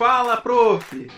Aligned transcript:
Fala, 0.00 0.40
prof! 0.40 1.10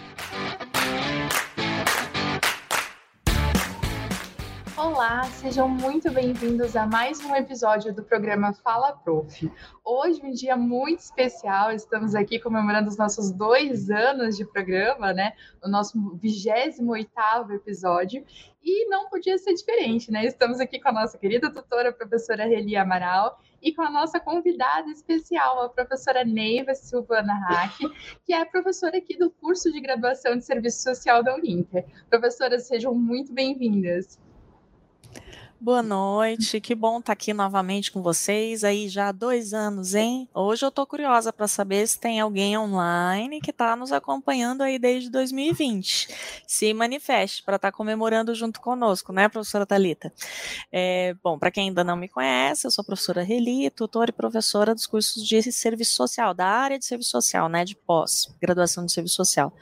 Olá, 4.76 5.22
sejam 5.22 5.68
muito 5.68 6.10
bem-vindos 6.10 6.74
a 6.74 6.84
mais 6.84 7.24
um 7.24 7.32
episódio 7.36 7.94
do 7.94 8.02
programa 8.02 8.52
Fala 8.52 8.90
Prof. 8.90 9.48
Hoje, 9.84 10.20
um 10.24 10.32
dia 10.32 10.56
muito 10.56 10.98
especial, 10.98 11.70
estamos 11.70 12.16
aqui 12.16 12.40
comemorando 12.40 12.88
os 12.88 12.96
nossos 12.96 13.30
dois 13.30 13.88
anos 13.88 14.36
de 14.36 14.44
programa, 14.44 15.12
né? 15.12 15.34
O 15.62 15.68
nosso 15.68 16.18
28 16.20 17.52
episódio, 17.52 18.26
e 18.64 18.88
não 18.88 19.08
podia 19.08 19.38
ser 19.38 19.54
diferente, 19.54 20.10
né? 20.10 20.26
Estamos 20.26 20.58
aqui 20.58 20.80
com 20.80 20.88
a 20.88 20.92
nossa 20.92 21.16
querida 21.16 21.52
tutora, 21.52 21.90
a 21.90 21.92
professora 21.92 22.46
Reli 22.46 22.74
Amaral, 22.74 23.38
e 23.62 23.72
com 23.72 23.82
a 23.82 23.90
nossa 23.90 24.18
convidada 24.18 24.90
especial, 24.90 25.62
a 25.62 25.68
professora 25.68 26.24
Neiva 26.24 26.74
Silvana 26.74 27.34
Hack, 27.34 27.78
que 28.24 28.34
é 28.34 28.44
professora 28.44 28.98
aqui 28.98 29.16
do 29.16 29.30
curso 29.30 29.70
de 29.70 29.80
graduação 29.80 30.36
de 30.36 30.44
Serviço 30.44 30.82
Social 30.82 31.22
da 31.22 31.34
Uninter. 31.34 31.86
Professoras, 32.10 32.66
sejam 32.66 32.94
muito 32.94 33.32
bem-vindas. 33.32 34.18
Boa 35.62 35.80
noite, 35.80 36.60
que 36.60 36.74
bom 36.74 36.98
estar 36.98 37.12
aqui 37.12 37.32
novamente 37.32 37.92
com 37.92 38.02
vocês. 38.02 38.64
Aí 38.64 38.88
já 38.88 39.10
há 39.10 39.12
dois 39.12 39.54
anos, 39.54 39.94
hein? 39.94 40.28
Hoje 40.34 40.64
eu 40.64 40.70
estou 40.70 40.84
curiosa 40.84 41.32
para 41.32 41.46
saber 41.46 41.86
se 41.86 42.00
tem 42.00 42.18
alguém 42.18 42.58
online 42.58 43.40
que 43.40 43.52
está 43.52 43.76
nos 43.76 43.92
acompanhando 43.92 44.62
aí 44.62 44.76
desde 44.76 45.08
2020. 45.08 46.08
Se 46.48 46.74
manifeste 46.74 47.44
para 47.44 47.54
estar 47.54 47.70
tá 47.70 47.76
comemorando 47.76 48.34
junto 48.34 48.60
conosco, 48.60 49.12
né, 49.12 49.28
professora 49.28 49.64
Talita? 49.64 50.12
É, 50.72 51.14
bom, 51.22 51.38
para 51.38 51.52
quem 51.52 51.68
ainda 51.68 51.84
não 51.84 51.94
me 51.94 52.08
conhece, 52.08 52.66
eu 52.66 52.70
sou 52.72 52.82
professora 52.82 53.22
Reli, 53.22 53.70
tutora 53.70 54.10
e 54.10 54.12
professora 54.12 54.74
dos 54.74 54.88
cursos 54.88 55.24
de 55.24 55.40
serviço 55.52 55.92
social, 55.92 56.34
da 56.34 56.48
área 56.48 56.76
de 56.76 56.84
serviço 56.84 57.10
social, 57.10 57.48
né, 57.48 57.64
de 57.64 57.76
pós, 57.76 58.34
graduação 58.40 58.84
de 58.84 58.90
serviço 58.90 59.14
social. 59.14 59.52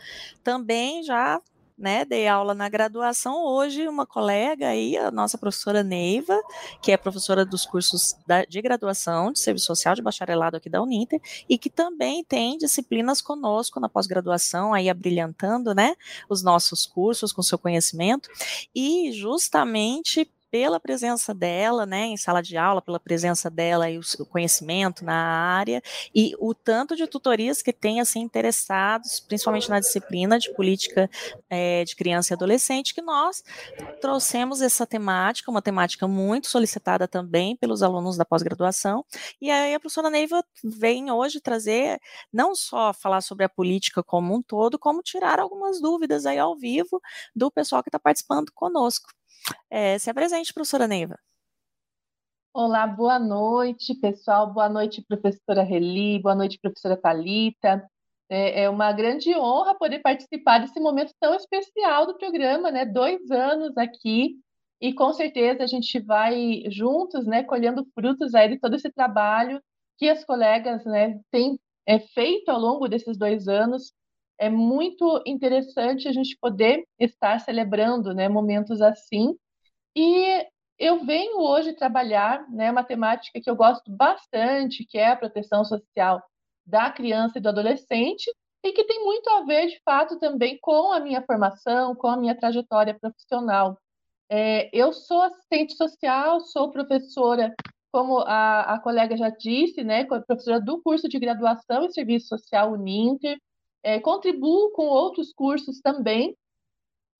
Também 0.42 1.02
já 1.02 1.42
né, 1.80 2.04
dei 2.04 2.28
aula 2.28 2.54
na 2.54 2.68
graduação. 2.68 3.42
Hoje, 3.42 3.88
uma 3.88 4.06
colega 4.06 4.68
aí, 4.68 4.96
a 4.98 5.10
nossa 5.10 5.38
professora 5.38 5.82
Neiva, 5.82 6.38
que 6.82 6.92
é 6.92 6.96
professora 6.96 7.45
dos 7.45 7.64
cursos 7.64 8.14
da, 8.26 8.45
de 8.45 8.60
graduação 8.60 9.32
de 9.32 9.40
serviço 9.40 9.66
social 9.66 9.95
de 9.95 10.02
bacharelado 10.02 10.59
aqui 10.59 10.68
da 10.68 10.82
Uninter, 10.82 11.20
e 11.48 11.56
que 11.56 11.70
também 11.70 12.22
tem 12.22 12.59
disciplinas 12.59 13.22
conosco 13.22 13.80
na 13.80 13.88
pós-graduação, 13.88 14.74
aí 14.74 14.90
abrilhantando, 14.90 15.74
né, 15.74 15.96
os 16.28 16.42
nossos 16.42 16.87
cursos 16.87 17.32
com 17.32 17.42
seu 17.42 17.59
conhecimento. 17.59 18.28
E 18.74 19.10
justamente 19.12 20.30
pela 20.51 20.80
presença 20.80 21.32
dela, 21.32 21.87
né, 21.87 22.06
em 22.06 22.16
sala 22.16 22.43
de 22.43 22.56
aula, 22.56 22.82
pela 22.82 22.98
presença 22.98 23.48
dela 23.48 23.88
e 23.90 23.98
o 23.98 24.26
conhecimento 24.26 25.04
na 25.04 25.15
área 25.15 25.82
e 26.15 26.34
o 26.38 26.52
tanto 26.54 26.96
de 26.96 27.06
tutorias 27.06 27.62
que 27.62 27.73
tem 27.73 28.01
assim 28.01 28.20
interessados, 28.20 29.21
principalmente 29.21 29.71
na 29.71 29.80
disciplina 29.80 30.38
de 30.38 30.52
política 30.54 31.09
é, 31.48 31.84
de 31.84 31.95
criança 31.95 32.32
e 32.32 32.34
adolescente, 32.34 32.95
que 32.95 33.02
nós 33.02 33.43
trouxemos 34.01 34.60
essa 34.60 34.87
temática, 34.87 35.51
uma 35.51 35.62
temática 35.62 36.09
muito 36.09 36.48
solicitada 36.48 37.06
também 37.06 37.56
pelos 37.56 37.82
alunos 37.82 38.16
da 38.16 38.24
pós-graduação. 38.24 39.04
E 39.40 39.51
aí 39.51 39.74
a 39.74 39.80
professora 39.80 40.10
Neiva 40.10 40.45
vem 40.65 41.10
hoje 41.10 41.40
trazer 41.40 42.01
não 42.32 42.54
só 42.54 42.93
falar 42.93 43.21
sobre 43.21 43.45
a 43.45 43.48
política 43.48 44.02
como 44.02 44.34
um 44.34 44.43
todo, 44.43 44.78
como 44.78 45.02
tirar 45.02 45.38
algumas 45.38 45.80
dúvidas 45.80 46.26
aí 46.26 46.38
ao 46.38 46.56
vivo 46.56 47.01
do 47.34 47.51
pessoal 47.51 47.82
que 47.82 47.88
está 47.88 47.98
participando 47.98 48.51
conosco. 48.52 49.10
É, 49.71 49.99
se 49.99 50.10
apresente, 50.10 50.52
professora 50.52 50.87
Neiva. 50.87 51.19
Olá, 52.52 52.87
boa 52.87 53.19
noite, 53.19 53.95
pessoal. 53.95 54.52
Boa 54.52 54.69
noite, 54.69 55.05
professora 55.07 55.63
Reli. 55.63 56.21
Boa 56.21 56.35
noite, 56.35 56.59
professora 56.60 56.96
Talita. 56.96 57.88
É, 58.29 58.63
é 58.63 58.71
uma 58.71 58.93
grande 58.93 59.35
honra 59.37 59.74
poder 59.74 60.01
participar 60.01 60.59
desse 60.59 60.80
momento 60.80 61.13
tão 61.21 61.35
especial 61.35 62.07
do 62.07 62.18
programa, 62.18 62.71
né? 62.71 62.85
Dois 62.85 63.30
anos 63.30 63.77
aqui 63.77 64.37
e 64.81 64.94
com 64.94 65.12
certeza 65.12 65.62
a 65.62 65.66
gente 65.66 66.00
vai 66.00 66.62
juntos, 66.71 67.27
né, 67.27 67.45
colhendo 67.45 67.87
frutos 67.95 68.34
aí 68.34 68.49
de 68.49 68.59
todo 68.59 68.75
esse 68.77 68.91
trabalho 68.91 69.62
que 69.99 70.09
as 70.09 70.25
colegas, 70.25 70.84
né, 70.87 71.21
têm 71.31 71.61
é, 71.87 71.99
feito 71.99 72.49
ao 72.49 72.59
longo 72.59 72.89
desses 72.89 73.19
dois 73.19 73.47
anos 73.47 73.93
é 74.41 74.49
muito 74.49 75.23
interessante 75.27 76.09
a 76.09 76.12
gente 76.12 76.37
poder 76.41 76.84
estar 76.99 77.39
celebrando 77.41 78.15
né, 78.15 78.27
momentos 78.27 78.81
assim. 78.81 79.37
E 79.95 80.47
eu 80.78 81.05
venho 81.05 81.39
hoje 81.41 81.75
trabalhar 81.75 82.49
né, 82.50 82.71
uma 82.71 82.83
temática 82.83 83.39
que 83.39 83.50
eu 83.50 83.55
gosto 83.55 83.93
bastante, 83.95 84.87
que 84.87 84.97
é 84.97 85.11
a 85.11 85.17
proteção 85.17 85.62
social 85.62 86.23
da 86.65 86.91
criança 86.91 87.39
e 87.39 87.41
do 87.43 87.50
adolescente, 87.50 88.33
e 88.65 88.73
que 88.73 88.84
tem 88.84 89.05
muito 89.05 89.29
a 89.29 89.45
ver, 89.45 89.67
de 89.67 89.81
fato, 89.84 90.19
também 90.19 90.59
com 90.62 90.91
a 90.91 91.00
minha 91.00 91.23
formação, 91.23 91.95
com 91.95 92.09
a 92.09 92.17
minha 92.17 92.34
trajetória 92.34 92.99
profissional. 92.99 93.79
É, 94.31 94.71
eu 94.73 94.91
sou 94.91 95.21
assistente 95.21 95.77
social, 95.77 96.41
sou 96.41 96.71
professora, 96.71 97.55
como 97.93 98.21
a, 98.21 98.75
a 98.75 98.81
colega 98.81 99.19
já 99.19 99.29
disse, 99.29 99.84
né, 99.84 100.05
professora 100.05 100.59
do 100.59 100.81
curso 100.81 101.11
de 101.11 101.19
graduação 101.19 101.84
em 101.84 101.91
Serviço 101.91 102.29
Social 102.29 102.73
Uninter, 102.73 103.39
é, 103.83 104.01
contribuo 104.01 104.71
com 104.73 104.87
outros 104.87 105.33
cursos 105.33 105.81
também, 105.81 106.37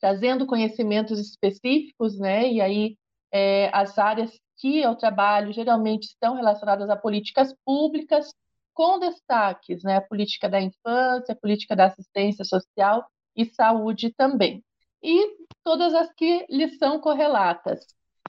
trazendo 0.01 0.47
conhecimentos 0.47 1.19
específicos, 1.19 2.19
né? 2.19 2.51
E 2.51 2.61
aí 2.61 2.97
é, 3.33 3.71
as 3.73 3.99
áreas 3.99 4.31
que 4.59 4.79
eu 4.79 4.95
trabalho 4.95 5.53
geralmente 5.53 6.05
estão 6.05 6.35
relacionadas 6.35 6.91
a 6.91 6.97
políticas 6.97 7.55
públicas, 7.65 8.33
com 8.75 8.99
destaques, 8.99 9.83
né? 9.83 9.97
A 9.97 10.01
política 10.01 10.49
da 10.49 10.61
infância, 10.61 11.33
a 11.33 11.37
política 11.37 11.77
da 11.77 11.87
assistência 11.87 12.45
social 12.45 13.07
e 13.37 13.45
saúde 13.47 14.13
também. 14.17 14.65
E 15.03 15.37
todas 15.65 15.95
as 15.95 16.13
que 16.15 16.47
lhes 16.49 16.77
são 16.79 17.01
correlatas. 17.01 17.87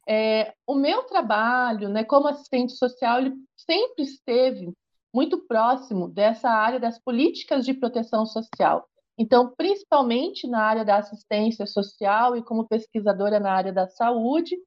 É, 0.08 0.54
o 0.66 0.76
meu 0.76 1.04
trabalho, 1.04 1.90
né, 1.90 2.04
como 2.04 2.28
assistente 2.28 2.74
social, 2.74 3.20
ele 3.20 3.34
sempre 3.56 4.04
esteve 4.04 4.74
muito 5.14 5.40
próximo 5.46 6.08
dessa 6.08 6.50
área 6.50 6.80
das 6.80 7.00
políticas 7.00 7.66
de 7.66 7.74
proteção 7.74 8.26
social. 8.26 8.88
Então, 9.18 9.54
principalmente 9.56 10.48
na 10.48 10.64
área 10.64 10.86
da 10.86 10.98
assistência 10.98 11.68
social 11.68 12.36
e 12.36 12.44
como 12.44 12.68
pesquisadora 12.68 13.40
na 13.40 13.52
área 13.52 13.72
da 13.72 13.88
saúde, 13.88 14.58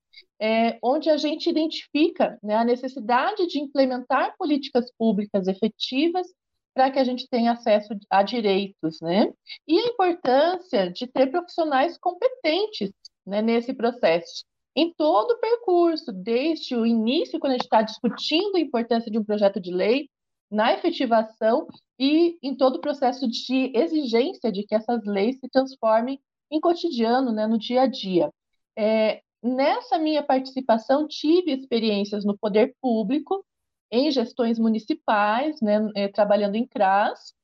é, 0.40 0.78
onde 0.82 1.10
a 1.10 1.16
gente 1.16 1.48
identifica 1.50 2.38
né, 2.42 2.54
a 2.54 2.64
necessidade 2.64 3.46
de 3.46 3.58
implementar 3.58 4.36
políticas 4.38 4.92
públicas 4.96 5.48
efetivas 5.48 6.26
para 6.74 6.90
que 6.90 6.98
a 6.98 7.04
gente 7.04 7.28
tenha 7.28 7.52
acesso 7.52 7.94
a 8.10 8.22
direitos, 8.22 9.00
né? 9.00 9.32
E 9.66 9.78
a 9.78 9.86
importância 9.86 10.90
de 10.90 11.06
ter 11.06 11.28
profissionais 11.28 11.96
competentes 11.98 12.90
né, 13.24 13.40
nesse 13.40 13.72
processo, 13.72 14.44
em 14.76 14.92
todo 14.92 15.32
o 15.32 15.38
percurso, 15.38 16.12
desde 16.12 16.74
o 16.74 16.84
início, 16.84 17.38
quando 17.38 17.52
a 17.52 17.54
gente 17.54 17.64
está 17.64 17.80
discutindo 17.80 18.56
a 18.56 18.60
importância 18.60 19.10
de 19.10 19.18
um 19.18 19.24
projeto 19.24 19.60
de 19.60 19.72
lei, 19.72 20.08
na 20.54 20.72
efetivação 20.72 21.66
e 21.98 22.38
em 22.40 22.54
todo 22.56 22.76
o 22.76 22.80
processo 22.80 23.28
de 23.28 23.72
exigência 23.74 24.52
de 24.52 24.64
que 24.64 24.74
essas 24.74 25.04
leis 25.04 25.38
se 25.40 25.48
transformem 25.48 26.20
em 26.50 26.60
cotidiano, 26.60 27.32
né, 27.32 27.46
no 27.46 27.58
dia 27.58 27.82
a 27.82 27.86
dia. 27.86 28.30
É, 28.78 29.20
nessa 29.42 29.98
minha 29.98 30.22
participação, 30.22 31.08
tive 31.08 31.52
experiências 31.52 32.24
no 32.24 32.38
poder 32.38 32.74
público, 32.80 33.44
em 33.90 34.10
gestões 34.10 34.58
municipais, 34.58 35.60
né, 35.60 35.90
é, 35.96 36.08
trabalhando 36.08 36.54
em 36.54 36.66
CRAS, 36.66 37.34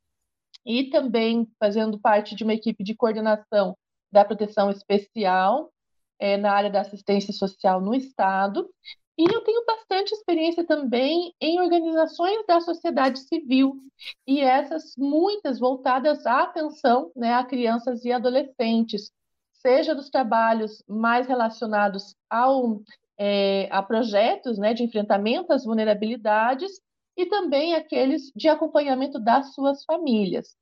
e 0.65 0.84
também 0.91 1.50
fazendo 1.59 1.98
parte 1.98 2.37
de 2.37 2.44
uma 2.44 2.54
equipe 2.54 2.84
de 2.84 2.94
coordenação 2.94 3.77
da 4.12 4.25
proteção 4.25 4.71
especial 4.71 5.72
é, 6.19 6.37
na 6.37 6.53
área 6.53 6.71
da 6.71 6.82
assistência 6.82 7.32
social 7.32 7.81
no 7.81 7.94
Estado, 7.94 8.69
e 9.19 9.25
eu 9.25 9.43
tenho 9.43 9.65
bastante 9.66 10.12
experiência 10.12 10.65
também 10.65 11.34
em 11.41 11.60
organizações 11.60 12.47
da 12.47 12.60
sociedade 12.60 13.19
civil, 13.21 13.76
e 14.26 14.41
essas 14.41 14.94
muitas 14.97 15.59
voltadas 15.59 16.25
à 16.26 16.43
atenção 16.43 17.12
né, 17.15 17.34
a 17.34 17.45
crianças 17.45 18.04
e 18.04 18.12
adolescentes, 18.12 19.10
seja 19.53 19.95
dos 19.95 20.09
trabalhos 20.09 20.83
mais 20.89 21.27
relacionados 21.27 22.15
ao, 22.28 22.80
é, 23.18 23.68
a 23.71 23.83
projetos 23.83 24.59
né, 24.59 24.72
de 24.72 24.83
enfrentamento 24.83 25.53
às 25.53 25.65
vulnerabilidades 25.65 26.80
e 27.16 27.27
também 27.27 27.74
aqueles 27.74 28.33
de 28.34 28.48
acompanhamento 28.48 29.18
das 29.18 29.53
suas 29.54 29.84
famílias. 29.84 30.56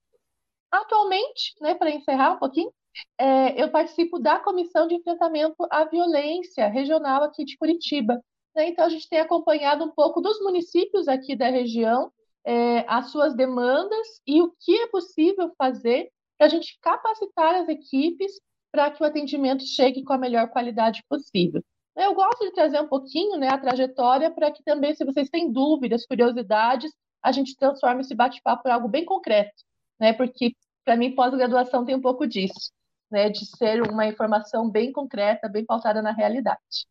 Atualmente, 0.70 1.54
né, 1.60 1.74
para 1.74 1.90
encerrar 1.90 2.32
um 2.32 2.38
pouquinho, 2.38 2.72
é, 3.16 3.62
eu 3.62 3.70
participo 3.70 4.18
da 4.18 4.40
Comissão 4.40 4.88
de 4.88 4.94
Enfrentamento 4.94 5.56
à 5.70 5.84
Violência 5.84 6.66
Regional 6.68 7.22
aqui 7.22 7.44
de 7.44 7.56
Curitiba, 7.56 8.20
né? 8.58 8.68
Então, 8.68 8.84
a 8.84 8.88
gente 8.88 9.08
tem 9.08 9.20
acompanhado 9.20 9.84
um 9.84 9.90
pouco 9.90 10.20
dos 10.20 10.40
municípios 10.40 11.06
aqui 11.06 11.36
da 11.36 11.48
região, 11.48 12.12
é, 12.44 12.84
as 12.88 13.12
suas 13.12 13.36
demandas 13.36 14.20
e 14.26 14.42
o 14.42 14.52
que 14.60 14.76
é 14.76 14.88
possível 14.88 15.52
fazer 15.56 16.10
para 16.36 16.48
a 16.48 16.50
gente 16.50 16.76
capacitar 16.80 17.54
as 17.54 17.68
equipes 17.68 18.32
para 18.72 18.90
que 18.90 19.00
o 19.00 19.06
atendimento 19.06 19.64
chegue 19.64 20.02
com 20.02 20.12
a 20.12 20.18
melhor 20.18 20.48
qualidade 20.48 21.04
possível. 21.08 21.62
Eu 21.96 22.14
gosto 22.14 22.44
de 22.44 22.52
trazer 22.52 22.80
um 22.80 22.88
pouquinho 22.88 23.36
né, 23.36 23.48
a 23.48 23.58
trajetória 23.58 24.30
para 24.30 24.50
que 24.50 24.62
também, 24.64 24.92
se 24.94 25.04
vocês 25.04 25.30
têm 25.30 25.52
dúvidas, 25.52 26.04
curiosidades, 26.04 26.92
a 27.22 27.30
gente 27.30 27.56
transforme 27.56 28.00
esse 28.00 28.14
bate-papo 28.14 28.68
em 28.68 28.72
algo 28.72 28.88
bem 28.88 29.04
concreto, 29.04 29.64
né? 29.98 30.12
Porque 30.12 30.52
para 30.84 30.96
mim, 30.96 31.14
pós-graduação 31.14 31.84
tem 31.84 31.94
um 31.94 32.00
pouco 32.00 32.26
disso, 32.26 32.72
né, 33.10 33.28
de 33.28 33.44
ser 33.44 33.82
uma 33.82 34.06
informação 34.06 34.70
bem 34.70 34.90
concreta, 34.90 35.48
bem 35.48 35.64
pautada 35.64 36.00
na 36.00 36.12
realidade. 36.12 36.86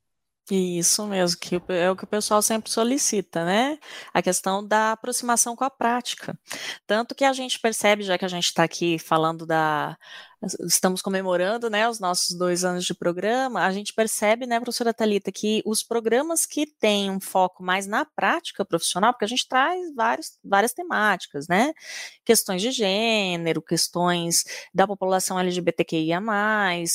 Isso 0.49 1.05
mesmo, 1.07 1.37
que 1.39 1.61
é 1.67 1.91
o 1.91 1.95
que 1.95 2.05
o 2.05 2.07
pessoal 2.07 2.41
sempre 2.41 2.71
solicita, 2.71 3.43
né? 3.43 3.77
A 4.13 4.21
questão 4.21 4.65
da 4.65 4.93
aproximação 4.93 5.57
com 5.57 5.65
a 5.65 5.69
prática. 5.69 6.39
Tanto 6.85 7.13
que 7.13 7.25
a 7.25 7.33
gente 7.33 7.59
percebe, 7.59 8.01
já 8.03 8.17
que 8.17 8.23
a 8.23 8.29
gente 8.29 8.45
está 8.45 8.63
aqui 8.63 8.97
falando 8.97 9.45
da, 9.45 9.97
estamos 10.61 11.01
comemorando, 11.01 11.69
né, 11.69 11.89
os 11.89 11.99
nossos 11.99 12.35
dois 12.37 12.63
anos 12.63 12.85
de 12.85 12.93
programa, 12.93 13.65
a 13.65 13.71
gente 13.71 13.93
percebe, 13.93 14.45
né, 14.45 14.59
professora 14.59 14.93
Talita, 14.93 15.31
que 15.31 15.63
os 15.65 15.81
programas 15.81 16.45
que 16.45 16.65
têm 16.65 17.09
um 17.09 17.19
foco 17.19 17.63
mais 17.63 17.87
na 17.87 18.05
prática 18.05 18.63
profissional, 18.63 19.13
porque 19.13 19.25
a 19.25 19.27
gente 19.27 19.47
traz 19.47 19.93
vários, 19.95 20.37
várias 20.43 20.73
temáticas, 20.73 21.47
né, 21.47 21.73
questões 22.23 22.61
de 22.61 22.71
gênero, 22.71 23.61
questões 23.61 24.43
da 24.73 24.85
população 24.85 25.39
LGBTQIA+, 25.39 26.21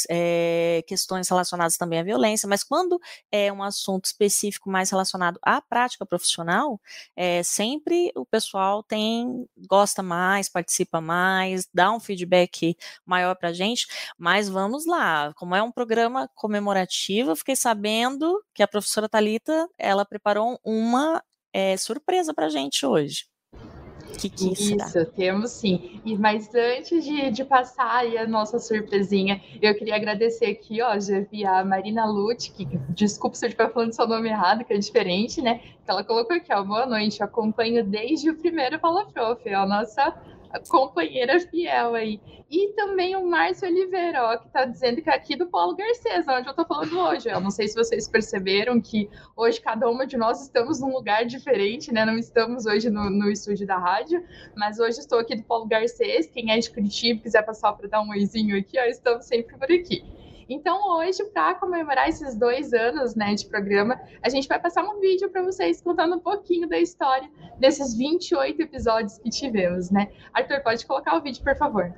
é, 0.09 0.85
questões 0.87 1.29
relacionadas 1.29 1.77
também 1.77 1.99
à 1.99 2.03
violência, 2.03 2.49
mas 2.49 2.63
quando 2.63 3.01
é 3.31 3.53
um 3.53 3.63
assunto 3.63 4.05
específico 4.05 4.71
mais 4.71 4.91
relacionado 4.91 5.39
à 5.43 5.61
prática 5.61 6.07
profissional, 6.07 6.81
é, 7.17 7.43
sempre 7.43 8.13
o 8.15 8.25
pessoal 8.25 8.83
tem, 8.85 9.49
gosta 9.69 10.03
mais, 10.03 10.49
participa 10.49 11.01
mais, 11.01 11.69
dá 11.75 11.91
um 11.91 11.99
feedback 11.99 12.77
maior 13.05 13.32
maior 13.33 13.35
para 13.35 13.53
gente, 13.53 13.87
mas 14.19 14.49
vamos 14.49 14.87
lá. 14.87 15.33
Como 15.35 15.55
é 15.55 15.63
um 15.63 15.73
programa 15.73 16.29
comemorativo, 16.35 17.35
fiquei 17.35 17.57
sabendo 17.57 18.43
que 18.55 18.63
a 18.63 18.69
professora 18.69 19.09
Talita 19.09 19.69
ela 19.79 20.05
preparou 20.05 20.59
uma 20.65 21.23
é, 21.53 21.77
surpresa 21.77 22.33
para 22.35 22.49
gente 22.49 22.87
hoje. 22.87 23.25
Que 24.19 24.29
que 24.29 24.53
Isso, 24.53 25.07
temos 25.17 25.53
sim. 25.53 26.01
E, 26.05 26.19
mas 26.19 26.55
antes 26.55 27.03
de, 27.03 27.31
de 27.31 27.45
passar 27.45 28.05
a 28.05 28.27
nossa 28.27 28.59
surpresinha, 28.59 29.41
eu 29.61 29.75
queria 29.75 29.97
agradecer 29.97 30.47
aqui, 30.47 30.83
ó, 30.83 30.99
já 31.01 31.21
vi 31.21 31.47
a 31.47 31.65
Marina 31.65 32.05
Lute, 32.05 32.53
que 32.53 32.67
desculpa 32.91 33.37
se 33.37 33.47
eu 33.47 33.49
estiver 33.49 33.73
falando 33.73 33.93
seu 33.93 34.07
nome 34.07 34.29
errado, 34.29 34.65
que 34.65 34.73
é 34.75 34.79
diferente, 34.79 35.41
né? 35.41 35.61
Que 35.85 35.91
ela 35.91 36.05
colocou 36.05 36.37
aqui, 36.37 36.53
ó, 36.53 36.63
boa 36.63 36.85
noite, 36.85 37.23
acompanho 37.23 37.85
desde 37.85 38.29
o 38.29 38.37
primeiro 38.37 38.79
Fala 38.79 39.07
Prof, 39.07 39.49
é 39.49 39.55
a 39.55 39.67
nossa 39.67 40.15
companheira 40.69 41.41
fiel 41.41 41.95
aí. 41.95 42.21
E 42.51 42.73
também 42.75 43.17
o 43.17 43.27
Márcio 43.27 43.67
Oliveira, 43.67 44.37
que 44.39 44.47
está 44.47 44.67
dizendo 44.67 45.01
que 45.01 45.09
é 45.09 45.15
aqui 45.15 45.35
do 45.35 45.47
Paulo 45.47 45.75
Garcês, 45.75 46.27
onde 46.29 46.47
eu 46.47 46.51
estou 46.51 46.67
falando 46.67 46.99
hoje. 46.99 47.31
Eu 47.31 47.41
não 47.41 47.51
sei 47.51 47.67
se 47.67 47.75
vocês 47.75 48.07
perceberam 48.07 48.81
que 48.81 49.09
hoje 49.35 49.61
cada 49.61 49.89
uma 49.89 50.07
de 50.07 50.19
nós 50.19 50.43
estamos 50.43 50.81
num 50.81 50.93
lugar 50.93 51.25
diferente, 51.25 51.93
né? 51.93 52.05
Não 52.05 52.19
estamos 52.19 52.67
hoje 52.67 52.91
no, 52.91 53.09
no 53.09 53.31
estúdio 53.31 53.67
da 53.67 53.79
rádio, 53.79 54.23
mas 54.55 54.79
hoje 54.79 54.99
estou 54.99 55.19
aqui 55.19 55.35
do 55.35 55.45
Paulo 55.45 55.67
Garcês. 55.67 56.27
Quem 56.27 56.53
é 56.53 56.59
de 56.59 56.71
Curitiba 56.71 57.23
quiser 57.23 57.43
passar 57.43 57.73
para 57.73 57.89
dar 57.89 58.03
um 58.03 58.11
oizinho 58.11 58.59
aqui, 58.59 58.79
ó, 58.79 58.85
estamos 58.85 59.25
sempre 59.25 59.57
por 59.57 59.73
aqui. 59.73 60.22
Então, 60.49 60.97
hoje, 60.97 61.25
para 61.27 61.55
comemorar 61.55 62.09
esses 62.09 62.37
dois 62.37 62.73
anos 62.73 63.15
né, 63.15 63.35
de 63.35 63.47
programa, 63.47 64.01
a 64.23 64.29
gente 64.29 64.49
vai 64.49 64.61
passar 64.61 64.83
um 64.85 65.01
vídeo 65.01 65.31
para 65.31 65.43
vocês 65.43 65.81
contando 65.81 66.17
um 66.17 66.21
pouquinho 66.21 66.69
da 66.69 66.79
história 66.79 67.29
desses 67.59 67.97
28 67.97 68.63
episódios 68.63 69.19
que 69.19 69.31
tivemos, 69.31 69.91
né? 69.91 70.09
Arthur, 70.33 70.63
pode 70.63 70.87
colocar 70.87 71.17
o 71.17 71.23
vídeo, 71.23 71.43
por 71.43 71.57
favor. 71.57 71.93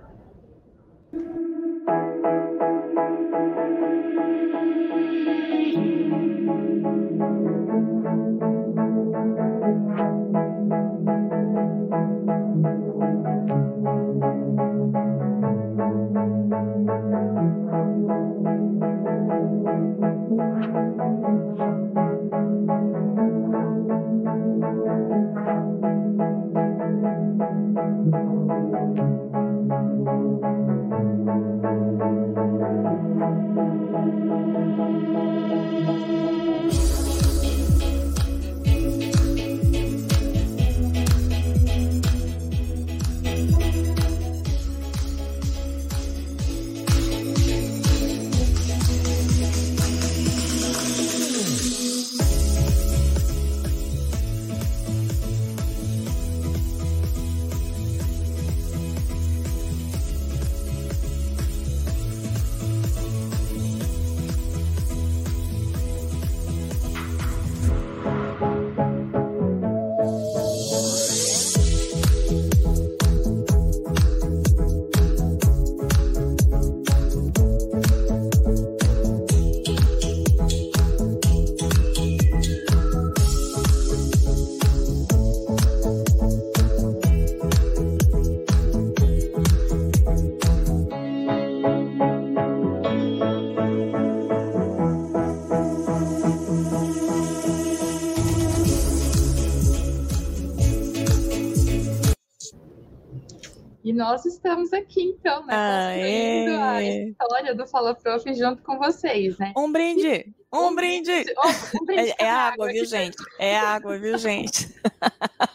Nós 104.15 104.25
estamos 104.27 104.73
aqui, 104.73 105.03
então, 105.03 105.45
né? 105.45 105.55
Construindo 105.57 106.63
a 106.63 106.83
história 106.85 107.55
do 107.55 107.67
Fala 107.67 107.95
Prof 107.97 108.33
junto 108.33 108.63
com 108.63 108.79
vocês, 108.79 109.37
né? 109.39 109.53
Um 109.57 109.73
brinde! 109.73 110.33
Um, 110.53 110.69
um 110.69 110.75
brinde! 110.77 111.25
Oh, 111.37 111.83
um 111.83 111.85
brinde 111.85 112.11
é, 112.11 112.15
é 112.21 112.31
água, 112.31 112.67
água, 112.67 112.69
viu, 112.69 112.85
gente? 112.85 113.17
É 113.41 113.59
água, 113.59 113.99
viu, 113.99 114.17
gente? 114.17 114.73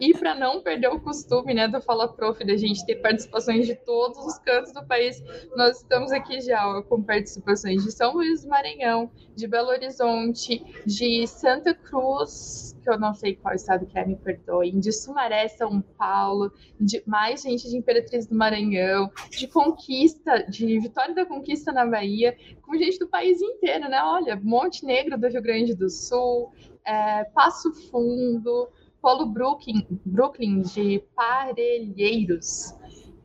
E 0.00 0.14
para 0.14 0.34
não 0.34 0.62
perder 0.62 0.88
o 0.88 0.98
costume, 0.98 1.52
né, 1.52 1.68
do 1.68 1.80
Fala 1.82 2.08
Prof, 2.08 2.42
da 2.42 2.56
gente 2.56 2.86
ter 2.86 2.96
participações 2.96 3.66
de 3.66 3.74
todos 3.74 4.18
os 4.24 4.38
cantos 4.38 4.72
do 4.72 4.82
país, 4.86 5.22
nós 5.54 5.76
estamos 5.76 6.10
aqui 6.10 6.40
já 6.40 6.82
com 6.88 7.02
participações 7.02 7.84
de 7.84 7.92
São 7.92 8.14
Luís 8.14 8.42
do 8.42 8.48
Maranhão, 8.48 9.10
de 9.36 9.46
Belo 9.46 9.68
Horizonte, 9.68 10.64
de 10.86 11.26
Santa 11.26 11.74
Cruz, 11.74 12.74
que 12.82 12.88
eu 12.88 12.98
não 12.98 13.12
sei 13.12 13.36
qual 13.36 13.54
estado 13.54 13.84
que 13.84 13.98
é, 13.98 14.06
me 14.06 14.16
perdoem, 14.16 14.80
de 14.80 14.90
Sumaré, 14.90 15.48
São 15.48 15.82
Paulo, 15.82 16.50
de 16.80 17.02
mais 17.06 17.42
gente 17.42 17.68
de 17.68 17.76
Imperatriz 17.76 18.26
do 18.26 18.34
Maranhão, 18.34 19.10
de 19.30 19.46
Conquista, 19.48 20.44
de 20.48 20.78
Vitória 20.78 21.14
da 21.14 21.26
Conquista 21.26 21.72
na 21.72 21.84
Bahia, 21.84 22.34
com 22.62 22.74
gente 22.78 22.98
do 22.98 23.06
país 23.06 23.42
inteiro, 23.42 23.88
né? 23.88 24.02
Olha, 24.02 24.40
Monte 24.42 24.86
Negro 24.86 25.18
do 25.18 25.28
Rio 25.28 25.42
Grande 25.42 25.74
do 25.74 25.90
Sul, 25.90 26.50
é, 26.86 27.24
Passo 27.24 27.72
Fundo, 27.90 28.68
Polo 29.00 29.26
Brooklyn, 29.26 29.86
Brooklyn 30.04 30.62
de 30.62 31.02
Parelheiros. 31.14 32.74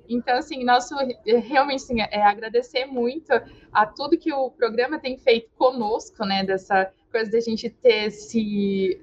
Então, 0.08 0.38
assim, 0.38 0.64
nosso 0.64 0.96
realmente 1.26 1.84
assim, 1.84 2.02
é 2.02 2.22
agradecer 2.24 2.86
muito 2.86 3.32
a 3.72 3.86
tudo 3.86 4.18
que 4.18 4.32
o 4.32 4.52
programa 4.52 5.00
tem 5.00 5.18
feito 5.18 5.50
conosco, 5.58 6.24
né? 6.26 6.44
Dessa 6.44 6.92
coisa 7.12 7.32
de 7.32 7.38
a 7.38 7.42
gente 7.42 7.70
ter 7.70 8.12
se 8.12 9.02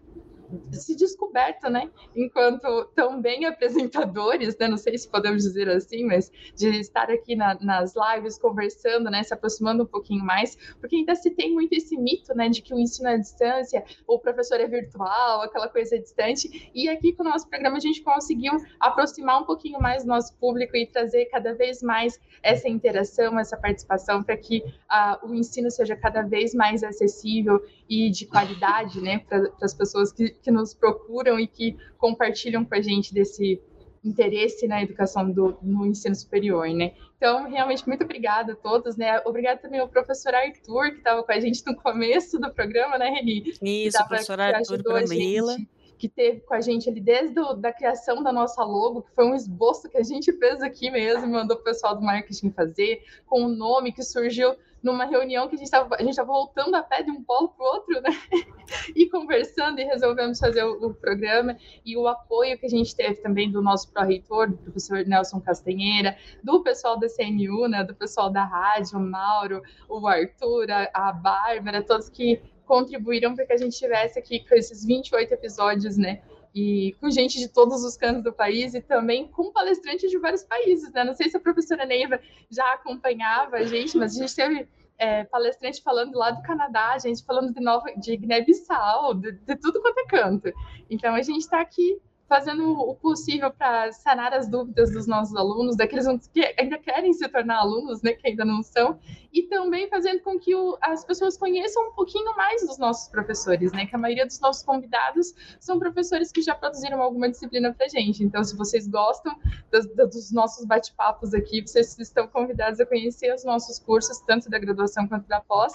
se 0.70 0.96
descoberto, 0.96 1.68
né? 1.68 1.90
Enquanto 2.14 2.86
também 2.94 3.44
apresentadores, 3.44 4.56
né? 4.58 4.68
Não 4.68 4.76
sei 4.76 4.96
se 4.98 5.08
podemos 5.08 5.42
dizer 5.42 5.68
assim, 5.68 6.04
mas 6.04 6.30
de 6.54 6.68
estar 6.80 7.10
aqui 7.10 7.34
na, 7.34 7.56
nas 7.60 7.94
lives 7.94 8.38
conversando, 8.38 9.10
né? 9.10 9.22
Se 9.22 9.34
aproximando 9.34 9.84
um 9.84 9.86
pouquinho 9.86 10.24
mais, 10.24 10.56
porque 10.80 10.96
ainda 10.96 11.14
se 11.14 11.30
tem 11.30 11.52
muito 11.52 11.72
esse 11.72 11.96
mito, 11.96 12.34
né? 12.34 12.48
De 12.48 12.62
que 12.62 12.74
o 12.74 12.78
ensino 12.78 13.08
à 13.08 13.16
distância, 13.16 13.84
o 14.06 14.18
professor 14.18 14.60
é 14.60 14.66
virtual, 14.66 15.42
aquela 15.42 15.68
coisa 15.68 15.98
distante. 15.98 16.70
E 16.74 16.88
aqui 16.88 17.12
com 17.12 17.22
o 17.22 17.28
nosso 17.28 17.48
programa 17.48 17.76
a 17.76 17.80
gente 17.80 18.02
conseguiu 18.02 18.52
aproximar 18.80 19.40
um 19.40 19.44
pouquinho 19.44 19.80
mais 19.80 20.04
do 20.04 20.08
nosso 20.08 20.34
público 20.36 20.76
e 20.76 20.86
trazer 20.86 21.26
cada 21.26 21.54
vez 21.54 21.82
mais 21.82 22.20
essa 22.42 22.68
interação, 22.68 23.38
essa 23.38 23.56
participação 23.56 24.22
para 24.22 24.36
que 24.36 24.58
uh, 24.58 25.28
o 25.28 25.34
ensino 25.34 25.70
seja 25.70 25.96
cada 25.96 26.22
vez 26.22 26.54
mais 26.54 26.82
acessível 26.82 27.62
e 27.88 28.10
de 28.10 28.26
qualidade, 28.26 29.00
né? 29.00 29.18
Para 29.20 29.50
as 29.62 29.74
pessoas 29.74 30.12
que, 30.12 30.30
que 30.42 30.50
nos 30.50 30.74
procuram 30.74 31.38
e 31.38 31.46
que 31.46 31.76
compartilham 31.98 32.64
com 32.64 32.74
a 32.74 32.80
gente 32.80 33.14
desse, 33.14 33.60
interesse 34.04 34.66
na 34.66 34.82
educação 34.82 35.30
do, 35.30 35.56
no 35.62 35.86
ensino 35.86 36.14
superior, 36.14 36.68
né? 36.68 36.92
Então, 37.16 37.48
realmente, 37.48 37.86
muito 37.86 38.02
obrigada 38.02 38.52
a 38.52 38.56
todos, 38.56 38.96
né? 38.96 39.20
Obrigada 39.24 39.60
também 39.60 39.78
ao 39.78 39.88
professor 39.88 40.34
Arthur, 40.34 40.90
que 40.90 40.98
estava 40.98 41.22
com 41.22 41.32
a 41.32 41.38
gente 41.38 41.62
no 41.64 41.76
começo 41.76 42.38
do 42.38 42.52
programa, 42.52 42.98
né, 42.98 43.10
Reni? 43.10 43.54
Isso, 43.62 43.98
professor 44.08 44.40
Arthur 44.40 44.82
Camila. 44.82 45.56
Que 46.02 46.08
teve 46.08 46.40
com 46.40 46.52
a 46.52 46.60
gente 46.60 46.90
ali 46.90 47.00
desde 47.00 47.38
a 47.38 47.52
da 47.52 47.72
criação 47.72 48.24
da 48.24 48.32
nossa 48.32 48.64
logo, 48.64 49.02
que 49.02 49.14
foi 49.14 49.24
um 49.24 49.36
esboço 49.36 49.88
que 49.88 49.96
a 49.96 50.02
gente 50.02 50.32
fez 50.32 50.60
aqui 50.60 50.90
mesmo, 50.90 51.28
mandou 51.28 51.56
o 51.56 51.62
pessoal 51.62 51.94
do 51.94 52.02
marketing 52.02 52.50
fazer, 52.50 53.04
com 53.24 53.44
o 53.44 53.48
nome 53.48 53.92
que 53.92 54.02
surgiu 54.02 54.56
numa 54.82 55.04
reunião 55.04 55.46
que 55.46 55.54
a 55.54 55.58
gente 55.58 55.66
estava 55.66 55.94
a 55.94 56.02
gente 56.02 56.20
voltando 56.22 56.74
a 56.74 56.82
pé 56.82 57.04
de 57.04 57.10
um 57.12 57.22
polo 57.22 57.50
para 57.50 57.64
o 57.64 57.68
outro, 57.68 58.00
né? 58.00 58.10
e 58.96 59.08
conversando 59.08 59.78
e 59.78 59.84
resolvemos 59.84 60.40
fazer 60.40 60.64
o, 60.64 60.86
o, 60.86 60.92
programa 60.92 61.56
e 61.86 61.96
o 61.96 62.08
apoio 62.08 62.58
que 62.58 62.66
a 62.66 62.68
gente 62.68 62.96
teve 62.96 63.14
também 63.22 63.48
do 63.48 63.62
nosso 63.62 63.92
pró-reitor, 63.92 64.50
do 64.50 64.56
professor 64.56 65.06
Nelson 65.06 65.40
Castanheira, 65.40 66.16
do 66.42 66.64
pessoal 66.64 66.98
da 66.98 67.06
CNU, 67.08 67.68
né? 67.68 67.84
Do 67.84 67.94
pessoal 67.94 68.28
da 68.28 68.44
rádio, 68.44 68.98
o 68.98 69.00
Mauro, 69.00 69.62
o 69.88 70.04
Arthur, 70.04 70.68
a, 70.72 70.90
a 70.92 71.12
Bárbara, 71.12 71.80
todos 71.80 72.08
que 72.08 72.42
contribuíram 72.66 73.34
para 73.34 73.46
que 73.46 73.52
a 73.52 73.56
gente 73.56 73.78
tivesse 73.78 74.18
aqui 74.18 74.46
com 74.46 74.54
esses 74.54 74.84
28 74.84 75.32
episódios, 75.34 75.96
né? 75.96 76.22
e 76.54 76.94
com 77.00 77.10
gente 77.10 77.38
de 77.38 77.48
todos 77.48 77.82
os 77.82 77.96
cantos 77.96 78.22
do 78.22 78.32
país 78.32 78.74
e 78.74 78.80
também 78.80 79.26
com 79.28 79.50
palestrantes 79.50 80.10
de 80.10 80.18
vários 80.18 80.42
países, 80.42 80.92
né? 80.92 81.02
Não 81.02 81.14
sei 81.14 81.30
se 81.30 81.36
a 81.36 81.40
professora 81.40 81.86
Neiva 81.86 82.20
já 82.50 82.74
acompanhava 82.74 83.56
a 83.56 83.64
gente, 83.64 83.96
mas 83.96 84.14
a 84.14 84.20
gente 84.20 84.36
teve 84.36 84.68
é, 84.98 85.24
palestrante 85.24 85.82
falando 85.82 86.16
lá 86.16 86.30
do 86.30 86.42
Canadá, 86.42 86.98
gente 86.98 87.24
falando 87.24 87.54
de 87.54 87.60
Nova, 87.60 87.86
de 87.96 88.16
Guiné-Bissau, 88.16 89.14
de, 89.14 89.32
de, 89.32 89.56
tudo 89.56 89.80
quanto 89.80 89.98
é 89.98 90.06
canto. 90.06 90.52
Então 90.90 91.14
a 91.14 91.22
gente 91.22 91.40
está 91.40 91.60
aqui 91.60 92.00
fazendo 92.32 92.72
o 92.72 92.94
possível 92.94 93.50
para 93.50 93.92
sanar 93.92 94.32
as 94.32 94.48
dúvidas 94.48 94.90
dos 94.90 95.06
nossos 95.06 95.36
alunos, 95.36 95.76
daqueles 95.76 96.06
que 96.32 96.40
ainda 96.58 96.78
querem 96.78 97.12
se 97.12 97.28
tornar 97.28 97.58
alunos, 97.58 98.00
né, 98.00 98.14
que 98.14 98.26
ainda 98.26 98.42
não 98.42 98.62
são, 98.62 98.98
e 99.30 99.42
também 99.42 99.86
fazendo 99.90 100.22
com 100.22 100.40
que 100.40 100.54
o, 100.54 100.78
as 100.80 101.04
pessoas 101.04 101.36
conheçam 101.36 101.90
um 101.90 101.92
pouquinho 101.92 102.34
mais 102.34 102.66
dos 102.66 102.78
nossos 102.78 103.06
professores, 103.10 103.70
né, 103.72 103.84
que 103.84 103.94
a 103.94 103.98
maioria 103.98 104.24
dos 104.24 104.40
nossos 104.40 104.62
convidados 104.62 105.34
são 105.60 105.78
professores 105.78 106.32
que 106.32 106.40
já 106.40 106.54
produziram 106.54 107.02
alguma 107.02 107.28
disciplina 107.28 107.70
para 107.74 107.86
gente. 107.86 108.24
Então, 108.24 108.42
se 108.42 108.56
vocês 108.56 108.88
gostam 108.88 109.36
dos, 109.70 109.86
dos 109.94 110.32
nossos 110.32 110.64
bate-papos 110.64 111.34
aqui, 111.34 111.60
vocês 111.60 111.98
estão 111.98 112.26
convidados 112.26 112.80
a 112.80 112.86
conhecer 112.86 113.34
os 113.34 113.44
nossos 113.44 113.78
cursos, 113.78 114.20
tanto 114.20 114.48
da 114.48 114.58
graduação 114.58 115.06
quanto 115.06 115.28
da 115.28 115.42
pós, 115.42 115.74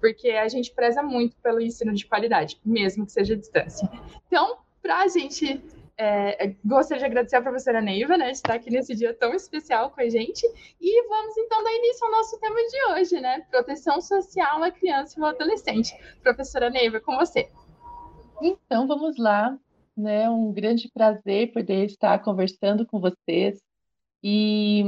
porque 0.00 0.30
a 0.30 0.48
gente 0.48 0.72
preza 0.72 1.02
muito 1.02 1.36
pelo 1.42 1.60
ensino 1.60 1.92
de 1.92 2.06
qualidade, 2.06 2.58
mesmo 2.64 3.04
que 3.04 3.12
seja 3.12 3.34
à 3.34 3.36
distância. 3.36 3.86
Então, 4.26 4.56
para 4.80 5.02
a 5.02 5.08
gente 5.08 5.62
é, 5.98 6.46
é, 6.46 6.56
gostaria 6.64 7.00
de 7.00 7.06
agradecer 7.06 7.36
a 7.36 7.42
professora 7.42 7.80
Neiva, 7.80 8.16
né, 8.16 8.26
de 8.26 8.36
estar 8.36 8.54
aqui 8.54 8.70
nesse 8.70 8.94
dia 8.94 9.12
tão 9.12 9.34
especial 9.34 9.90
com 9.90 10.00
a 10.00 10.08
gente. 10.08 10.46
E 10.80 11.08
vamos 11.08 11.36
então 11.36 11.62
dar 11.64 11.74
início 11.74 12.06
ao 12.06 12.12
nosso 12.12 12.38
tema 12.38 12.54
de 12.54 12.92
hoje, 12.92 13.20
né? 13.20 13.40
Proteção 13.50 14.00
social 14.00 14.62
à 14.62 14.70
criança 14.70 15.18
e 15.18 15.22
ao 15.22 15.30
adolescente. 15.30 15.92
Professora 16.22 16.70
Neiva, 16.70 17.00
com 17.00 17.16
você. 17.16 17.50
Então 18.40 18.86
vamos 18.86 19.18
lá, 19.18 19.58
né? 19.96 20.30
Um 20.30 20.52
grande 20.52 20.88
prazer 20.88 21.52
poder 21.52 21.86
estar 21.86 22.16
conversando 22.20 22.86
com 22.86 23.00
vocês. 23.00 23.60
E 24.22 24.84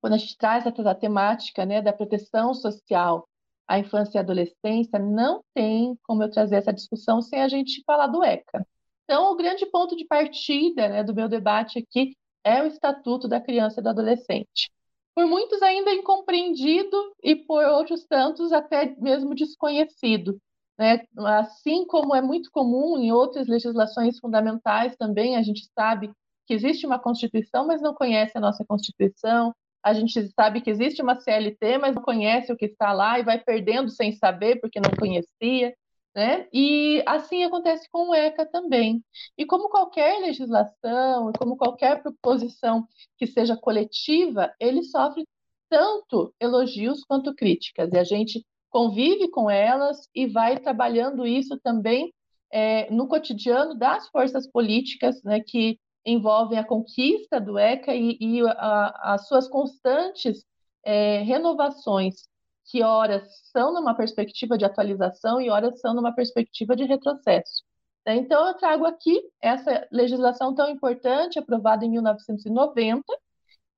quando 0.00 0.14
a 0.14 0.18
gente 0.18 0.36
traz 0.36 0.66
essa 0.66 0.94
temática, 0.96 1.64
né, 1.64 1.80
da 1.80 1.92
proteção 1.92 2.52
social 2.54 3.28
à 3.68 3.78
infância 3.78 4.18
e 4.18 4.20
adolescência, 4.20 4.98
não 4.98 5.44
tem 5.54 5.96
como 6.02 6.24
eu 6.24 6.30
trazer 6.30 6.56
essa 6.56 6.72
discussão 6.72 7.22
sem 7.22 7.40
a 7.40 7.46
gente 7.46 7.84
falar 7.86 8.08
do 8.08 8.24
ECA. 8.24 8.66
Então, 9.04 9.32
o 9.32 9.36
grande 9.36 9.66
ponto 9.66 9.96
de 9.96 10.06
partida 10.06 10.88
né, 10.88 11.04
do 11.04 11.14
meu 11.14 11.28
debate 11.28 11.78
aqui 11.78 12.16
é 12.44 12.62
o 12.62 12.66
Estatuto 12.66 13.28
da 13.28 13.40
Criança 13.40 13.80
e 13.80 13.82
do 13.82 13.88
Adolescente. 13.88 14.70
Por 15.14 15.26
muitos 15.26 15.60
ainda 15.62 15.92
incompreendido 15.92 16.96
e 17.22 17.36
por 17.36 17.64
outros 17.64 18.04
tantos 18.06 18.52
até 18.52 18.96
mesmo 18.96 19.34
desconhecido. 19.34 20.38
Né? 20.78 21.04
Assim 21.18 21.86
como 21.86 22.14
é 22.14 22.22
muito 22.22 22.50
comum 22.50 22.98
em 22.98 23.12
outras 23.12 23.46
legislações 23.46 24.18
fundamentais 24.18 24.96
também, 24.96 25.36
a 25.36 25.42
gente 25.42 25.68
sabe 25.78 26.10
que 26.46 26.54
existe 26.54 26.86
uma 26.86 26.98
Constituição, 26.98 27.66
mas 27.66 27.82
não 27.82 27.94
conhece 27.94 28.36
a 28.36 28.40
nossa 28.40 28.64
Constituição. 28.64 29.54
A 29.82 29.92
gente 29.92 30.28
sabe 30.32 30.60
que 30.60 30.70
existe 30.70 31.02
uma 31.02 31.18
CLT, 31.20 31.78
mas 31.78 31.94
não 31.94 32.02
conhece 32.02 32.52
o 32.52 32.56
que 32.56 32.66
está 32.66 32.92
lá 32.92 33.18
e 33.18 33.24
vai 33.24 33.38
perdendo 33.38 33.90
sem 33.90 34.12
saber 34.12 34.60
porque 34.60 34.80
não 34.80 34.90
conhecia. 34.98 35.74
Né? 36.14 36.46
E 36.52 37.02
assim 37.06 37.42
acontece 37.42 37.88
com 37.90 38.10
o 38.10 38.14
ECA 38.14 38.44
também. 38.44 39.02
E 39.36 39.46
como 39.46 39.70
qualquer 39.70 40.20
legislação, 40.20 41.32
como 41.38 41.56
qualquer 41.56 42.02
proposição 42.02 42.86
que 43.16 43.26
seja 43.26 43.56
coletiva, 43.56 44.52
ele 44.60 44.82
sofre 44.82 45.24
tanto 45.70 46.34
elogios 46.38 47.02
quanto 47.04 47.34
críticas. 47.34 47.90
E 47.92 47.98
a 47.98 48.04
gente 48.04 48.44
convive 48.68 49.30
com 49.30 49.50
elas 49.50 50.08
e 50.14 50.26
vai 50.26 50.58
trabalhando 50.58 51.26
isso 51.26 51.58
também 51.60 52.12
é, 52.50 52.90
no 52.90 53.08
cotidiano 53.08 53.74
das 53.74 54.08
forças 54.08 54.46
políticas 54.50 55.22
né, 55.22 55.40
que 55.40 55.78
envolvem 56.04 56.58
a 56.58 56.64
conquista 56.64 57.40
do 57.40 57.58
ECA 57.58 57.94
e, 57.94 58.18
e 58.20 58.40
a, 58.42 59.14
as 59.14 59.28
suas 59.28 59.48
constantes 59.48 60.44
é, 60.84 61.22
renovações 61.22 62.28
que 62.64 62.82
horas 62.82 63.28
são 63.52 63.72
numa 63.72 63.94
perspectiva 63.94 64.56
de 64.56 64.64
atualização 64.64 65.40
e 65.40 65.50
horas 65.50 65.80
são 65.80 65.94
numa 65.94 66.14
perspectiva 66.14 66.76
de 66.76 66.84
retrocesso. 66.84 67.62
Né? 68.06 68.16
Então, 68.16 68.46
eu 68.46 68.54
trago 68.54 68.84
aqui 68.84 69.20
essa 69.40 69.86
legislação 69.90 70.54
tão 70.54 70.68
importante, 70.68 71.38
aprovada 71.38 71.84
em 71.84 71.90
1990, 71.90 73.02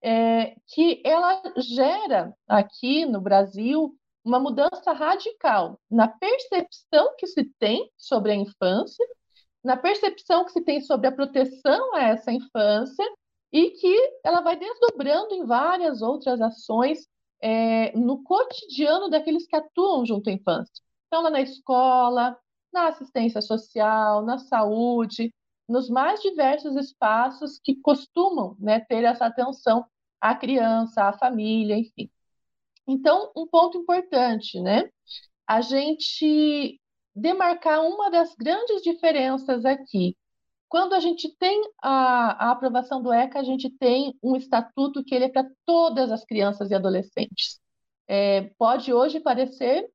é, 0.02 0.56
que 0.68 1.02
ela 1.04 1.42
gera 1.56 2.34
aqui 2.46 3.06
no 3.06 3.20
Brasil 3.20 3.96
uma 4.24 4.38
mudança 4.38 4.92
radical 4.92 5.78
na 5.90 6.08
percepção 6.08 7.14
que 7.18 7.26
se 7.26 7.44
tem 7.58 7.90
sobre 7.96 8.32
a 8.32 8.34
infância, 8.34 9.04
na 9.62 9.76
percepção 9.76 10.44
que 10.44 10.52
se 10.52 10.62
tem 10.62 10.80
sobre 10.80 11.06
a 11.06 11.12
proteção 11.12 11.94
a 11.94 12.02
essa 12.02 12.32
infância 12.32 13.04
e 13.52 13.70
que 13.70 14.12
ela 14.24 14.40
vai 14.40 14.56
desdobrando 14.56 15.34
em 15.34 15.46
várias 15.46 16.02
outras 16.02 16.40
ações 16.40 17.06
é, 17.40 17.96
no 17.96 18.22
cotidiano 18.22 19.08
daqueles 19.10 19.46
que 19.46 19.56
atuam 19.56 20.04
junto 20.06 20.30
à 20.30 20.32
infância. 20.32 20.82
Então, 21.06 21.22
lá 21.22 21.30
na 21.30 21.40
escola, 21.40 22.38
na 22.72 22.88
assistência 22.88 23.40
social, 23.40 24.24
na 24.24 24.38
saúde, 24.38 25.32
nos 25.68 25.88
mais 25.88 26.20
diversos 26.20 26.76
espaços 26.76 27.60
que 27.62 27.76
costumam 27.76 28.56
né, 28.58 28.80
ter 28.80 29.04
essa 29.04 29.26
atenção 29.26 29.84
à 30.20 30.34
criança, 30.34 31.04
à 31.04 31.12
família, 31.12 31.76
enfim. 31.76 32.10
Então, 32.86 33.32
um 33.36 33.46
ponto 33.46 33.78
importante, 33.78 34.60
né? 34.60 34.90
A 35.46 35.60
gente 35.60 36.80
demarcar 37.14 37.82
uma 37.86 38.10
das 38.10 38.34
grandes 38.34 38.82
diferenças 38.82 39.64
aqui 39.64 40.16
quando 40.74 40.94
a 40.94 40.98
gente 40.98 41.32
tem 41.36 41.70
a, 41.80 42.48
a, 42.48 42.50
aprovação 42.50 43.00
do 43.00 43.12
ECA, 43.12 43.38
a 43.38 43.44
gente 43.44 43.70
tem 43.70 44.12
um 44.20 44.34
estatuto 44.34 45.04
que 45.04 45.14
ele 45.14 45.26
é 45.26 45.28
para 45.28 45.48
todas 45.64 46.10
as 46.10 46.24
crianças 46.24 46.68
e 46.68 46.74
adolescentes. 46.74 47.60
É, 48.08 48.50
pode 48.58 48.92
hoje 48.92 49.20
parecer, 49.20 49.88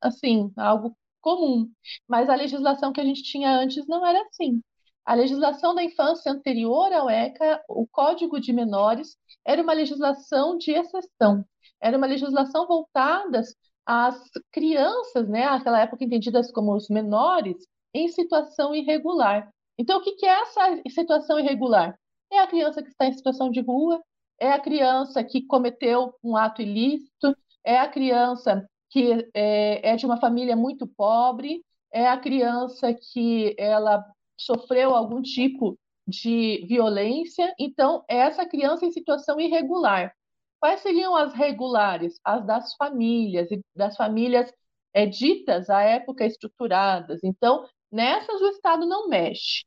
assim, 0.00 0.50
algo 0.56 0.96
comum, 1.20 1.70
mas 2.08 2.30
a 2.30 2.34
legislação 2.34 2.94
que 2.94 3.00
a 3.02 3.04
gente 3.04 3.22
tinha 3.24 3.50
antes 3.58 3.86
não 3.86 4.06
era 4.06 4.22
assim. 4.22 4.62
A 5.04 5.12
legislação 5.12 5.74
da 5.74 5.84
infância 5.84 6.32
anterior 6.32 6.90
ao 6.94 7.10
ECA, 7.10 7.62
o 7.68 7.86
Código 7.86 8.40
de 8.40 8.54
Menores, 8.54 9.18
era 9.44 9.62
uma 9.62 9.74
legislação 9.74 10.56
de 10.56 10.70
exceção. 10.70 11.44
Era 11.78 11.98
uma 11.98 12.06
legislação 12.06 12.66
voltada 12.66 13.42
às 13.84 14.18
crianças, 14.50 15.28
né, 15.28 15.44
aquela 15.44 15.80
época 15.82 16.02
entendidas 16.06 16.50
como 16.50 16.74
os 16.74 16.88
menores, 16.88 17.58
em 17.92 18.08
situação 18.08 18.74
irregular. 18.74 19.52
Então, 19.78 19.98
o 19.98 20.02
que 20.02 20.24
é 20.24 20.40
essa 20.40 20.82
situação 20.90 21.38
irregular? 21.38 21.98
É 22.32 22.38
a 22.38 22.46
criança 22.46 22.82
que 22.82 22.88
está 22.88 23.06
em 23.06 23.12
situação 23.12 23.50
de 23.50 23.60
rua, 23.60 24.02
é 24.40 24.52
a 24.52 24.60
criança 24.60 25.22
que 25.22 25.46
cometeu 25.46 26.14
um 26.22 26.36
ato 26.36 26.62
ilícito, 26.62 27.36
é 27.64 27.78
a 27.78 27.88
criança 27.88 28.66
que 28.90 29.28
é, 29.34 29.90
é 29.90 29.96
de 29.96 30.06
uma 30.06 30.18
família 30.18 30.56
muito 30.56 30.86
pobre, 30.86 31.62
é 31.92 32.06
a 32.08 32.16
criança 32.16 32.92
que 32.94 33.54
ela 33.58 34.04
sofreu 34.36 34.94
algum 34.94 35.22
tipo 35.22 35.78
de 36.06 36.64
violência. 36.68 37.54
Então, 37.58 38.04
é 38.08 38.16
essa 38.18 38.46
criança 38.46 38.84
em 38.86 38.92
situação 38.92 39.40
irregular. 39.40 40.12
Quais 40.60 40.80
seriam 40.80 41.14
as 41.16 41.32
regulares? 41.34 42.18
As 42.24 42.44
das 42.46 42.74
famílias, 42.74 43.48
das 43.74 43.96
famílias 43.96 44.52
é, 44.94 45.06
ditas 45.06 45.68
à 45.70 45.82
época 45.82 46.24
estruturadas. 46.24 47.20
Então, 47.22 47.66
Nessas 47.90 48.40
o 48.40 48.48
Estado 48.48 48.86
não 48.86 49.08
mexe. 49.08 49.64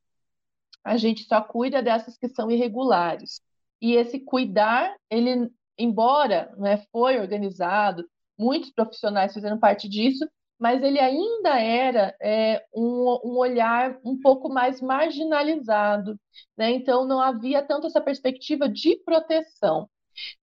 A 0.83 0.97
gente 0.97 1.23
só 1.23 1.41
cuida 1.41 1.81
dessas 1.81 2.17
que 2.17 2.29
são 2.29 2.49
irregulares. 2.49 3.41
E 3.81 3.93
esse 3.93 4.19
cuidar, 4.19 4.95
ele, 5.09 5.49
embora 5.77 6.53
né, 6.57 6.83
foi 6.91 7.19
organizado, 7.19 8.05
muitos 8.37 8.71
profissionais 8.71 9.33
fizeram 9.33 9.59
parte 9.59 9.87
disso, 9.87 10.27
mas 10.59 10.83
ele 10.83 10.99
ainda 10.99 11.57
era 11.59 12.15
é, 12.21 12.65
um, 12.73 13.19
um, 13.23 13.37
olhar 13.37 13.97
um 14.03 14.19
pouco 14.19 14.49
mais 14.49 14.81
marginalizado, 14.81 16.19
né? 16.57 16.69
então 16.71 17.05
não 17.05 17.21
havia 17.21 17.63
tanto 17.65 17.87
essa 17.87 18.01
perspectiva 18.01 18.67
de 18.67 18.97
proteção. 19.05 19.89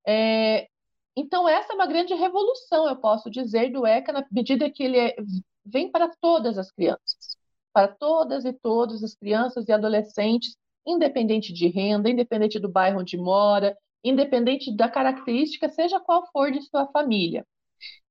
É, 0.06 0.68
então, 1.14 1.48
essa 1.48 1.72
é 1.72 1.74
uma 1.74 1.86
grande 1.86 2.14
revolução, 2.14 2.88
eu 2.88 2.96
posso 2.96 3.30
dizer, 3.30 3.70
do 3.72 3.86
ECA, 3.86 4.12
na 4.12 4.26
medida 4.30 4.70
que 4.70 4.82
ele 4.82 4.98
é, 4.98 5.16
vem 5.64 5.90
para 5.90 6.10
todas 6.20 6.58
as 6.58 6.70
crianças, 6.70 7.35
para 7.76 7.88
todas 7.88 8.46
e 8.46 8.54
todas 8.54 9.04
as 9.04 9.14
crianças 9.14 9.68
e 9.68 9.72
adolescentes, 9.72 10.56
independente 10.86 11.52
de 11.52 11.68
renda, 11.68 12.08
independente 12.08 12.58
do 12.58 12.70
bairro 12.70 13.00
onde 13.00 13.18
mora, 13.18 13.76
independente 14.02 14.74
da 14.74 14.88
característica, 14.88 15.68
seja 15.68 16.00
qual 16.00 16.26
for 16.32 16.50
de 16.50 16.62
sua 16.62 16.86
família. 16.86 17.46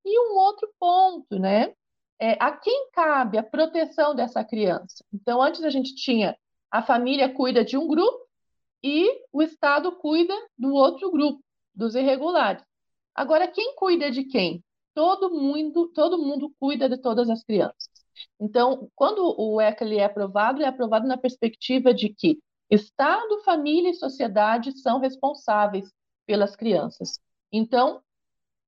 E 0.06 0.20
um 0.20 0.38
outro 0.38 0.72
ponto, 0.80 1.40
né? 1.40 1.74
É, 2.20 2.38
a 2.40 2.52
quem 2.52 2.92
cabe 2.92 3.40
a 3.40 3.44
proteção 3.44 4.14
dessa 4.14 4.44
criança? 4.44 5.04
Então, 5.12 5.42
antes 5.42 5.64
a 5.64 5.72
gente 5.72 5.96
tinha 5.96 6.38
a 6.70 6.84
família 6.84 7.34
cuida 7.34 7.66
de 7.66 7.76
um 7.76 7.88
grupo 7.88 8.24
e 8.84 9.10
o 9.34 9.42
Estado 9.42 9.94
cuida 9.94 10.36
do 10.56 10.76
outro 10.76 11.10
grupo, 11.10 11.44
dos 11.74 11.96
irregulares. 11.96 12.64
Agora, 13.16 13.48
quem 13.48 13.74
cuida 13.74 14.12
de 14.12 14.26
quem? 14.26 14.64
Todo 14.94 15.34
mundo, 15.34 15.88
todo 15.88 16.20
mundo 16.20 16.54
cuida 16.60 16.88
de 16.88 16.98
todas 17.00 17.32
as 17.32 17.44
crianças. 17.44 17.95
Então, 18.40 18.90
quando 18.96 19.36
o 19.38 19.60
ECA 19.62 19.84
ele 19.84 19.98
é 19.98 20.06
aprovado, 20.06 20.60
ele 20.60 20.66
é 20.66 20.70
aprovado 20.70 21.08
na 21.08 21.18
perspectiva 21.18 21.94
de 21.94 22.10
que 22.10 22.40
Estado, 22.70 23.44
família 23.44 23.92
e 23.92 23.96
sociedade 23.96 24.78
são 24.80 25.00
responsáveis 25.00 25.92
pelas 26.26 26.56
crianças. 26.56 27.20
Então, 27.52 28.02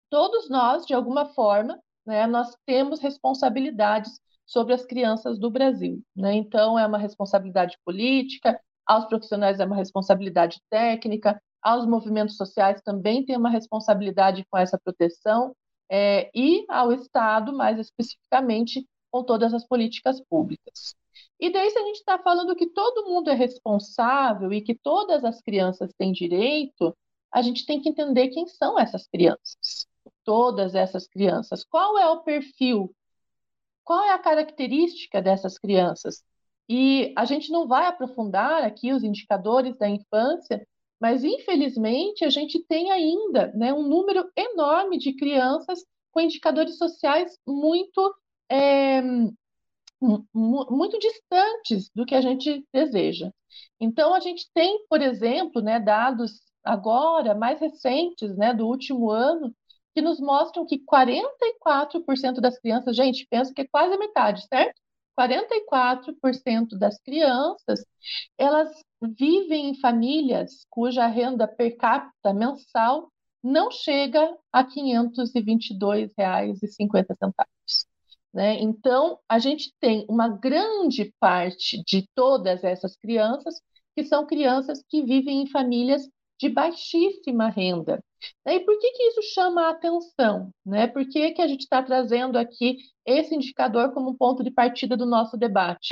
todos 0.10 0.50
nós, 0.50 0.86
de 0.86 0.94
alguma 0.94 1.26
forma, 1.26 1.80
né, 2.06 2.28
nós 2.28 2.56
temos 2.66 3.00
responsabilidades 3.00 4.20
sobre 4.46 4.74
as 4.74 4.86
crianças 4.86 5.38
do 5.40 5.50
Brasil. 5.50 6.02
Né? 6.16 6.36
Então, 6.36 6.78
é 6.78 6.86
uma 6.86 6.98
responsabilidade 6.98 7.78
política, 7.84 8.60
aos 8.86 9.06
profissionais 9.06 9.60
é 9.60 9.66
uma 9.66 9.76
responsabilidade 9.76 10.62
técnica, 10.70 11.42
aos 11.62 11.86
movimentos 11.86 12.38
sociais 12.38 12.82
também 12.82 13.26
tem 13.26 13.36
uma 13.36 13.50
responsabilidade 13.50 14.46
com 14.50 14.58
essa 14.58 14.80
proteção, 14.80 15.54
é, 15.90 16.30
e 16.34 16.66
ao 16.70 16.92
Estado, 16.94 17.56
mais 17.56 17.80
especificamente, 17.80 18.88
com 19.18 19.24
todas 19.24 19.52
as 19.52 19.66
políticas 19.66 20.22
públicas. 20.22 20.96
E 21.40 21.52
daí, 21.52 21.72
se 21.72 21.80
a 21.80 21.84
gente 21.84 21.98
está 21.98 22.20
falando 22.20 22.56
que 22.56 22.68
todo 22.68 23.10
mundo 23.10 23.32
é 23.32 23.34
responsável 23.34 24.54
e 24.54 24.62
que 24.62 24.76
todas 24.76 25.24
as 25.24 25.42
crianças 25.42 25.92
têm 25.98 26.12
direito, 26.12 26.96
a 27.34 27.42
gente 27.42 27.66
tem 27.66 27.82
que 27.82 27.90
entender 27.90 28.28
quem 28.28 28.46
são 28.48 28.80
essas 28.80 29.08
crianças. 29.08 29.88
Todas 30.24 30.76
essas 30.76 31.08
crianças. 31.08 31.64
Qual 31.64 31.98
é 31.98 32.08
o 32.08 32.22
perfil? 32.22 32.94
Qual 33.84 34.04
é 34.04 34.12
a 34.12 34.20
característica 34.20 35.20
dessas 35.20 35.58
crianças? 35.58 36.24
E 36.70 37.14
a 37.18 37.26
gente 37.26 37.52
não 37.52 37.68
vai 37.68 37.88
aprofundar 37.88 38.64
aqui 38.64 38.94
os 38.94 39.04
indicadores 39.04 39.76
da 39.78 39.90
infância, 39.90 40.68
mas 41.00 41.24
infelizmente 41.24 42.24
a 42.24 42.30
gente 42.30 42.64
tem 42.66 42.92
ainda 42.92 43.52
né, 43.54 43.74
um 43.74 43.82
número 43.82 44.30
enorme 44.36 45.00
de 45.00 45.14
crianças 45.14 45.84
com 46.12 46.20
indicadores 46.20 46.78
sociais 46.78 47.38
muito 47.48 48.14
é, 48.50 49.02
muito 50.34 51.00
distantes 51.00 51.90
do 51.94 52.06
que 52.06 52.16
a 52.16 52.22
gente 52.22 52.66
deseja. 52.74 53.32
Então, 53.80 54.14
a 54.14 54.20
gente 54.20 54.48
tem, 54.54 54.86
por 54.90 55.02
exemplo, 55.02 55.62
né, 55.62 55.80
dados 55.80 56.42
agora, 56.64 57.34
mais 57.34 57.60
recentes, 57.60 58.36
né, 58.38 58.54
do 58.54 58.68
último 58.68 59.10
ano, 59.10 59.54
que 59.96 60.02
nos 60.02 60.20
mostram 60.20 60.66
que 60.66 60.80
44% 60.80 62.40
das 62.40 62.60
crianças, 62.60 62.96
gente, 62.96 63.26
penso 63.30 63.54
que 63.54 63.62
é 63.62 63.68
quase 63.68 63.98
metade, 63.98 64.46
certo? 64.48 64.80
44% 65.20 66.78
das 66.78 67.02
crianças, 67.02 67.84
elas 68.38 68.70
vivem 69.02 69.70
em 69.70 69.80
famílias 69.80 70.66
cuja 70.70 71.08
renda 71.08 71.48
per 71.48 71.76
capita 71.76 72.34
mensal 72.34 73.12
não 73.44 73.72
chega 73.72 74.38
a 74.52 74.62
R$ 74.62 74.68
522,50. 74.76 77.34
Né? 78.38 78.54
Então, 78.62 79.18
a 79.28 79.40
gente 79.40 79.74
tem 79.80 80.06
uma 80.08 80.28
grande 80.30 81.12
parte 81.20 81.84
de 81.84 82.08
todas 82.14 82.64
essas 82.64 82.96
crianças 82.96 83.60
que 83.96 84.06
são 84.06 84.28
crianças 84.28 84.84
que 84.88 85.02
vivem 85.02 85.42
em 85.42 85.48
famílias 85.48 86.08
de 86.40 86.48
baixíssima 86.48 87.50
renda. 87.50 88.00
E 88.46 88.60
por 88.60 88.78
que, 88.78 88.92
que 88.92 89.04
isso 89.06 89.24
chama 89.34 89.64
a 89.64 89.70
atenção? 89.72 90.52
Né? 90.64 90.86
Por 90.86 91.10
que, 91.10 91.32
que 91.32 91.42
a 91.42 91.48
gente 91.48 91.62
está 91.62 91.82
trazendo 91.82 92.38
aqui 92.38 92.78
esse 93.04 93.34
indicador 93.34 93.92
como 93.92 94.12
um 94.12 94.16
ponto 94.16 94.44
de 94.44 94.52
partida 94.52 94.96
do 94.96 95.08
nosso 95.08 95.36
debate? 95.36 95.88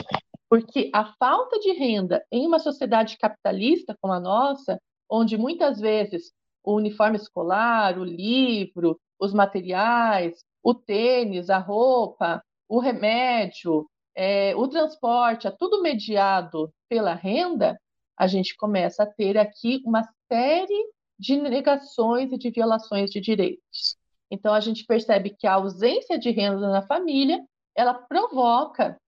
Porque 0.48 0.92
a 0.94 1.16
falta 1.18 1.60
de 1.60 1.72
renda 1.72 2.24
em 2.32 2.46
uma 2.46 2.60
sociedade 2.60 3.18
capitalista 3.18 3.98
como 4.00 4.14
a 4.14 4.20
nossa, 4.20 4.80
onde 5.10 5.36
muitas 5.36 5.80
vezes 5.80 6.32
o 6.64 6.76
uniforme 6.76 7.18
escolar, 7.18 7.98
o 7.98 8.04
livro, 8.04 9.00
os 9.20 9.34
materiais, 9.34 10.44
o 10.66 10.74
tênis, 10.74 11.52
a 11.52 11.60
roupa, 11.60 12.44
o 12.68 12.80
remédio, 12.80 13.88
é, 14.16 14.56
o 14.56 14.68
transporte, 14.68 15.46
é 15.46 15.52
tudo 15.52 15.84
mediado 15.84 16.74
pela 16.90 17.14
renda, 17.14 17.80
a 18.18 18.26
gente 18.26 18.58
começa 18.58 19.04
a 19.04 19.06
ter 19.06 19.38
aqui 19.38 19.84
uma 19.86 20.02
série 20.28 20.90
de 21.20 21.38
negações 21.38 22.32
e 22.32 22.38
de 22.38 22.50
violações 22.50 23.12
de 23.12 23.22
direitos. 23.22 23.96
Então 24.32 24.56
a 24.56 24.60
gente 24.60 24.86
percebe 24.86 25.36
que 25.38 25.46
a 25.46 25.54
ausência 25.54 26.18
de 26.18 26.32
renda 26.32 26.68
na 26.68 26.82
família, 26.82 27.46
ela 27.76 27.94
provoca 27.94 29.00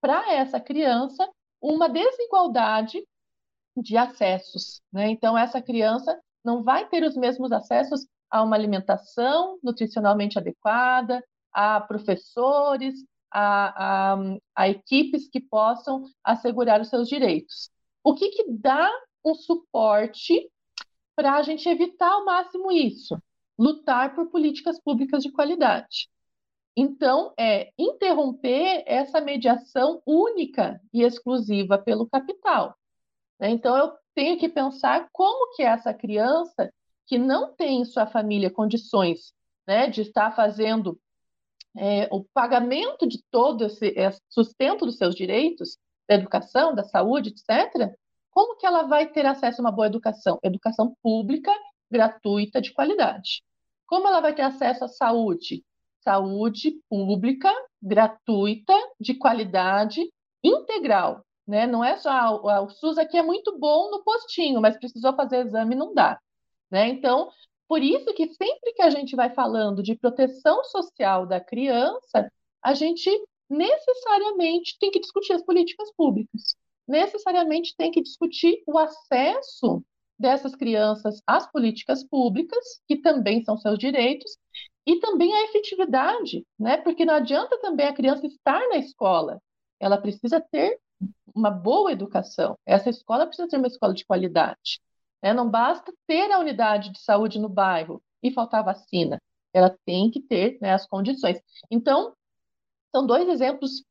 para 0.00 0.32
essa 0.32 0.60
criança 0.60 1.28
uma 1.60 1.88
desigualdade 1.88 3.04
de 3.76 3.96
acessos. 3.96 4.80
Né? 4.92 5.10
Então 5.10 5.36
essa 5.36 5.60
criança 5.60 6.16
não 6.44 6.62
vai 6.62 6.88
ter 6.88 7.02
os 7.02 7.16
mesmos 7.16 7.50
acessos 7.50 8.06
a 8.30 8.42
uma 8.42 8.56
alimentação 8.56 9.58
nutricionalmente 9.62 10.38
adequada, 10.38 11.22
a 11.52 11.80
professores, 11.80 12.94
a, 13.30 14.14
a, 14.14 14.18
a 14.54 14.68
equipes 14.68 15.28
que 15.28 15.40
possam 15.40 16.04
assegurar 16.24 16.80
os 16.80 16.88
seus 16.88 17.08
direitos. 17.08 17.70
O 18.02 18.14
que, 18.14 18.30
que 18.30 18.52
dá 18.52 18.90
um 19.24 19.34
suporte 19.34 20.50
para 21.14 21.34
a 21.34 21.42
gente 21.42 21.68
evitar 21.68 22.10
ao 22.10 22.24
máximo 22.24 22.72
isso? 22.72 23.16
Lutar 23.58 24.14
por 24.14 24.30
políticas 24.30 24.80
públicas 24.80 25.22
de 25.22 25.30
qualidade. 25.30 26.08
Então, 26.76 27.34
é 27.38 27.72
interromper 27.76 28.84
essa 28.86 29.20
mediação 29.20 30.00
única 30.06 30.80
e 30.92 31.02
exclusiva 31.02 31.76
pelo 31.76 32.08
capital. 32.08 32.74
Né? 33.38 33.50
Então, 33.50 33.76
eu 33.76 33.92
tenho 34.14 34.38
que 34.38 34.48
pensar 34.48 35.08
como 35.12 35.54
que 35.54 35.62
essa 35.62 35.92
criança 35.92 36.72
que 37.10 37.18
não 37.18 37.52
tem 37.52 37.80
em 37.80 37.84
sua 37.84 38.06
família 38.06 38.48
condições 38.52 39.34
né, 39.66 39.88
de 39.88 40.02
estar 40.02 40.30
fazendo 40.30 40.96
é, 41.76 42.08
o 42.08 42.22
pagamento 42.22 43.04
de 43.04 43.20
todo 43.32 43.64
esse 43.64 43.92
sustento 44.28 44.86
dos 44.86 44.96
seus 44.96 45.16
direitos, 45.16 45.76
da 46.08 46.14
educação, 46.14 46.72
da 46.72 46.84
saúde, 46.84 47.30
etc., 47.30 47.92
como 48.30 48.56
que 48.56 48.64
ela 48.64 48.84
vai 48.84 49.08
ter 49.08 49.26
acesso 49.26 49.60
a 49.60 49.64
uma 49.64 49.72
boa 49.72 49.88
educação? 49.88 50.38
Educação 50.40 50.96
pública, 51.02 51.52
gratuita, 51.90 52.60
de 52.60 52.72
qualidade. 52.72 53.42
Como 53.88 54.06
ela 54.06 54.20
vai 54.20 54.32
ter 54.32 54.42
acesso 54.42 54.84
à 54.84 54.88
saúde? 54.88 55.64
Saúde 56.04 56.80
pública, 56.88 57.52
gratuita, 57.82 58.72
de 59.00 59.14
qualidade, 59.14 60.00
integral. 60.44 61.24
Né? 61.44 61.66
Não 61.66 61.82
é 61.82 61.96
só 61.96 62.40
o 62.40 62.70
SUS 62.70 62.98
aqui 62.98 63.16
é 63.18 63.22
muito 63.22 63.58
bom 63.58 63.90
no 63.90 64.04
postinho, 64.04 64.60
mas 64.60 64.78
precisou 64.78 65.12
fazer 65.16 65.44
exame 65.44 65.74
não 65.74 65.92
dá. 65.92 66.16
Né? 66.70 66.88
Então, 66.88 67.30
por 67.68 67.82
isso 67.82 68.12
que 68.14 68.26
sempre 68.28 68.72
que 68.74 68.82
a 68.82 68.90
gente 68.90 69.14
vai 69.16 69.30
falando 69.30 69.82
de 69.82 69.96
proteção 69.96 70.64
social 70.64 71.26
da 71.26 71.40
criança, 71.40 72.30
a 72.62 72.74
gente 72.74 73.10
necessariamente 73.48 74.76
tem 74.78 74.90
que 74.90 75.00
discutir 75.00 75.32
as 75.32 75.42
políticas 75.42 75.92
públicas, 75.96 76.54
necessariamente 76.86 77.74
tem 77.76 77.90
que 77.90 78.02
discutir 78.02 78.62
o 78.66 78.78
acesso 78.78 79.82
dessas 80.18 80.54
crianças 80.54 81.22
às 81.26 81.50
políticas 81.50 82.04
públicas, 82.04 82.80
que 82.86 82.96
também 82.96 83.42
são 83.42 83.56
seus 83.56 83.78
direitos, 83.78 84.36
e 84.86 84.98
também 85.00 85.32
a 85.32 85.44
efetividade, 85.44 86.44
né? 86.58 86.76
Porque 86.76 87.04
não 87.04 87.14
adianta 87.14 87.58
também 87.60 87.86
a 87.86 87.94
criança 87.94 88.26
estar 88.26 88.60
na 88.68 88.76
escola, 88.76 89.40
ela 89.78 89.96
precisa 89.96 90.40
ter 90.40 90.78
uma 91.34 91.50
boa 91.50 91.92
educação. 91.92 92.58
Essa 92.66 92.90
escola 92.90 93.26
precisa 93.26 93.48
ser 93.48 93.56
uma 93.56 93.66
escola 93.66 93.94
de 93.94 94.04
qualidade. 94.04 94.80
Né? 95.22 95.32
Não 95.32 95.48
basta 95.48 95.92
ter 96.06 96.30
a 96.32 96.38
unidade 96.38 96.90
de 96.90 97.00
saúde 97.00 97.38
no 97.38 97.48
bairro 97.48 98.02
e 98.22 98.30
faltar 98.30 98.64
vacina. 98.64 99.20
Ela 99.52 99.76
tem 99.84 100.10
que 100.10 100.20
ter 100.20 100.58
né, 100.60 100.72
as 100.72 100.86
condições. 100.86 101.40
Então, 101.70 102.14
são 102.94 103.06
dois 103.06 103.28
exemplos 103.28 103.84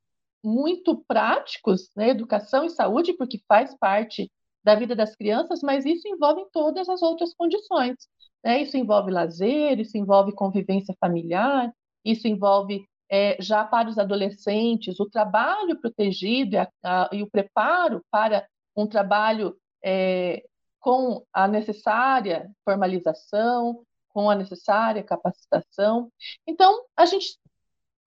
muito 0.44 1.04
práticos, 1.08 1.90
né? 1.96 2.10
Educação 2.10 2.64
e 2.64 2.70
saúde, 2.70 3.14
porque 3.14 3.42
faz 3.48 3.76
parte 3.78 4.32
da 4.64 4.76
vida 4.76 4.96
das 4.96 5.16
crianças, 5.16 5.62
mas 5.62 5.86
isso 5.86 6.08
envolve 6.08 6.46
todas 6.52 6.88
as 6.90 7.02
outras 7.02 7.34
condições. 7.34 7.96
Né? 8.44 8.62
Isso 8.62 8.78
envolve 8.78 9.12
lazer, 9.12 9.80
isso 9.80 9.98
envolve 9.98 10.34
convivência 10.34 10.96
familiar, 11.00 11.74
isso 12.04 12.28
envolve 12.28 12.86
é, 13.10 13.38
já 13.42 13.64
para 13.64 13.90
os 13.90 13.98
adolescentes, 13.98 15.00
o 15.00 15.10
trabalho 15.10 15.80
protegido 15.80 16.56
e, 16.56 16.58
a, 16.58 16.70
a, 16.84 17.10
e 17.12 17.24
o 17.24 17.30
preparo 17.30 18.02
para 18.12 18.48
um 18.76 18.86
trabalho 18.86 19.58
é, 19.84 20.44
com 20.80 21.24
a 21.34 21.48
necessária 21.48 22.50
formalização, 22.64 23.84
com 24.10 24.30
a 24.30 24.36
necessária 24.36 25.04
capacitação. 25.04 26.12
Então, 26.48 26.86
a 26.96 27.06
gente 27.06 27.38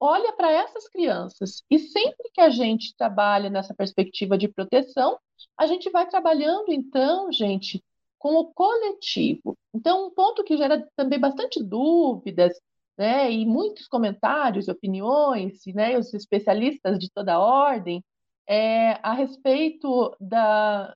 olha 0.00 0.32
para 0.32 0.50
essas 0.50 0.88
crianças 0.88 1.62
e 1.70 1.78
sempre 1.78 2.30
que 2.34 2.40
a 2.40 2.50
gente 2.50 2.94
trabalha 2.96 3.48
nessa 3.48 3.72
perspectiva 3.74 4.36
de 4.36 4.48
proteção, 4.48 5.18
a 5.56 5.66
gente 5.66 5.90
vai 5.90 6.08
trabalhando, 6.08 6.72
então, 6.72 7.30
gente, 7.30 7.82
com 8.18 8.34
o 8.34 8.52
coletivo. 8.52 9.56
Então, 9.74 10.06
um 10.06 10.10
ponto 10.10 10.44
que 10.44 10.56
gera 10.56 10.86
também 10.96 11.18
bastante 11.18 11.62
dúvidas, 11.62 12.58
né, 12.98 13.30
e 13.32 13.46
muitos 13.46 13.88
comentários, 13.88 14.68
opiniões, 14.68 15.60
né, 15.74 15.98
os 15.98 16.12
especialistas 16.12 16.98
de 16.98 17.10
toda 17.10 17.38
ordem, 17.38 18.02
é 18.46 18.92
a 19.02 19.12
respeito 19.12 20.14
da, 20.20 20.94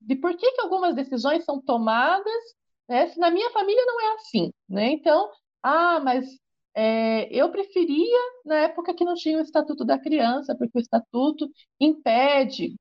de 0.00 0.16
por 0.16 0.36
que, 0.36 0.52
que 0.52 0.60
algumas 0.60 0.94
decisões 0.94 1.44
são 1.44 1.60
tomadas, 1.60 2.42
né, 2.88 3.08
se 3.08 3.18
na 3.18 3.30
minha 3.30 3.50
família 3.50 3.84
não 3.86 4.00
é 4.00 4.14
assim, 4.14 4.52
né? 4.68 4.90
Então, 4.92 5.30
ah, 5.62 6.00
mas 6.00 6.26
é, 6.74 7.28
eu 7.34 7.50
preferia 7.50 8.18
na 8.44 8.56
época 8.56 8.94
que 8.94 9.04
não 9.04 9.14
tinha 9.14 9.38
o 9.38 9.42
Estatuto 9.42 9.84
da 9.84 9.98
Criança, 9.98 10.56
porque 10.56 10.78
o 10.78 10.80
Estatuto 10.80 11.48
impede 11.78 12.76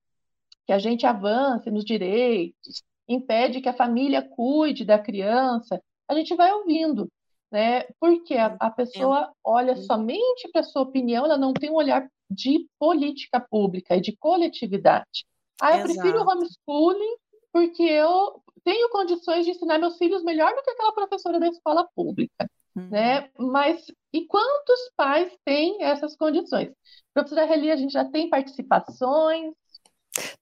que 0.66 0.74
a 0.74 0.80
gente 0.80 1.06
avance 1.06 1.70
nos 1.72 1.84
direitos, 1.84 2.84
impede 3.08 3.62
que 3.62 3.70
a 3.70 3.74
família 3.74 4.22
cuide 4.22 4.86
da 4.86 5.00
criança. 5.00 5.82
A 6.08 6.14
gente 6.14 6.36
vai 6.36 6.52
ouvindo, 6.54 7.12
né? 7.52 7.84
Porque 8.00 8.36
a, 8.36 8.56
a 8.60 8.70
pessoa 8.70 9.32
olha 9.44 9.76
somente 9.76 10.50
para 10.52 10.62
a 10.62 10.64
sua 10.64 10.84
opinião, 10.84 11.26
ela 11.26 11.38
não 11.38 11.54
tem 11.54 11.72
um 11.72 11.76
olhar 11.76 12.08
de 12.30 12.68
política 12.80 13.40
pública 13.40 13.96
e 13.96 14.02
de 14.02 14.16
coletividade. 14.18 15.26
Ah, 15.62 15.78
eu 15.78 15.86
Exato. 15.86 15.94
prefiro 15.94 16.22
homeschooling 16.22 17.16
porque 17.52 17.84
eu 17.84 18.42
tenho 18.64 18.90
condições 18.90 19.46
de 19.46 19.52
ensinar 19.52 19.80
meus 19.80 19.98
filhos 19.98 20.24
melhor 20.24 20.54
do 20.54 20.62
que 20.62 20.70
aquela 20.70 20.94
professora 20.94 21.40
da 21.40 21.48
escola 21.48 21.88
pública. 21.96 22.50
Uhum. 22.76 22.90
Né? 22.90 23.30
Mas 23.38 23.84
e 24.14 24.26
quantos 24.26 24.80
pais 24.96 25.32
têm 25.44 25.84
essas 25.84 26.16
condições? 26.16 26.72
Professora 27.14 27.46
Reli, 27.46 27.72
a 27.72 27.76
gente 27.76 27.92
já 27.92 28.06
tem 28.06 28.30
participações, 28.30 29.54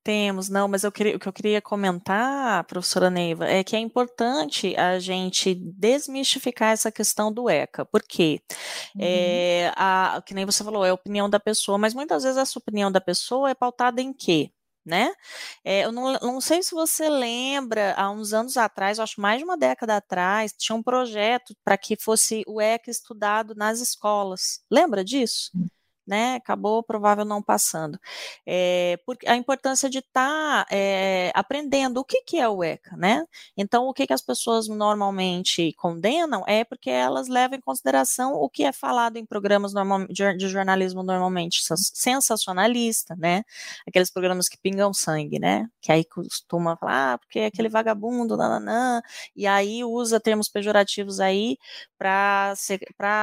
temos, 0.04 0.48
não, 0.48 0.68
mas 0.68 0.84
eu 0.84 0.92
queria, 0.92 1.16
o 1.18 1.20
que 1.20 1.28
eu 1.28 1.34
queria 1.34 1.62
comentar, 1.62 2.64
professora 2.64 3.10
Neiva, 3.10 3.46
é 3.46 3.64
que 3.64 3.76
é 3.76 3.80
importante 3.80 4.76
a 4.78 4.98
gente 5.00 5.54
desmistificar 5.54 6.72
essa 6.72 6.92
questão 6.92 7.32
do 7.32 7.50
ECA, 7.50 7.86
porque 7.86 8.42
uhum. 8.96 9.02
é, 9.02 9.74
a, 9.76 10.22
que 10.26 10.34
nem 10.34 10.46
você 10.46 10.64
falou, 10.64 10.86
é 10.86 10.90
a 10.90 10.94
opinião 10.94 11.30
da 11.30 11.40
pessoa, 11.40 11.78
mas 11.78 11.94
muitas 11.94 12.24
vezes 12.24 12.38
essa 12.38 12.58
opinião 12.58 12.92
da 12.92 13.02
pessoa 13.02 13.50
é 13.50 13.54
pautada 13.54 14.02
em 14.02 14.14
quê? 14.14 14.50
Né? 14.88 15.12
É, 15.64 15.86
eu 15.86 15.92
não, 15.92 16.14
não, 16.14 16.42
sei 16.42 16.64
se 16.64 16.72
você 16.72 17.10
lembra, 17.10 17.94
há 17.96 18.10
uns 18.10 18.34
anos 18.34 18.58
atrás, 18.58 19.00
acho 19.00 19.20
mais 19.20 19.40
de 19.40 19.44
uma 19.44 19.58
década 19.58 19.98
atrás, 19.98 20.54
tinha 20.58 20.76
um 20.76 20.82
projeto 20.82 21.56
para 21.64 21.78
que 21.78 21.96
fosse 21.96 22.44
o 22.48 22.62
ECA 22.62 22.90
estudado 22.90 23.54
nas 23.56 23.82
escolas. 23.82 24.62
Lembra 24.72 25.04
disso? 25.04 25.52
Né, 26.08 26.36
acabou 26.36 26.82
provável 26.82 27.26
não 27.26 27.44
passando. 27.44 28.00
É, 28.46 28.98
porque 29.06 29.28
a 29.28 29.36
importância 29.36 29.90
de 29.90 30.00
estar 30.00 30.66
tá, 30.66 30.68
é, 30.72 31.32
aprendendo 31.36 32.00
o 32.00 32.04
que, 32.06 32.22
que 32.22 32.40
é 32.40 32.48
o 32.48 32.64
ECA, 32.64 32.96
né? 32.96 33.26
Então, 33.58 33.88
o 33.88 33.94
que, 33.94 34.08
que 34.08 34.14
as 34.14 34.22
pessoas 34.22 34.70
normalmente 34.70 35.74
condenam 35.74 36.44
é 36.48 36.64
porque 36.64 36.90
elas 36.90 37.28
levam 37.28 37.58
em 37.58 37.62
consideração 37.62 38.36
o 38.36 38.50
que 38.50 38.64
é 38.64 38.72
falado 38.72 39.18
em 39.18 39.26
programas 39.26 39.74
normal, 39.74 40.08
de, 40.08 40.38
de, 40.38 40.48
jornalismo 40.48 41.04
normalmente 41.04 41.62
sensacionalista, 41.94 43.16
né? 43.18 43.44
Aqueles 43.86 44.10
programas 44.10 44.48
que 44.48 44.58
pingam 44.58 44.94
sangue, 44.94 45.40
né? 45.40 45.68
Que 45.82 45.92
aí 45.92 46.06
costuma 46.06 46.78
falar, 46.78 47.14
ah, 47.14 47.18
porque 47.18 47.40
é 47.40 47.46
aquele 47.48 47.70
vagabundo, 47.70 48.38
nananã, 48.38 49.02
e 49.36 49.46
aí 49.46 49.84
usa 49.84 50.20
termos 50.20 50.48
pejorativos 50.48 51.20
aí 51.20 51.58
para 51.98 52.54
se, 52.56 52.80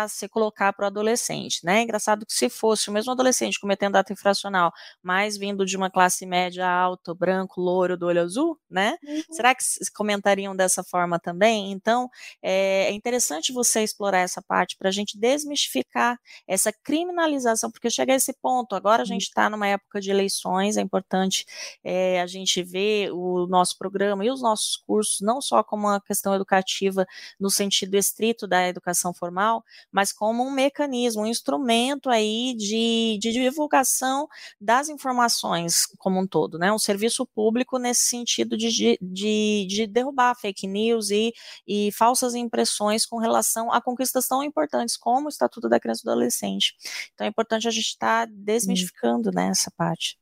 se 0.09 0.29
colocar 0.29 0.73
para 0.73 0.85
o 0.85 0.87
adolescente, 0.87 1.65
né? 1.65 1.83
Engraçado 1.83 2.27
que 2.27 2.35
se 2.35 2.49
for 2.49 2.74
fosse 2.75 2.91
o 2.91 2.93
mesmo 2.93 3.13
adolescente 3.13 3.61
cometendo 3.61 3.97
ato 3.97 4.13
infracional, 4.13 4.73
mas 5.01 5.37
vindo 5.37 5.65
de 5.65 5.77
uma 5.77 5.89
classe 5.89 6.27
média 6.27 6.69
alta, 6.69 7.15
branco, 7.15 7.61
loiro, 7.61 7.97
do 7.97 8.07
olho 8.07 8.21
azul, 8.21 8.59
né? 8.69 8.97
Uhum. 9.05 9.23
Será 9.31 9.55
que 9.55 9.63
comentariam 9.95 10.57
dessa 10.57 10.83
forma 10.83 11.21
também? 11.21 11.71
Então, 11.71 12.11
é, 12.43 12.87
é 12.89 12.93
interessante 12.93 13.53
você 13.53 13.83
explorar 13.83 14.19
essa 14.19 14.43
parte 14.43 14.77
para 14.77 14.89
a 14.89 14.93
gente 14.93 15.17
desmistificar 15.17 16.19
essa 16.49 16.73
criminalização, 16.73 17.71
porque 17.71 17.89
chega 17.89 18.13
a 18.13 18.17
esse 18.17 18.33
ponto, 18.33 18.75
agora 18.75 19.03
a 19.03 19.07
gente 19.07 19.23
está 19.23 19.49
numa 19.49 19.69
época 19.69 20.01
de 20.01 20.11
eleições, 20.11 20.77
é 20.77 20.81
importante 20.81 21.47
é, 21.85 22.21
a 22.21 22.27
gente 22.27 22.63
ver 22.63 23.13
o 23.13 23.47
nosso 23.47 23.79
programa 23.79 24.25
e 24.25 24.31
os 24.31 24.43
nossos 24.43 24.77
cursos, 24.77 25.21
não 25.21 25.41
só 25.41 25.63
como 25.63 25.87
uma 25.87 26.01
questão 26.01 26.35
educativa 26.35 27.07
no 27.39 27.51
sentido 27.51 27.95
estrito 27.95 28.49
da 28.49 28.67
educação 28.67 29.15
formal, 29.15 29.63
mas 29.93 30.13
como 30.13 30.43
um 30.43 30.51
mecanismo, 30.51 31.23
um 31.23 31.27
instrumento 31.27 32.11
aí 32.11 32.55
de, 32.65 33.19
de 33.21 33.33
divulgação 33.33 34.29
das 34.61 34.89
informações 34.89 35.87
como 35.99 36.21
um 36.21 36.27
todo, 36.27 36.59
né? 36.59 36.73
Um 36.73 36.79
serviço 36.79 37.27
público 37.27 37.79
nesse 37.79 38.03
sentido 38.03 38.57
de, 38.57 38.99
de, 39.01 39.67
de 39.67 39.87
derrubar 39.87 40.35
fake 40.35 40.67
news 40.67 41.11
e, 41.11 41.33
e 41.67 41.93
falsas 41.93 42.35
impressões 42.35 43.07
com 43.07 43.19
relação 43.19 43.73
a 43.73 43.81
conquistas 43.81 44.27
tão 44.27 44.43
importantes 44.43 44.97
como 44.97 45.27
o 45.27 45.29
Estatuto 45.29 45.69
da 45.69 45.81
Criança 45.81 46.03
e 46.03 46.05
do 46.05 46.11
Adolescente. 46.11 46.75
Então 47.13 47.27
é 47.27 47.31
importante 47.31 47.69
a 47.69 47.71
gente 47.71 47.87
estar 47.87 48.27
tá 48.27 48.33
desmistificando 48.35 49.31
né, 49.33 49.49
essa 49.49 49.71
parte. 49.77 50.19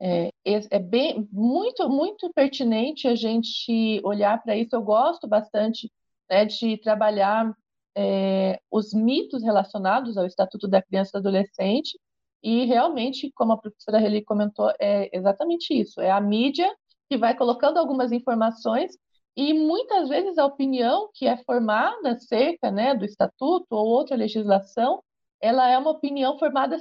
É, 0.00 0.30
é 0.44 0.78
bem 0.78 1.28
muito 1.32 1.88
muito 1.88 2.32
pertinente 2.32 3.08
a 3.08 3.16
gente 3.16 4.00
olhar 4.04 4.40
para 4.42 4.56
isso. 4.56 4.74
Eu 4.74 4.82
gosto 4.82 5.26
bastante 5.26 5.90
né, 6.30 6.44
de 6.44 6.76
trabalhar 6.78 7.52
é, 7.98 8.60
os 8.70 8.94
mitos 8.94 9.42
relacionados 9.42 10.16
ao 10.16 10.24
Estatuto 10.24 10.68
da 10.68 10.80
Criança 10.80 11.10
e 11.10 11.12
do 11.14 11.28
Adolescente, 11.28 11.98
e 12.42 12.64
realmente, 12.64 13.32
como 13.34 13.52
a 13.52 13.58
professora 13.58 13.98
Reli 13.98 14.24
comentou, 14.24 14.72
é 14.80 15.10
exatamente 15.16 15.74
isso: 15.74 16.00
é 16.00 16.10
a 16.10 16.20
mídia 16.20 16.72
que 17.10 17.18
vai 17.18 17.36
colocando 17.36 17.78
algumas 17.78 18.12
informações 18.12 18.96
e 19.36 19.52
muitas 19.52 20.08
vezes 20.08 20.38
a 20.38 20.46
opinião 20.46 21.10
que 21.14 21.26
é 21.26 21.36
formada 21.44 22.12
acerca 22.12 22.70
né, 22.70 22.94
do 22.94 23.04
estatuto 23.04 23.66
ou 23.70 23.86
outra 23.88 24.16
legislação, 24.16 25.02
ela 25.40 25.68
é 25.68 25.76
uma 25.78 25.90
opinião 25.90 26.38
formada 26.38 26.76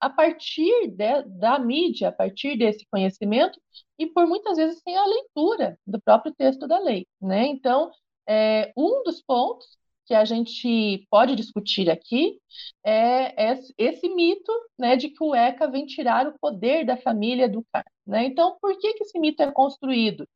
a 0.00 0.10
partir 0.10 0.88
de, 0.88 1.22
da 1.24 1.58
mídia, 1.58 2.08
a 2.08 2.12
partir 2.12 2.56
desse 2.56 2.86
conhecimento 2.90 3.60
e 3.98 4.06
por 4.06 4.26
muitas 4.26 4.56
vezes 4.56 4.80
sem 4.82 4.96
a 4.96 5.04
leitura 5.06 5.78
do 5.86 6.00
próprio 6.00 6.34
texto 6.34 6.66
da 6.66 6.78
lei, 6.80 7.06
né? 7.20 7.46
Então, 7.46 7.90
é, 8.28 8.72
um 8.76 9.02
dos 9.04 9.22
pontos 9.22 9.77
que 10.08 10.14
a 10.14 10.24
gente 10.24 11.06
pode 11.10 11.36
discutir 11.36 11.90
aqui 11.90 12.40
é 12.82 13.52
esse 13.76 14.08
mito 14.08 14.50
né, 14.78 14.96
de 14.96 15.10
que 15.10 15.22
o 15.22 15.34
ECA 15.34 15.70
vem 15.70 15.84
tirar 15.84 16.26
o 16.26 16.38
poder 16.38 16.86
da 16.86 16.96
família 16.96 17.44
educar. 17.44 17.84
Né? 18.06 18.24
Então, 18.24 18.56
por 18.58 18.76
que, 18.78 18.94
que 18.94 19.04
esse 19.04 19.18
mito 19.20 19.42
é 19.42 19.52
construído? 19.52 20.26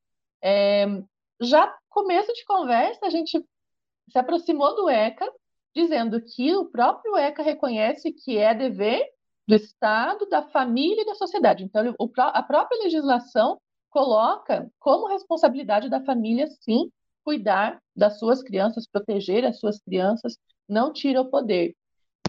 É, 0.45 0.85
já 1.41 1.75
começo 1.89 2.31
de 2.35 2.45
conversa, 2.45 3.07
a 3.07 3.11
gente 3.11 3.43
se 4.11 4.19
aproximou 4.19 4.77
do 4.77 4.91
ECA, 4.91 5.27
dizendo 5.75 6.21
que 6.21 6.55
o 6.55 6.67
próprio 6.67 7.17
ECA 7.17 7.43
reconhece 7.43 8.13
que 8.13 8.37
é 8.37 8.55
dever 8.55 9.09
do 9.49 9.55
Estado, 9.55 10.29
da 10.29 10.43
família 10.43 11.01
e 11.01 11.07
da 11.07 11.15
sociedade. 11.15 11.65
Então, 11.65 11.95
a 12.19 12.43
própria 12.43 12.83
legislação 12.83 13.59
coloca 13.89 14.71
como 14.79 15.09
responsabilidade 15.09 15.89
da 15.89 16.05
família, 16.05 16.47
sim, 16.61 16.91
cuidar 17.25 17.81
das 17.95 18.19
suas 18.19 18.43
crianças, 18.43 18.87
proteger 18.87 19.45
as 19.45 19.59
suas 19.59 19.81
crianças, 19.81 20.37
não 20.69 20.93
tira 20.93 21.21
o 21.21 21.31
poder. 21.31 21.75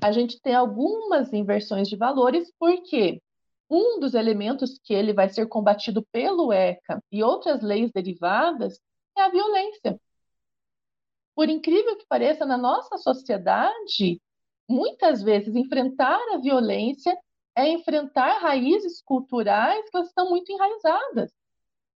A 0.01 0.11
gente 0.11 0.39
tem 0.41 0.53
algumas 0.53 1.31
inversões 1.33 1.87
de 1.87 1.95
valores, 1.95 2.51
porque 2.59 3.21
um 3.69 3.99
dos 3.99 4.13
elementos 4.13 4.79
que 4.83 4.93
ele 4.93 5.13
vai 5.13 5.29
ser 5.29 5.47
combatido 5.47 6.05
pelo 6.11 6.51
ECA 6.51 7.01
e 7.11 7.23
outras 7.23 7.61
leis 7.61 7.91
derivadas 7.91 8.79
é 9.17 9.21
a 9.21 9.29
violência. 9.29 9.99
Por 11.35 11.49
incrível 11.49 11.97
que 11.97 12.05
pareça, 12.07 12.45
na 12.45 12.57
nossa 12.57 12.97
sociedade, 12.97 14.21
muitas 14.69 15.23
vezes 15.23 15.55
enfrentar 15.55 16.19
a 16.33 16.37
violência 16.37 17.17
é 17.55 17.67
enfrentar 17.69 18.39
raízes 18.39 19.01
culturais 19.03 19.89
que 19.89 19.97
estão 19.99 20.29
muito 20.29 20.51
enraizadas 20.51 21.31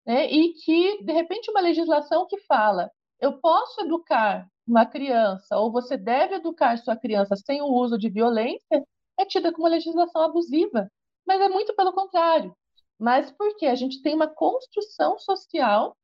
né? 0.06 0.30
e 0.30 0.54
que, 0.54 1.02
de 1.02 1.12
repente, 1.12 1.50
uma 1.50 1.60
legislação 1.60 2.26
que 2.26 2.38
fala 2.42 2.90
eu 3.20 3.38
posso 3.40 3.80
educar 3.80 4.46
uma 4.66 4.84
criança 4.84 5.56
ou 5.58 5.72
você 5.72 5.96
deve 5.96 6.36
educar 6.36 6.76
sua 6.78 6.96
criança 6.96 7.36
sem 7.36 7.62
o 7.62 7.66
uso 7.66 7.98
de 7.98 8.10
violência 8.10 8.86
é 9.18 9.24
tida 9.24 9.52
como 9.52 9.68
legislação 9.68 10.22
abusiva, 10.22 10.90
mas 11.26 11.40
é 11.40 11.48
muito 11.48 11.74
pelo 11.74 11.92
contrário. 11.92 12.54
Mas 12.98 13.30
porque 13.32 13.66
a 13.66 13.74
gente 13.74 14.02
tem 14.02 14.14
uma 14.14 14.26
construção 14.28 15.18
social 15.18 15.96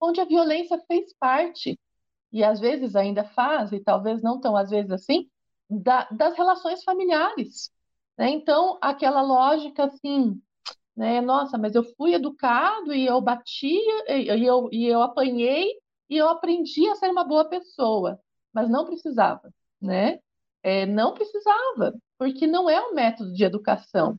onde 0.00 0.20
a 0.20 0.24
violência 0.24 0.78
fez 0.86 1.12
parte 1.18 1.78
e 2.32 2.44
às 2.44 2.60
vezes 2.60 2.94
ainda 2.96 3.24
faz 3.24 3.72
e 3.72 3.80
talvez 3.80 4.22
não 4.22 4.40
tão 4.40 4.56
às 4.56 4.70
vezes 4.70 4.90
assim 4.90 5.28
da, 5.68 6.04
das 6.10 6.36
relações 6.36 6.82
familiares. 6.84 7.72
Né? 8.18 8.30
Então, 8.30 8.78
aquela 8.80 9.22
lógica 9.22 9.84
assim, 9.84 10.40
né? 10.96 11.20
Nossa, 11.20 11.58
mas 11.58 11.74
eu 11.74 11.84
fui 11.96 12.14
educado 12.14 12.94
e 12.94 13.06
eu 13.06 13.20
bati 13.20 13.68
e 14.08 14.46
eu, 14.46 14.68
e 14.72 14.86
eu 14.86 15.02
apanhei 15.02 15.70
e 16.08 16.16
eu 16.16 16.28
aprendi 16.28 16.88
a 16.88 16.94
ser 16.96 17.08
uma 17.10 17.24
boa 17.24 17.44
pessoa, 17.48 18.20
mas 18.52 18.68
não 18.70 18.84
precisava, 18.84 19.52
né? 19.80 20.18
É, 20.62 20.86
não 20.86 21.12
precisava, 21.14 21.94
porque 22.18 22.46
não 22.46 22.68
é 22.70 22.80
um 22.80 22.94
método 22.94 23.32
de 23.34 23.44
educação. 23.44 24.16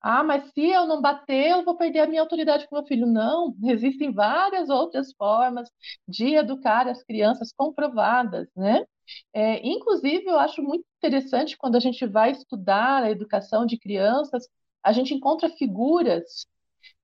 Ah, 0.00 0.22
mas 0.22 0.52
se 0.52 0.60
eu 0.70 0.86
não 0.86 1.00
bater, 1.02 1.50
eu 1.50 1.64
vou 1.64 1.76
perder 1.76 2.00
a 2.00 2.06
minha 2.06 2.20
autoridade 2.22 2.68
com 2.68 2.76
meu 2.76 2.86
filho. 2.86 3.06
Não, 3.06 3.54
existem 3.64 4.12
várias 4.12 4.68
outras 4.70 5.12
formas 5.16 5.68
de 6.08 6.34
educar 6.36 6.86
as 6.88 7.02
crianças 7.02 7.52
comprovadas, 7.52 8.48
né? 8.56 8.84
É, 9.32 9.66
inclusive, 9.66 10.24
eu 10.26 10.38
acho 10.38 10.62
muito 10.62 10.84
interessante 10.98 11.56
quando 11.56 11.76
a 11.76 11.80
gente 11.80 12.06
vai 12.06 12.32
estudar 12.32 13.02
a 13.04 13.10
educação 13.10 13.66
de 13.66 13.78
crianças, 13.78 14.48
a 14.86 14.92
gente 14.92 15.12
encontra 15.12 15.50
figuras 15.50 16.46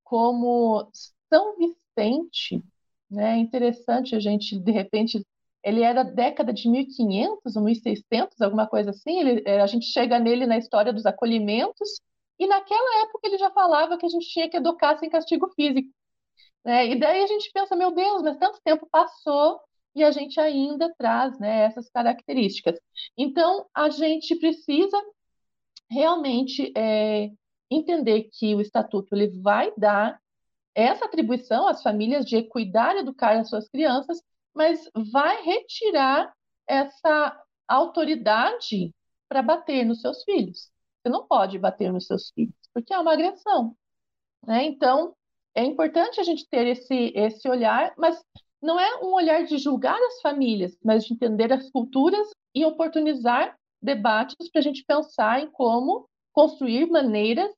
como 0.05 0.89
São 1.29 1.57
Vicente, 1.57 2.63
né? 3.11 3.39
Interessante 3.39 4.15
a 4.15 4.21
gente, 4.21 4.57
de 4.57 4.71
repente, 4.71 5.21
ele 5.65 5.83
era 5.83 6.05
da 6.05 6.11
década 6.11 6.53
de 6.53 6.69
1500 6.69 7.57
ou 7.57 7.63
1600, 7.65 8.41
alguma 8.41 8.69
coisa 8.69 8.91
assim, 8.91 9.19
ele, 9.19 9.43
é, 9.45 9.61
a 9.61 9.67
gente 9.67 9.87
chega 9.87 10.21
nele 10.21 10.47
na 10.47 10.59
história 10.59 10.93
dos 10.93 11.05
acolhimentos, 11.05 12.01
e 12.39 12.47
naquela 12.47 13.03
época 13.03 13.27
ele 13.27 13.39
já 13.39 13.51
falava 13.51 13.99
que 13.99 14.07
a 14.07 14.09
gente 14.09 14.29
tinha 14.29 14.49
que 14.49 14.57
educar 14.59 14.97
sem 14.99 15.11
castigo 15.11 15.49
físico. 15.51 15.89
Né? 16.65 16.89
E 16.89 17.01
daí 17.01 17.23
a 17.25 17.27
gente 17.27 17.51
pensa, 17.53 17.75
meu 17.75 17.91
Deus, 17.93 18.23
mas 18.23 18.39
tanto 18.39 18.61
tempo 18.63 18.89
passou 18.93 19.61
e 19.95 20.05
a 20.05 20.13
gente 20.13 20.39
ainda 20.41 20.93
traz 20.97 21.37
né, 21.41 21.65
essas 21.65 21.91
características. 21.91 22.79
Então, 23.19 23.67
a 23.75 23.91
gente 23.91 24.37
precisa 24.37 24.97
realmente 25.91 26.73
é, 26.77 27.31
entender 27.75 28.29
que 28.33 28.55
o 28.55 28.61
Estatuto 28.61 29.15
ele 29.15 29.29
vai 29.41 29.73
dar 29.77 30.21
essa 30.75 31.05
atribuição 31.05 31.67
às 31.67 31.83
famílias 31.83 32.25
de 32.25 32.43
cuidar 32.45 32.97
e 32.97 33.01
educar 33.01 33.39
as 33.39 33.49
suas 33.49 33.69
crianças, 33.69 34.23
mas 34.55 34.91
vai 35.13 35.43
retirar 35.43 36.33
essa 36.67 37.43
autoridade 37.69 38.95
para 39.29 39.43
bater 39.43 39.85
nos 39.85 40.01
seus 40.01 40.23
filhos. 40.25 40.71
Você 41.03 41.09
não 41.09 41.27
pode 41.27 41.59
bater 41.59 41.93
nos 41.93 42.07
seus 42.07 42.31
filhos, 42.31 42.55
porque 42.73 42.93
é 42.93 42.99
uma 42.99 43.13
agressão. 43.13 43.77
Né? 44.47 44.65
Então, 44.65 45.15
é 45.55 45.65
importante 45.65 46.21
a 46.21 46.25
gente 46.25 46.49
ter 46.49 46.67
esse, 46.67 47.13
esse 47.15 47.49
olhar, 47.49 47.93
mas 47.97 48.23
não 48.61 48.79
é 48.79 49.03
um 49.03 49.13
olhar 49.13 49.45
de 49.45 49.59
julgar 49.59 49.99
as 50.01 50.21
famílias, 50.21 50.77
mas 50.83 51.05
de 51.05 51.15
entender 51.15 51.53
as 51.53 51.69
culturas 51.71 52.29
e 52.55 52.65
oportunizar 52.65 53.57
debates 53.83 54.51
para 54.51 54.61
a 54.61 54.63
gente 54.63 54.85
pensar 54.85 55.43
em 55.43 55.51
como 55.51 56.09
construir 56.33 56.87
maneiras 56.87 57.53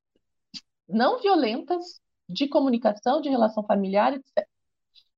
não 0.88 1.20
violentas 1.20 2.00
de 2.28 2.48
comunicação, 2.48 3.20
de 3.20 3.28
relação 3.28 3.64
familiar, 3.64 4.14
etc. 4.14 4.46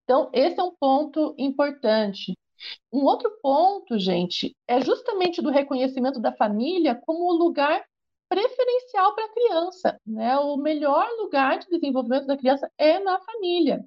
Então, 0.04 0.30
esse 0.32 0.58
é 0.60 0.62
um 0.62 0.74
ponto 0.74 1.34
importante. 1.38 2.36
Um 2.92 3.04
outro 3.04 3.30
ponto, 3.42 3.98
gente, 3.98 4.56
é 4.66 4.80
justamente 4.80 5.42
do 5.42 5.50
reconhecimento 5.50 6.20
da 6.20 6.32
família 6.32 6.94
como 6.94 7.24
o 7.24 7.36
lugar 7.36 7.84
preferencial 8.28 9.14
para 9.14 9.24
a 9.24 9.32
criança. 9.32 10.00
Né? 10.06 10.36
O 10.38 10.56
melhor 10.56 11.08
lugar 11.18 11.58
de 11.58 11.68
desenvolvimento 11.68 12.26
da 12.26 12.36
criança 12.36 12.70
é 12.78 12.98
na 12.98 13.20
família. 13.20 13.84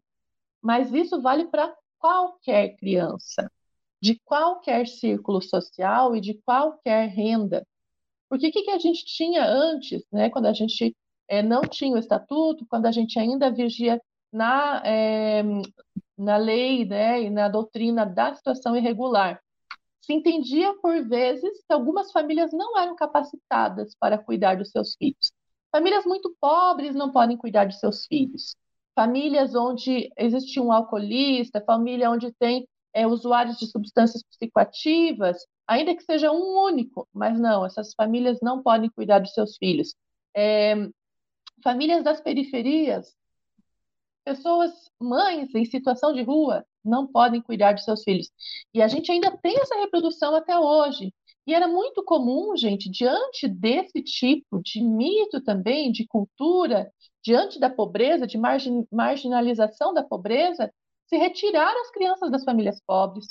Mas 0.62 0.94
isso 0.94 1.22
vale 1.22 1.46
para 1.48 1.74
qualquer 1.98 2.76
criança, 2.78 3.52
de 4.02 4.20
qualquer 4.26 4.88
círculo 4.88 5.42
social 5.42 6.16
e 6.16 6.22
de 6.22 6.34
qualquer 6.46 7.08
renda. 7.08 7.66
Porque 8.30 8.48
o 8.48 8.52
que, 8.52 8.64
que 8.64 8.72
a 8.72 8.78
gente 8.78 9.04
tinha 9.06 9.46
antes, 9.46 10.04
né, 10.12 10.30
quando 10.30 10.46
a 10.46 10.54
gente 10.54 10.96
é, 11.30 11.44
não 11.44 11.62
tinha 11.62 11.96
o 11.96 12.00
estatuto, 12.00 12.66
quando 12.68 12.88
a 12.88 12.92
gente 12.92 13.20
ainda 13.20 13.52
vigia 13.52 14.02
na, 14.34 14.82
é, 14.86 15.44
na 16.18 16.38
lei 16.38 16.86
né, 16.86 17.22
e 17.22 17.30
na 17.30 17.48
doutrina 17.48 18.06
da 18.06 18.34
situação 18.36 18.76
irregular. 18.76 19.40
Se 20.02 20.14
entendia, 20.14 20.74
por 20.82 21.08
vezes, 21.08 21.64
que 21.66 21.74
algumas 21.74 22.12
famílias 22.12 22.52
não 22.52 22.78
eram 22.78 22.96
capacitadas 22.96 23.96
para 24.00 24.18
cuidar 24.18 24.58
dos 24.58 24.72
seus 24.72 24.96
filhos. 24.96 25.32
Famílias 25.72 26.04
muito 26.06 26.36
pobres 26.42 26.96
não 26.96 27.12
podem 27.12 27.38
cuidar 27.38 27.66
de 27.66 27.80
seus 27.80 28.08
filhos. 28.08 28.56
Famílias 28.96 29.54
onde 29.54 30.10
existe 30.18 30.60
um 30.60 30.72
alcoolista, 30.72 31.62
família 31.62 32.10
onde 32.10 32.32
tem 32.34 32.68
é, 32.92 33.06
usuários 33.06 33.58
de 33.58 33.68
substâncias 33.68 34.24
psicoativas, 34.24 35.46
ainda 35.68 35.96
que 35.96 36.04
seja 36.04 36.32
um 36.32 36.66
único, 36.66 37.08
mas 37.14 37.40
não, 37.40 37.64
essas 37.64 37.94
famílias 37.94 38.40
não 38.42 38.64
podem 38.64 38.90
cuidar 38.90 39.20
dos 39.20 39.34
seus 39.34 39.58
filhos. 39.58 39.94
É, 40.36 40.90
famílias 41.64 42.04
das 42.04 42.22
periferias 42.22 43.16
Pessoas, 44.30 44.72
mães 45.02 45.54
em 45.56 45.66
situação 45.66 46.14
de 46.14 46.22
rua, 46.22 46.64
não 46.86 47.08
podem 47.08 47.42
cuidar 47.42 47.74
de 47.74 47.84
seus 47.84 48.04
filhos. 48.04 48.30
E 48.72 48.80
a 48.80 48.88
gente 48.88 49.12
ainda 49.12 49.36
tem 49.38 49.60
essa 49.60 49.76
reprodução 49.76 50.36
até 50.36 50.58
hoje. 50.58 51.12
E 51.48 51.54
era 51.54 51.68
muito 51.68 52.04
comum, 52.04 52.56
gente, 52.56 52.92
diante 52.92 53.48
desse 53.48 54.04
tipo 54.04 54.62
de 54.62 54.84
mito 54.84 55.42
também, 55.42 55.92
de 55.92 56.06
cultura, 56.06 56.92
diante 57.24 57.60
da 57.60 57.72
pobreza, 57.72 58.28
de 58.28 58.38
margin 58.38 58.86
marginalização 58.92 59.96
da 59.96 60.04
pobreza, 60.04 60.72
se 61.08 61.18
retirar 61.18 61.76
as 61.82 61.90
crianças 61.90 62.30
das 62.30 62.44
famílias 62.44 62.80
pobres, 62.86 63.26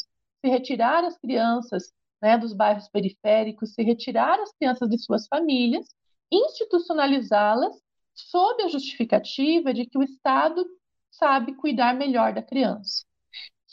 se 0.45 0.51
retirar 0.51 1.05
as 1.05 1.17
crianças 1.17 1.93
né, 2.21 2.37
dos 2.37 2.53
bairros 2.53 2.89
periféricos, 2.89 3.73
se 3.73 3.85
retirar 3.85 4.41
as 4.41 4.53
crianças 4.53 4.89
de 4.89 4.99
suas 4.99 5.29
famílias, 5.29 5.87
institucionalizá-las 6.33 7.81
sob 8.19 8.63
a 8.63 8.69
justificativa 8.69 9.73
de 9.73 9.87
que 9.87 9.99
o 9.99 10.03
Estado 10.03 10.65
sabe 11.11 11.55
cuidar 11.55 11.95
melhor 11.95 12.33
da 12.33 12.43
criança. 12.43 13.05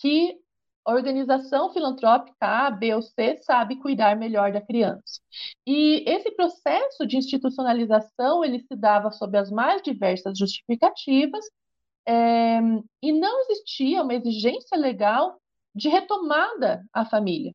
Que 0.02 0.40
a 0.86 0.94
organização 0.94 1.74
filantrópica 1.74 2.36
A, 2.42 2.70
B 2.70 2.94
ou 2.94 3.02
C 3.02 3.38
sabe 3.38 3.78
cuidar 3.78 4.16
melhor 4.16 4.52
da 4.52 4.62
criança. 4.62 5.20
E 5.66 6.04
esse 6.08 6.32
processo 6.32 7.08
de 7.08 7.18
institucionalização 7.18 8.44
ele 8.44 8.60
se 8.60 8.76
dava 8.76 9.12
sob 9.12 9.36
as 9.38 9.50
mais 9.50 9.82
diversas 9.82 10.38
justificativas 10.38 11.44
é, 12.08 12.60
e 13.02 13.12
não 13.12 13.42
existia 13.42 14.04
uma 14.04 14.14
exigência 14.14 14.78
legal 14.78 15.40
de 15.74 15.90
retomada 15.90 16.86
à 16.94 17.04
família. 17.04 17.52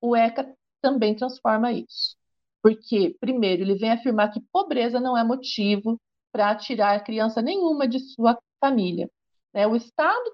O 0.00 0.16
ECA 0.16 0.56
também 0.80 1.14
transforma 1.14 1.70
isso. 1.70 2.16
Porque, 2.62 3.16
primeiro, 3.20 3.62
ele 3.62 3.74
vem 3.74 3.90
afirmar 3.90 4.32
que 4.32 4.40
pobreza 4.52 5.00
não 5.00 5.16
é 5.16 5.24
motivo 5.24 6.00
para 6.32 6.54
tirar 6.54 7.02
criança 7.04 7.42
nenhuma 7.42 7.86
de 7.88 7.98
sua 7.98 8.38
família. 8.60 9.10
Né? 9.52 9.66
O 9.66 9.76
Estado 9.76 10.30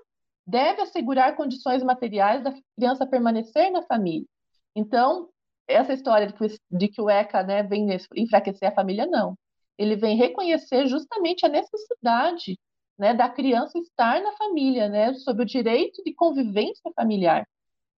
deve 0.46 0.82
assegurar 0.82 1.36
condições 1.36 1.82
materiais 1.82 2.42
da 2.42 2.54
criança 2.76 3.06
permanecer 3.06 3.70
na 3.70 3.82
família. 3.82 4.26
Então, 4.74 5.28
essa 5.66 5.92
história 5.92 6.26
de 6.26 6.32
que, 6.34 6.46
de 6.70 6.88
que 6.88 7.00
o 7.00 7.10
ECA 7.10 7.42
né, 7.42 7.62
vem 7.62 7.86
enfraquecer 8.16 8.68
a 8.68 8.74
família, 8.74 9.06
não. 9.06 9.36
Ele 9.76 9.96
vem 9.96 10.16
reconhecer 10.16 10.86
justamente 10.86 11.44
a 11.44 11.48
necessidade 11.48 12.58
né, 12.98 13.14
da 13.14 13.28
criança 13.28 13.78
estar 13.78 14.20
na 14.22 14.32
família, 14.32 14.88
né, 14.88 15.14
sobre 15.14 15.42
o 15.42 15.46
direito 15.46 16.02
de 16.02 16.14
convivência 16.14 16.90
familiar. 16.96 17.46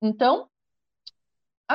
Então, 0.02 0.48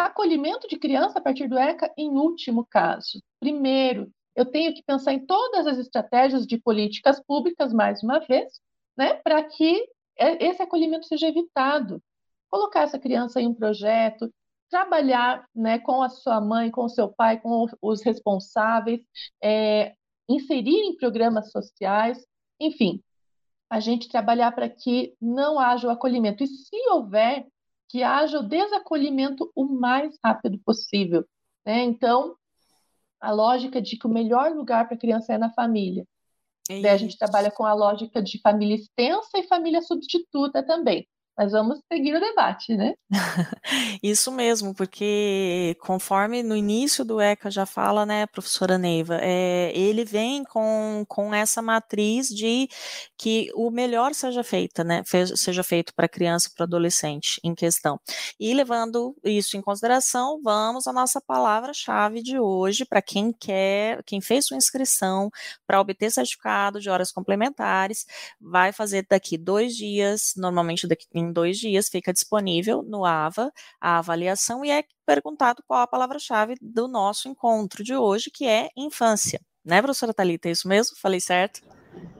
acolhimento 0.03 0.67
de 0.67 0.77
criança 0.77 1.19
a 1.19 1.21
partir 1.21 1.47
do 1.47 1.57
ECA, 1.57 1.91
em 1.97 2.09
último 2.09 2.65
caso. 2.65 3.21
Primeiro, 3.39 4.11
eu 4.35 4.45
tenho 4.45 4.73
que 4.73 4.83
pensar 4.83 5.13
em 5.13 5.25
todas 5.25 5.65
as 5.65 5.77
estratégias 5.77 6.45
de 6.45 6.57
políticas 6.57 7.21
públicas, 7.25 7.71
mais 7.71 8.03
uma 8.03 8.19
vez, 8.19 8.59
né, 8.97 9.13
para 9.15 9.43
que 9.43 9.87
esse 10.17 10.61
acolhimento 10.61 11.05
seja 11.05 11.27
evitado. 11.27 12.01
Colocar 12.49 12.81
essa 12.81 12.99
criança 12.99 13.41
em 13.41 13.47
um 13.47 13.53
projeto, 13.53 14.31
trabalhar 14.69 15.47
né, 15.55 15.79
com 15.79 16.01
a 16.01 16.09
sua 16.09 16.41
mãe, 16.41 16.71
com 16.71 16.85
o 16.85 16.89
seu 16.89 17.09
pai, 17.09 17.39
com 17.39 17.65
os 17.81 18.01
responsáveis, 18.01 19.01
é, 19.41 19.93
inserir 20.27 20.81
em 20.81 20.97
programas 20.97 21.51
sociais, 21.51 22.25
enfim, 22.59 23.01
a 23.69 23.79
gente 23.79 24.09
trabalhar 24.09 24.51
para 24.51 24.69
que 24.69 25.15
não 25.21 25.59
haja 25.59 25.87
o 25.87 25.91
acolhimento. 25.91 26.43
E 26.43 26.47
se 26.47 26.89
houver, 26.89 27.47
que 27.95 28.03
haja 28.03 28.39
o 28.39 28.43
desacolhimento 28.43 29.49
o 29.55 29.63
mais 29.63 30.19
rápido 30.21 30.59
possível. 30.65 31.25
Né? 31.65 31.81
Então, 31.83 32.35
a 33.21 33.31
lógica 33.31 33.81
de 33.81 33.95
que 33.97 34.05
o 34.05 34.09
melhor 34.09 34.51
lugar 34.51 34.85
para 34.85 34.97
a 34.97 34.99
criança 34.99 35.31
é 35.31 35.37
na 35.37 35.49
família. 35.49 36.05
É 36.69 36.89
a 36.89 36.97
gente 36.97 37.17
trabalha 37.17 37.49
com 37.49 37.63
a 37.63 37.73
lógica 37.73 38.21
de 38.21 38.37
família 38.41 38.75
extensa 38.75 39.37
e 39.37 39.47
família 39.47 39.81
substituta 39.81 40.61
também. 40.61 41.07
Mas 41.37 41.51
vamos 41.51 41.79
seguir 41.91 42.15
o 42.15 42.19
debate, 42.19 42.75
né? 42.75 42.93
Isso 44.01 44.31
mesmo, 44.31 44.73
porque 44.73 45.75
conforme 45.81 46.41
no 46.41 46.55
início 46.55 47.03
do 47.03 47.19
ECA 47.19 47.51
já 47.51 47.65
fala, 47.65 48.05
né, 48.05 48.25
professora 48.27 48.77
Neiva, 48.77 49.19
é, 49.21 49.71
ele 49.75 50.05
vem 50.05 50.43
com, 50.45 51.03
com 51.07 51.33
essa 51.33 51.61
matriz 51.61 52.27
de 52.27 52.69
que 53.17 53.51
o 53.53 53.69
melhor 53.69 54.13
seja 54.13 54.43
feita, 54.43 54.83
né, 54.83 55.03
seja 55.35 55.63
feito 55.63 55.93
para 55.93 56.07
criança 56.07 56.47
e 56.47 56.55
para 56.55 56.65
adolescente 56.65 57.39
em 57.43 57.53
questão. 57.53 57.99
E 58.39 58.53
levando 58.53 59.15
isso 59.23 59.57
em 59.57 59.61
consideração, 59.61 60.39
vamos 60.41 60.87
à 60.87 60.93
nossa 60.93 61.19
palavra-chave 61.19 62.21
de 62.21 62.39
hoje 62.39 62.85
para 62.85 63.01
quem 63.01 63.33
quer, 63.33 64.01
quem 64.05 64.21
fez 64.21 64.45
sua 64.45 64.57
inscrição 64.57 65.29
para 65.67 65.81
obter 65.81 66.11
certificado 66.11 66.79
de 66.79 66.89
horas 66.89 67.11
complementares, 67.11 68.05
vai 68.39 68.71
fazer 68.71 69.05
daqui 69.09 69.37
dois 69.37 69.75
dias, 69.75 70.33
normalmente 70.37 70.87
daqui 70.87 71.07
em 71.25 71.33
dois 71.33 71.57
dias 71.57 71.89
fica 71.89 72.13
disponível 72.13 72.83
no 72.83 73.05
AVA 73.05 73.51
a 73.79 73.97
avaliação 73.99 74.63
e 74.63 74.71
é 74.71 74.83
perguntado 75.05 75.63
qual 75.67 75.81
a 75.81 75.87
palavra-chave 75.87 76.55
do 76.61 76.87
nosso 76.87 77.27
encontro 77.27 77.83
de 77.83 77.95
hoje, 77.95 78.31
que 78.31 78.47
é 78.47 78.69
infância. 78.75 79.39
Né, 79.63 79.81
professora 79.81 80.13
Thalita? 80.13 80.47
É 80.47 80.51
isso 80.51 80.67
mesmo? 80.67 80.95
Falei 80.97 81.19
certo? 81.19 81.61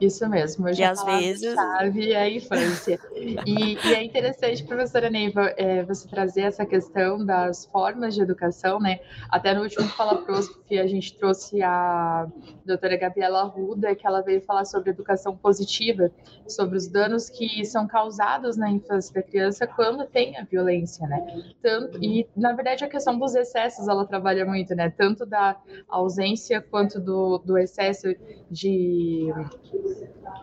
Isso 0.00 0.28
mesmo. 0.28 0.66
Hoje 0.66 0.82
e 0.82 0.84
às 0.84 1.02
vezes. 1.04 1.54
Chave 1.54 2.12
é 2.12 2.16
a 2.16 2.30
infância. 2.30 2.98
e, 3.14 3.78
e, 3.84 3.94
é 3.94 4.04
interessante, 4.04 4.62
professora 4.64 5.08
Neiva, 5.08 5.52
é, 5.56 5.82
você 5.84 6.06
trazer 6.08 6.42
essa 6.42 6.66
questão 6.66 7.24
das 7.24 7.64
formas 7.66 8.14
de 8.14 8.22
educação, 8.22 8.78
né? 8.78 9.00
Até 9.30 9.54
no 9.54 9.62
último 9.62 9.86
Fala 9.88 10.22
Prof, 10.22 10.50
a 10.70 10.86
gente 10.86 11.16
trouxe 11.16 11.62
a 11.62 12.26
doutora 12.64 12.96
Gabriela 12.96 13.44
Ruda, 13.44 13.94
que 13.94 14.06
ela 14.06 14.20
veio 14.20 14.42
falar 14.42 14.64
sobre 14.64 14.90
educação 14.90 15.36
positiva, 15.36 16.10
sobre 16.46 16.76
os 16.76 16.88
danos 16.88 17.30
que 17.30 17.64
são 17.64 17.86
causados 17.86 18.56
na 18.56 18.70
infância 18.70 19.14
da 19.14 19.22
criança 19.22 19.66
quando 19.66 20.04
tem 20.06 20.36
a 20.36 20.44
violência, 20.44 21.06
né? 21.06 21.44
Tanto, 21.62 22.02
e, 22.02 22.26
na 22.36 22.52
verdade, 22.52 22.84
a 22.84 22.88
questão 22.88 23.18
dos 23.18 23.34
excessos, 23.34 23.88
ela 23.88 24.06
trabalha 24.06 24.44
muito, 24.44 24.74
né? 24.74 24.90
Tanto 24.90 25.24
da 25.24 25.56
ausência 25.88 26.60
quanto 26.60 27.00
do, 27.00 27.38
do 27.38 27.56
excesso 27.56 28.14
de 28.50 29.32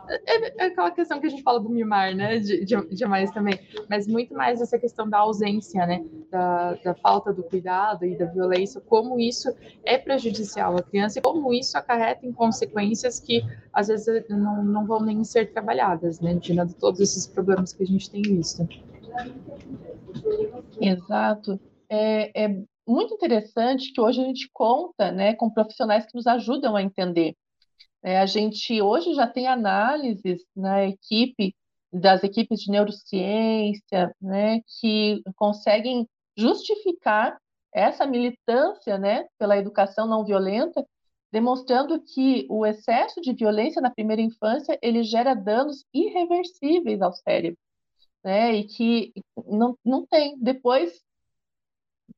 é, 0.10 0.64
é, 0.64 0.66
aquela 0.68 0.92
questão 0.92 1.20
que 1.20 1.28
a 1.28 1.30
gente 1.30 1.44
fala 1.44 1.60
do 1.60 1.70
mimar, 1.70 2.16
né? 2.16 2.40
De, 2.40 2.66
de, 2.66 2.96
demais 2.96 3.32
também. 3.32 3.60
Mas 3.90 4.08
muito 4.08 4.34
mais 4.34 4.62
essa 4.62 4.78
questão 4.78 5.10
da 5.10 5.20
ausência, 5.20 5.86
né? 5.86 6.04
Da, 6.30 6.74
da 6.76 6.96
falta 6.96 7.34
do 7.34 7.44
cuidado 7.44 8.06
e 8.06 8.18
da 8.18 8.26
violência, 8.26 8.82
como 8.82 9.20
isso 9.20 9.54
é 9.84 9.98
prejudicial 9.98 10.76
à 10.78 10.84
criança 10.84 11.20
e 11.20 11.22
como 11.22 11.54
isso 11.54 11.78
acarreta 11.78 12.26
em 12.26 12.34
consequências 12.34 13.20
que 13.20 13.42
às 13.72 13.88
vezes 13.88 14.26
não, 14.30 14.64
não 14.64 14.86
vão 14.86 15.02
nem 15.02 15.24
ser 15.24 15.52
trabalhadas, 15.52 16.20
né? 16.20 16.36
De 16.36 16.54
todos 16.76 17.00
esses 17.00 17.28
problemas 17.28 17.74
que 17.74 17.84
a 17.84 17.88
gente 17.88 18.10
tem 18.10 18.22
visto. 18.22 18.68
Exato. 20.80 21.60
É, 21.90 22.46
é 22.46 22.64
muito 22.88 23.14
interessante 23.14 23.94
que 23.94 24.02
hoje 24.02 24.22
a 24.22 24.26
gente 24.26 24.50
conta 24.52 25.12
né, 25.12 25.34
com 25.34 25.50
profissionais 25.50 26.06
que 26.06 26.16
nos 26.16 26.28
ajudam 26.28 26.76
a 26.76 26.82
entender 26.82 27.36
é, 28.04 28.20
a 28.20 28.26
gente 28.26 28.82
hoje 28.82 29.14
já 29.16 29.26
tem 29.26 29.48
análises 29.48 30.46
na 30.56 30.86
equipe 30.86 31.56
das 31.92 32.24
equipes 32.24 32.60
de 32.60 32.72
neurociência, 32.72 34.14
né, 34.22 34.62
que 34.80 35.22
conseguem 35.36 36.08
justificar 36.38 37.38
essa 37.74 38.06
militância, 38.06 38.98
né, 38.98 39.26
pela 39.38 39.58
educação 39.58 40.08
não 40.08 40.26
violenta, 40.26 40.86
demonstrando 41.32 42.02
que 42.02 42.46
o 42.50 42.66
excesso 42.66 43.22
de 43.22 43.34
violência 43.34 43.82
na 43.82 43.92
primeira 43.92 44.22
infância 44.22 44.78
ele 44.82 45.04
gera 45.04 45.34
danos 45.34 45.86
irreversíveis 45.94 47.02
ao 47.02 47.14
cérebro, 47.14 47.60
né, 48.24 48.54
e 48.56 48.66
que 48.66 49.14
não, 49.48 49.78
não 49.86 50.06
tem. 50.06 50.38
Depois 50.40 51.02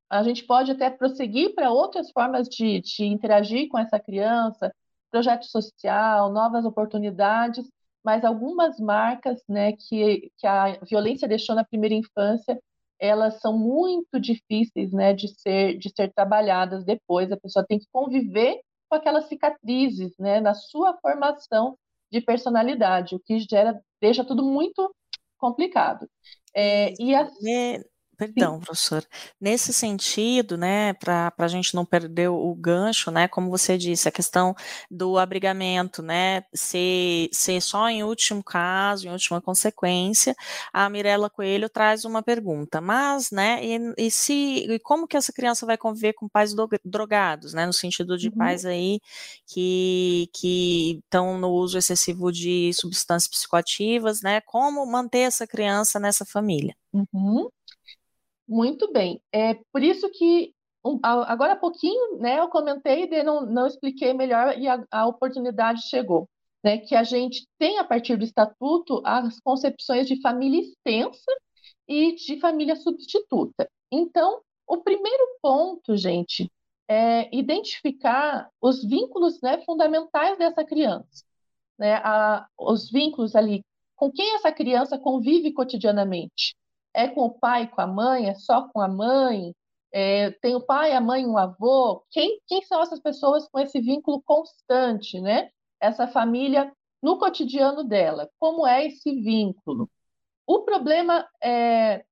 a 0.09 0.23
gente 0.23 0.45
pode 0.45 0.71
até 0.71 0.89
prosseguir 0.89 1.53
para 1.55 1.71
outras 1.71 2.11
formas 2.11 2.47
de, 2.47 2.81
de 2.81 3.05
interagir 3.05 3.67
com 3.69 3.77
essa 3.77 3.99
criança, 3.99 4.73
projeto 5.15 5.45
social, 5.45 6.29
novas 6.29 6.65
oportunidades, 6.65 7.65
mas 8.03 8.25
algumas 8.25 8.77
marcas 8.81 9.41
né, 9.47 9.71
que, 9.71 10.29
que 10.37 10.45
a 10.45 10.77
violência 10.83 11.25
deixou 11.25 11.55
na 11.55 11.63
primeira 11.63 11.95
infância, 11.95 12.59
elas 12.99 13.39
são 13.39 13.57
muito 13.57 14.19
difíceis 14.19 14.91
né, 14.91 15.13
de, 15.13 15.29
ser, 15.39 15.77
de 15.77 15.89
ser 15.95 16.11
trabalhadas 16.13 16.83
depois. 16.83 17.31
A 17.31 17.37
pessoa 17.37 17.65
tem 17.65 17.79
que 17.79 17.87
conviver 17.93 18.59
com 18.89 18.97
aquelas 18.97 19.29
cicatrizes 19.29 20.11
né, 20.19 20.41
na 20.41 20.53
sua 20.53 20.97
formação 20.97 21.77
de 22.11 22.19
personalidade, 22.19 23.15
o 23.15 23.19
que 23.19 23.39
gera, 23.39 23.79
deixa 24.01 24.25
tudo 24.25 24.43
muito 24.43 24.93
complicado. 25.37 26.09
É, 26.53 26.93
e 27.01 27.15
a... 27.15 27.25
Perdão, 28.17 28.59
professor. 28.59 29.05
Nesse 29.39 29.73
sentido, 29.73 30.57
né, 30.57 30.93
para 30.93 31.33
a 31.37 31.47
gente 31.47 31.75
não 31.75 31.85
perder 31.85 32.29
o 32.29 32.55
gancho, 32.55 33.11
né, 33.11 33.27
como 33.27 33.49
você 33.49 33.77
disse, 33.77 34.07
a 34.07 34.11
questão 34.11 34.55
do 34.89 35.17
abrigamento, 35.17 36.01
né, 36.01 36.43
ser, 36.53 37.29
ser 37.31 37.61
só 37.61 37.89
em 37.89 38.03
último 38.03 38.43
caso, 38.43 39.07
em 39.07 39.11
última 39.11 39.41
consequência, 39.41 40.35
a 40.71 40.89
Mirella 40.89 41.29
Coelho 41.29 41.69
traz 41.69 42.05
uma 42.05 42.23
pergunta, 42.23 42.79
mas, 42.79 43.31
né, 43.31 43.59
e, 43.63 44.07
e 44.07 44.11
se, 44.11 44.65
e 44.69 44.79
como 44.79 45.07
que 45.07 45.17
essa 45.17 45.33
criança 45.33 45.65
vai 45.65 45.77
conviver 45.77 46.13
com 46.13 46.29
pais 46.29 46.53
do, 46.53 46.67
drogados, 46.83 47.53
né, 47.53 47.65
no 47.65 47.73
sentido 47.73 48.17
de 48.17 48.29
uhum. 48.29 48.35
pais 48.37 48.65
aí 48.65 48.99
que, 49.47 50.29
que 50.33 51.01
estão 51.03 51.37
no 51.37 51.49
uso 51.49 51.77
excessivo 51.77 52.31
de 52.31 52.71
substâncias 52.73 53.29
psicoativas, 53.29 54.21
né, 54.21 54.41
como 54.41 54.85
manter 54.85 55.19
essa 55.19 55.45
criança 55.45 55.99
nessa 55.99 56.25
família? 56.25 56.75
Uhum. 56.93 57.49
Muito 58.47 58.91
bem. 58.91 59.21
É 59.31 59.55
por 59.71 59.83
isso 59.83 60.09
que 60.11 60.53
um, 60.85 60.99
agora 61.03 61.53
há 61.53 61.55
pouquinho, 61.55 62.19
né, 62.19 62.39
eu 62.39 62.47
comentei 62.47 63.05
e 63.11 63.23
não, 63.23 63.45
não 63.45 63.65
expliquei 63.65 64.13
melhor 64.13 64.57
e 64.57 64.67
a, 64.67 64.83
a 64.91 65.07
oportunidade 65.07 65.87
chegou. 65.89 66.29
Né, 66.63 66.79
que 66.79 66.95
a 66.95 67.03
gente 67.03 67.47
tem, 67.59 67.77
a 67.77 67.83
partir 67.83 68.17
do 68.17 68.23
estatuto, 68.23 68.99
as 69.05 69.39
concepções 69.39 70.07
de 70.07 70.19
família 70.19 70.61
extensa 70.61 71.31
e 71.87 72.15
de 72.15 72.39
família 72.39 72.75
substituta. 72.75 73.69
Então, 73.91 74.41
o 74.67 74.77
primeiro 74.77 75.37
ponto, 75.43 75.95
gente, 75.95 76.51
é 76.87 77.29
identificar 77.35 78.49
os 78.59 78.83
vínculos 78.83 79.39
né, 79.41 79.61
fundamentais 79.63 80.39
dessa 80.39 80.63
criança. 80.65 81.23
Né, 81.77 81.95
a, 81.97 82.47
os 82.57 82.89
vínculos 82.89 83.35
ali, 83.35 83.61
com 83.95 84.11
quem 84.11 84.33
essa 84.35 84.51
criança 84.51 84.97
convive 84.97 85.53
cotidianamente. 85.53 86.55
É 86.95 87.09
com 87.09 87.25
o 87.25 87.39
pai, 87.39 87.67
com 87.67 87.81
a 87.81 87.87
mãe? 87.87 88.29
É 88.29 88.35
só 88.35 88.69
com 88.69 88.79
a 88.79 88.87
mãe? 88.87 89.53
É, 89.91 90.31
tem 90.41 90.55
o 90.55 90.61
pai, 90.61 90.93
a 90.93 91.01
mãe, 91.01 91.25
um 91.25 91.37
avô? 91.37 92.03
Quem, 92.09 92.39
quem 92.47 92.61
são 92.63 92.81
essas 92.81 92.99
pessoas 93.01 93.47
com 93.49 93.59
esse 93.59 93.79
vínculo 93.81 94.21
constante, 94.23 95.19
né? 95.19 95.49
Essa 95.79 96.07
família 96.07 96.71
no 97.01 97.19
cotidiano 97.19 97.83
dela. 97.83 98.29
Como 98.39 98.65
é 98.65 98.87
esse 98.87 99.11
vínculo? 99.21 99.89
O 100.47 100.61
problema 100.61 101.27
é 101.43 102.05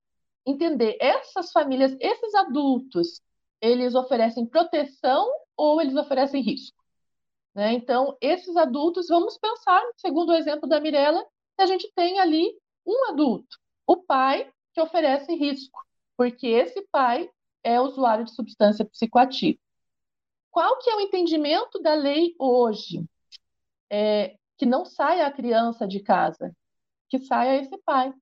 entender 0.45 0.97
essas 0.99 1.51
famílias, 1.51 1.95
esses 1.99 2.35
adultos, 2.35 3.21
eles 3.61 3.95
oferecem 3.95 4.45
proteção 4.45 5.27
ou 5.55 5.81
eles 5.81 5.95
oferecem 5.95 6.41
risco? 6.41 6.83
Né? 7.55 7.73
Então, 7.73 8.17
esses 8.19 8.55
adultos, 8.57 9.07
vamos 9.07 9.37
pensar, 9.37 9.81
segundo 9.97 10.31
o 10.31 10.35
exemplo 10.35 10.67
da 10.67 10.79
Mirella, 10.81 11.23
que 11.55 11.63
a 11.63 11.65
gente 11.65 11.91
tem 11.95 12.19
ali 12.19 12.51
um 12.85 13.09
adulto, 13.09 13.57
o 13.87 13.97
pai 13.97 14.51
que 14.73 14.81
oferece 14.81 15.33
risco, 15.36 15.79
porque 16.17 16.47
esse 16.47 16.81
pai 16.91 17.29
é 17.63 17.79
usuário 17.79 18.25
de 18.25 18.33
substância 18.33 18.86
psicoativa. 18.86 19.59
Qual 20.51 20.77
que 20.79 20.89
é 20.89 20.95
o 20.95 21.01
entendimento 21.01 21.79
da 21.79 21.93
lei 21.93 22.36
hoje? 22.38 23.03
É, 23.89 24.36
que 24.57 24.65
não 24.65 24.86
saia 24.86 25.25
a 25.25 25.31
criança 25.31 25.88
de 25.88 25.99
casa, 25.99 26.55
que 27.09 27.19
saia 27.19 27.62
esse 27.62 27.77
pai. 27.79 28.13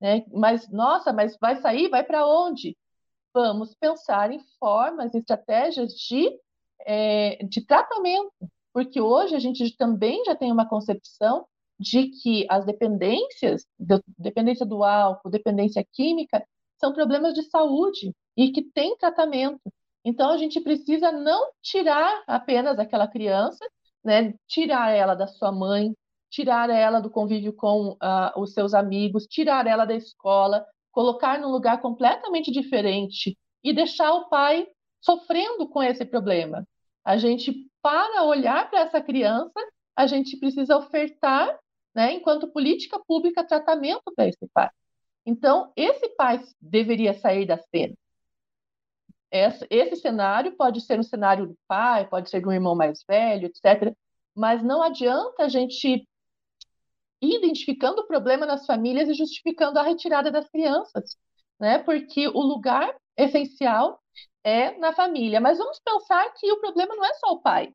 Né? 0.00 0.24
Mas, 0.32 0.68
nossa, 0.70 1.12
mas 1.12 1.36
vai 1.38 1.56
sair? 1.56 1.88
Vai 1.88 2.04
para 2.04 2.26
onde? 2.26 2.76
Vamos 3.32 3.74
pensar 3.74 4.30
em 4.30 4.40
formas, 4.58 5.14
estratégias 5.14 5.92
de, 5.94 6.30
é, 6.80 7.44
de 7.44 7.64
tratamento, 7.64 8.32
porque 8.72 9.00
hoje 9.00 9.34
a 9.34 9.38
gente 9.38 9.76
também 9.76 10.24
já 10.24 10.34
tem 10.36 10.52
uma 10.52 10.68
concepção 10.68 11.46
de 11.78 12.08
que 12.08 12.46
as 12.48 12.64
dependências, 12.64 13.66
dependência 14.18 14.64
do 14.64 14.84
álcool, 14.84 15.30
dependência 15.30 15.84
química, 15.92 16.44
são 16.78 16.92
problemas 16.92 17.34
de 17.34 17.42
saúde 17.44 18.12
e 18.36 18.50
que 18.52 18.62
tem 18.62 18.96
tratamento. 18.96 19.60
Então, 20.04 20.30
a 20.30 20.36
gente 20.36 20.60
precisa 20.60 21.10
não 21.10 21.50
tirar 21.62 22.22
apenas 22.26 22.78
aquela 22.78 23.08
criança, 23.08 23.64
né, 24.04 24.34
tirar 24.46 24.90
ela 24.90 25.14
da 25.14 25.26
sua 25.26 25.50
mãe, 25.50 25.94
tirar 26.30 26.68
ela 26.68 27.00
do 27.00 27.10
convívio 27.10 27.54
com 27.54 27.92
uh, 27.92 28.40
os 28.40 28.52
seus 28.52 28.74
amigos, 28.74 29.26
tirar 29.26 29.66
ela 29.66 29.84
da 29.84 29.94
escola, 29.94 30.66
colocar 30.92 31.40
num 31.40 31.48
lugar 31.48 31.80
completamente 31.80 32.50
diferente 32.50 33.36
e 33.62 33.72
deixar 33.72 34.12
o 34.12 34.28
pai 34.28 34.66
sofrendo 35.00 35.68
com 35.68 35.82
esse 35.82 36.04
problema. 36.04 36.66
A 37.04 37.16
gente, 37.16 37.54
para 37.80 38.24
olhar 38.24 38.68
para 38.68 38.80
essa 38.80 39.00
criança, 39.00 39.58
a 39.96 40.06
gente 40.06 40.36
precisa 40.38 40.76
ofertar 40.76 41.56
né, 41.94 42.12
enquanto 42.14 42.48
política 42.48 42.98
pública, 43.06 43.44
tratamento 43.46 44.12
para 44.14 44.28
esse 44.28 44.46
pai. 44.52 44.70
Então, 45.26 45.72
esse 45.76 46.08
pai 46.16 46.42
deveria 46.60 47.14
sair 47.14 47.46
da 47.46 47.58
cena. 47.58 47.94
Esse, 49.30 49.66
esse 49.70 49.96
cenário 49.96 50.56
pode 50.56 50.80
ser 50.80 50.98
um 50.98 51.02
cenário 51.02 51.48
do 51.48 51.58
pai, 51.66 52.08
pode 52.08 52.30
ser 52.30 52.40
de 52.40 52.46
um 52.48 52.52
irmão 52.52 52.74
mais 52.74 53.02
velho, 53.08 53.46
etc. 53.46 53.94
Mas 54.34 54.62
não 54.62 54.82
adianta 54.82 55.44
a 55.44 55.48
gente 55.48 56.06
ir 57.20 57.36
identificando 57.36 58.02
o 58.02 58.06
problema 58.06 58.46
nas 58.46 58.66
famílias 58.66 59.08
e 59.08 59.14
justificando 59.14 59.78
a 59.78 59.82
retirada 59.82 60.30
das 60.30 60.48
crianças, 60.48 61.16
né? 61.58 61.78
Porque 61.78 62.28
o 62.28 62.40
lugar 62.40 62.94
essencial 63.16 64.00
é 64.44 64.76
na 64.78 64.92
família. 64.92 65.40
Mas 65.40 65.58
vamos 65.58 65.80
pensar 65.80 66.32
que 66.34 66.50
o 66.52 66.60
problema 66.60 66.94
não 66.94 67.04
é 67.04 67.14
só 67.14 67.32
o 67.32 67.40
pai. 67.40 67.74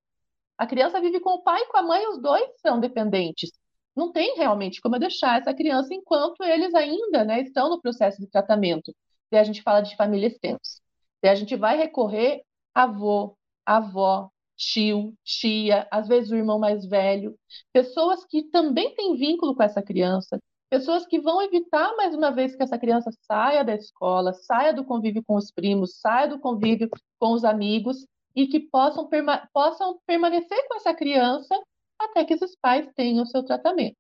A 0.58 0.68
criança 0.68 1.02
vive 1.02 1.20
com 1.20 1.32
o 1.32 1.44
pai 1.44 1.62
e 1.62 1.68
com 1.68 1.78
a 1.78 1.82
mãe, 1.84 2.08
os 2.08 2.22
dois 2.22 2.50
são 2.62 2.80
dependentes. 2.80 3.52
Não 4.00 4.14
tem 4.14 4.38
realmente 4.38 4.80
como 4.80 4.98
deixar 4.98 5.42
essa 5.42 5.54
criança 5.54 5.94
enquanto 5.94 6.42
eles 6.42 6.74
ainda 6.74 7.26
né, 7.26 7.42
estão 7.42 7.70
no 7.70 7.82
processo 7.82 8.18
de 8.22 8.28
tratamento. 8.30 8.96
E 9.30 9.36
a 9.36 9.44
gente 9.44 9.62
fala 9.62 9.82
de 9.82 9.94
família 9.98 10.28
extensa. 10.28 10.80
E 11.22 11.28
a 11.28 11.36
gente 11.36 11.54
vai 11.58 11.76
recorrer 11.76 12.42
avô, 12.74 13.36
avó, 13.66 14.30
tio, 14.56 15.14
tia, 15.26 15.86
às 15.92 16.08
vezes 16.08 16.32
o 16.32 16.36
irmão 16.38 16.58
mais 16.58 16.86
velho, 16.86 17.36
pessoas 17.74 18.24
que 18.26 18.44
também 18.44 18.96
têm 18.96 19.18
vínculo 19.18 19.54
com 19.54 19.64
essa 19.64 19.82
criança, 19.82 20.40
pessoas 20.70 21.06
que 21.06 21.20
vão 21.20 21.42
evitar 21.42 21.94
mais 21.98 22.16
uma 22.16 22.32
vez 22.32 22.56
que 22.56 22.64
essa 22.64 22.80
criança 22.80 23.12
saia 23.28 23.66
da 23.66 23.76
escola, 23.76 24.32
saia 24.32 24.74
do 24.74 24.86
convívio 24.86 25.22
com 25.28 25.36
os 25.36 25.52
primos, 25.52 26.00
saia 26.00 26.30
do 26.30 26.40
convívio 26.40 26.90
com 27.20 27.34
os 27.34 27.44
amigos 27.44 28.08
e 28.34 28.48
que 28.48 28.62
possam, 28.62 29.10
perma 29.10 29.46
possam 29.54 30.00
permanecer 30.08 30.68
com 30.70 30.78
essa 30.78 30.94
criança 30.94 31.54
até 32.00 32.24
que 32.26 32.34
esses 32.34 32.56
pais 32.56 32.88
tenham 32.96 33.24
o 33.24 33.28
seu 33.28 33.44
tratamento. 33.44 33.98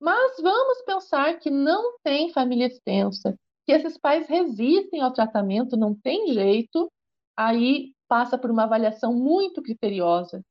Mas 0.00 0.36
vamos 0.40 0.82
pensar 0.82 1.38
que 1.38 1.50
não 1.50 1.98
tem 2.02 2.32
família 2.32 2.66
extensa, 2.66 3.38
que 3.64 3.72
esses 3.72 3.96
pais 3.96 4.28
resistem 4.28 5.00
ao 5.00 5.12
tratamento, 5.12 5.76
não 5.76 5.94
tem 5.94 6.32
jeito, 6.32 6.90
aí 7.36 7.94
passa 8.08 8.36
por 8.36 8.50
uma 8.50 8.64
avaliação 8.64 9.14
muito 9.14 9.62
criteriosa 9.62 10.44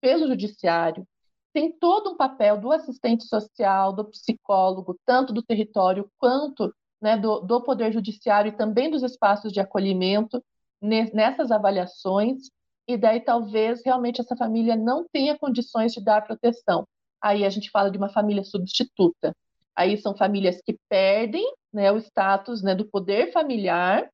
pelo 0.00 0.28
judiciário. 0.28 1.06
Tem 1.52 1.72
todo 1.72 2.10
um 2.10 2.16
papel 2.16 2.60
do 2.60 2.70
assistente 2.70 3.24
social, 3.26 3.92
do 3.92 4.04
psicólogo, 4.04 4.98
tanto 5.04 5.32
do 5.32 5.42
território 5.42 6.10
quanto 6.18 6.72
né, 7.00 7.16
do, 7.16 7.40
do 7.40 7.62
Poder 7.62 7.92
Judiciário 7.92 8.50
e 8.50 8.56
também 8.56 8.90
dos 8.90 9.02
espaços 9.02 9.52
de 9.52 9.60
acolhimento 9.60 10.42
nessas 10.80 11.50
avaliações, 11.50 12.50
e 12.88 12.96
daí 12.96 13.20
talvez 13.20 13.82
realmente 13.84 14.20
essa 14.20 14.34
família 14.34 14.74
não 14.74 15.06
tenha 15.12 15.38
condições 15.38 15.92
de 15.92 16.02
dar 16.02 16.24
proteção. 16.26 16.86
Aí 17.22 17.44
a 17.44 17.50
gente 17.50 17.70
fala 17.70 17.90
de 17.90 17.98
uma 17.98 18.08
família 18.08 18.42
substituta. 18.42 19.36
Aí 19.76 19.98
são 19.98 20.16
famílias 20.16 20.60
que 20.64 20.76
perdem 20.88 21.44
né, 21.72 21.92
o 21.92 21.98
status 21.98 22.62
né, 22.62 22.74
do 22.74 22.88
poder 22.88 23.30
familiar 23.30 24.08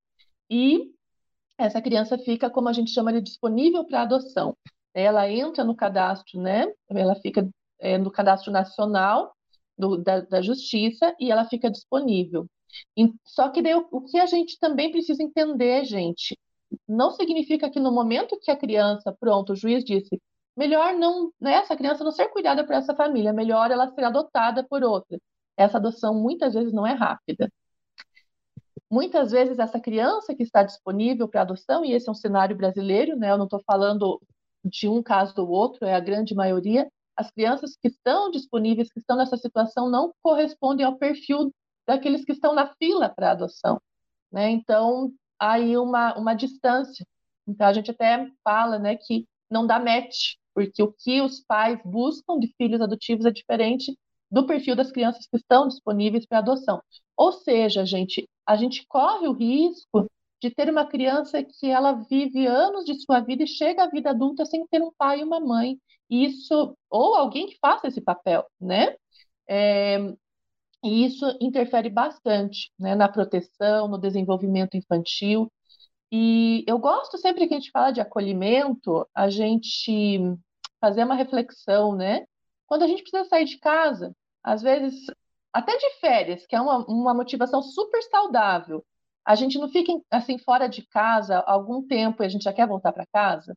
e 0.51 0.91
essa 1.57 1.81
criança 1.81 2.19
fica, 2.19 2.51
como 2.51 2.69
a 2.69 2.73
gente 2.73 2.91
chama 2.91 3.13
de 3.13 3.21
disponível 3.21 3.85
para 3.85 4.03
adoção. 4.03 4.57
Ela 4.93 5.31
entra 5.31 5.63
no 5.63 5.77
cadastro, 5.77 6.41
né? 6.41 6.67
Ela 6.91 7.15
fica 7.17 7.49
é, 7.79 7.97
no 7.97 8.11
cadastro 8.11 8.51
nacional 8.53 9.33
do, 9.79 9.97
da, 9.97 10.21
da, 10.21 10.43
justiça 10.43 11.15
e 11.19 11.31
ela 11.31 11.45
fica 11.45 11.71
disponível. 11.71 12.47
E, 12.97 13.13
só 13.25 13.49
que 13.51 13.63
daí, 13.63 13.75
o, 13.75 13.87
o 13.91 14.03
que 14.03 14.19
a 14.19 14.27
gente 14.27 14.59
também 14.59 14.91
precisa 14.91 15.23
entender, 15.23 15.85
gente, 15.85 16.37
não 16.89 17.11
significa 17.13 17.71
que 17.71 17.81
no 17.81 17.93
momento 17.93 18.39
que 18.41 18.51
a 18.51 18.57
criança, 18.57 19.15
pronto, 19.19 19.53
o 19.53 19.57
juiz 19.57 19.85
disse, 19.85 20.21
melhor 20.57 20.95
não, 20.95 21.33
né, 21.41 21.55
essa 21.55 21.77
criança 21.77 22.05
não 22.05 22.13
ser 22.13 22.29
cuidada 22.29 22.65
por 22.65 22.75
essa 22.75 22.95
família, 22.95 23.33
melhor 23.33 23.71
ela 23.71 23.91
ser 23.93 24.05
adotada 24.05 24.65
por 24.65 24.83
outra. 24.83 25.19
Essa 25.57 25.79
adoção 25.79 26.15
muitas 26.15 26.55
vezes 26.55 26.73
não 26.73 26.87
é 26.87 26.93
rápida. 26.93 27.51
Muitas 28.91 29.33
vezes 29.33 29.59
essa 29.59 29.81
criança 29.81 30.35
que 30.35 30.43
está 30.43 30.63
disponível 30.63 31.29
para 31.29 31.43
adoção, 31.43 31.85
e 31.85 31.93
esse 31.93 32.09
é 32.09 32.13
um 32.13 32.15
cenário 32.15 32.57
brasileiro, 32.57 33.17
né, 33.17 33.31
eu 33.31 33.39
não 33.39 33.45
estou 33.45 33.63
falando 33.67 34.21
de 34.65 34.89
um 34.89 35.03
caso 35.03 35.35
ou 35.39 35.49
outro, 35.49 35.85
é 35.85 35.95
a 35.95 36.01
grande 36.01 36.35
maioria, 36.35 36.89
as 37.17 37.31
crianças 37.31 37.77
que 37.77 37.89
estão 37.89 38.31
disponíveis, 38.31 38.93
que 38.93 38.99
estão 38.99 39.17
nessa 39.17 39.37
situação, 39.37 39.89
não 39.89 40.13
correspondem 40.23 40.85
ao 40.85 40.97
perfil 40.97 41.53
daqueles 41.87 42.25
que 42.25 42.33
estão 42.33 42.55
na 42.55 42.73
fila 42.75 43.09
para 43.09 43.33
adoção. 43.33 43.81
Né? 44.33 44.51
Então, 44.51 45.13
aí 45.39 45.77
uma, 45.77 46.17
uma 46.17 46.35
distância. 46.35 47.07
Então, 47.47 47.67
a 47.67 47.73
gente 47.73 47.91
até 47.91 48.27
fala 48.43 48.79
né, 48.79 48.97
que 48.97 49.27
não 49.51 49.67
dá 49.67 49.79
match, 49.79 50.35
porque 50.55 50.83
o 50.83 50.93
que 50.93 51.21
os 51.21 51.41
pais 51.41 51.79
buscam 51.85 52.39
de 52.39 52.53
filhos 52.57 52.81
adotivos 52.81 53.27
é 53.27 53.31
diferente 53.31 53.97
do 54.31 54.47
perfil 54.47 54.75
das 54.75 54.91
crianças 54.91 55.27
que 55.27 55.37
estão 55.37 55.69
disponíveis 55.69 56.27
para 56.27 56.39
adoção. 56.39 56.81
Ou 57.17 57.33
seja, 57.33 57.85
gente, 57.87 58.29
a 58.47 58.57
gente 58.57 58.85
corre 58.89 59.29
o 59.29 59.33
risco 59.33 60.11
de 60.43 60.51
ter 60.51 60.69
uma 60.69 60.87
criança 60.87 61.43
que 61.43 61.67
ela 61.69 61.93
vive 61.93 62.47
anos 62.47 62.85
de 62.85 63.01
sua 63.01 63.21
vida 63.21 63.45
e 63.45 63.47
chega 63.47 63.85
à 63.85 63.89
vida 63.89 64.11
adulta 64.11 64.45
sem 64.45 64.67
ter 64.67 64.83
um 64.83 64.93
pai 64.97 65.21
e 65.21 65.25
uma 65.25 65.41
mãe. 65.41 65.79
Isso, 66.11 66.77
ou 66.91 67.15
alguém 67.15 67.47
que 67.47 67.59
faça 67.61 67.89
esse 67.89 68.01
papel, 68.01 68.45
né? 68.61 68.95
É, 69.49 69.99
e 70.85 71.07
isso 71.07 71.27
interfere 71.41 71.89
bastante 71.89 72.71
né, 72.79 72.95
na 72.95 73.09
proteção, 73.09 73.89
no 73.89 73.99
desenvolvimento 73.99 74.77
infantil. 74.77 75.51
E 76.13 76.65
eu 76.67 76.79
gosto 76.79 77.19
sempre 77.19 77.49
que 77.49 77.55
a 77.55 77.59
gente 77.59 77.71
fala 77.71 77.91
de 77.91 78.01
acolhimento, 78.01 79.09
a 79.15 79.31
gente 79.31 80.21
fazer 80.81 81.05
uma 81.05 81.15
reflexão, 81.15 81.97
né? 81.97 82.27
Quando 82.67 82.83
a 82.83 82.87
gente 82.87 83.03
precisa 83.03 83.25
sair 83.29 83.47
de 83.47 83.59
casa, 83.59 84.15
às 84.43 84.63
vezes, 84.63 85.07
até 85.53 85.77
de 85.77 85.91
férias, 86.01 86.47
que 86.47 86.55
é 86.55 86.61
uma, 86.61 86.85
uma 86.87 87.15
motivação 87.15 87.63
super 87.63 88.03
saudável, 88.03 88.85
a 89.25 89.35
gente 89.35 89.59
não 89.59 89.69
fica 89.71 89.93
assim 90.11 90.39
fora 90.39 90.69
de 90.69 90.87
casa 90.87 91.39
algum 91.47 91.87
tempo 91.87 92.23
e 92.23 92.27
a 92.27 92.29
gente 92.29 92.45
já 92.45 92.53
quer 92.53 92.69
voltar 92.69 92.93
para 92.93 93.07
casa. 93.07 93.57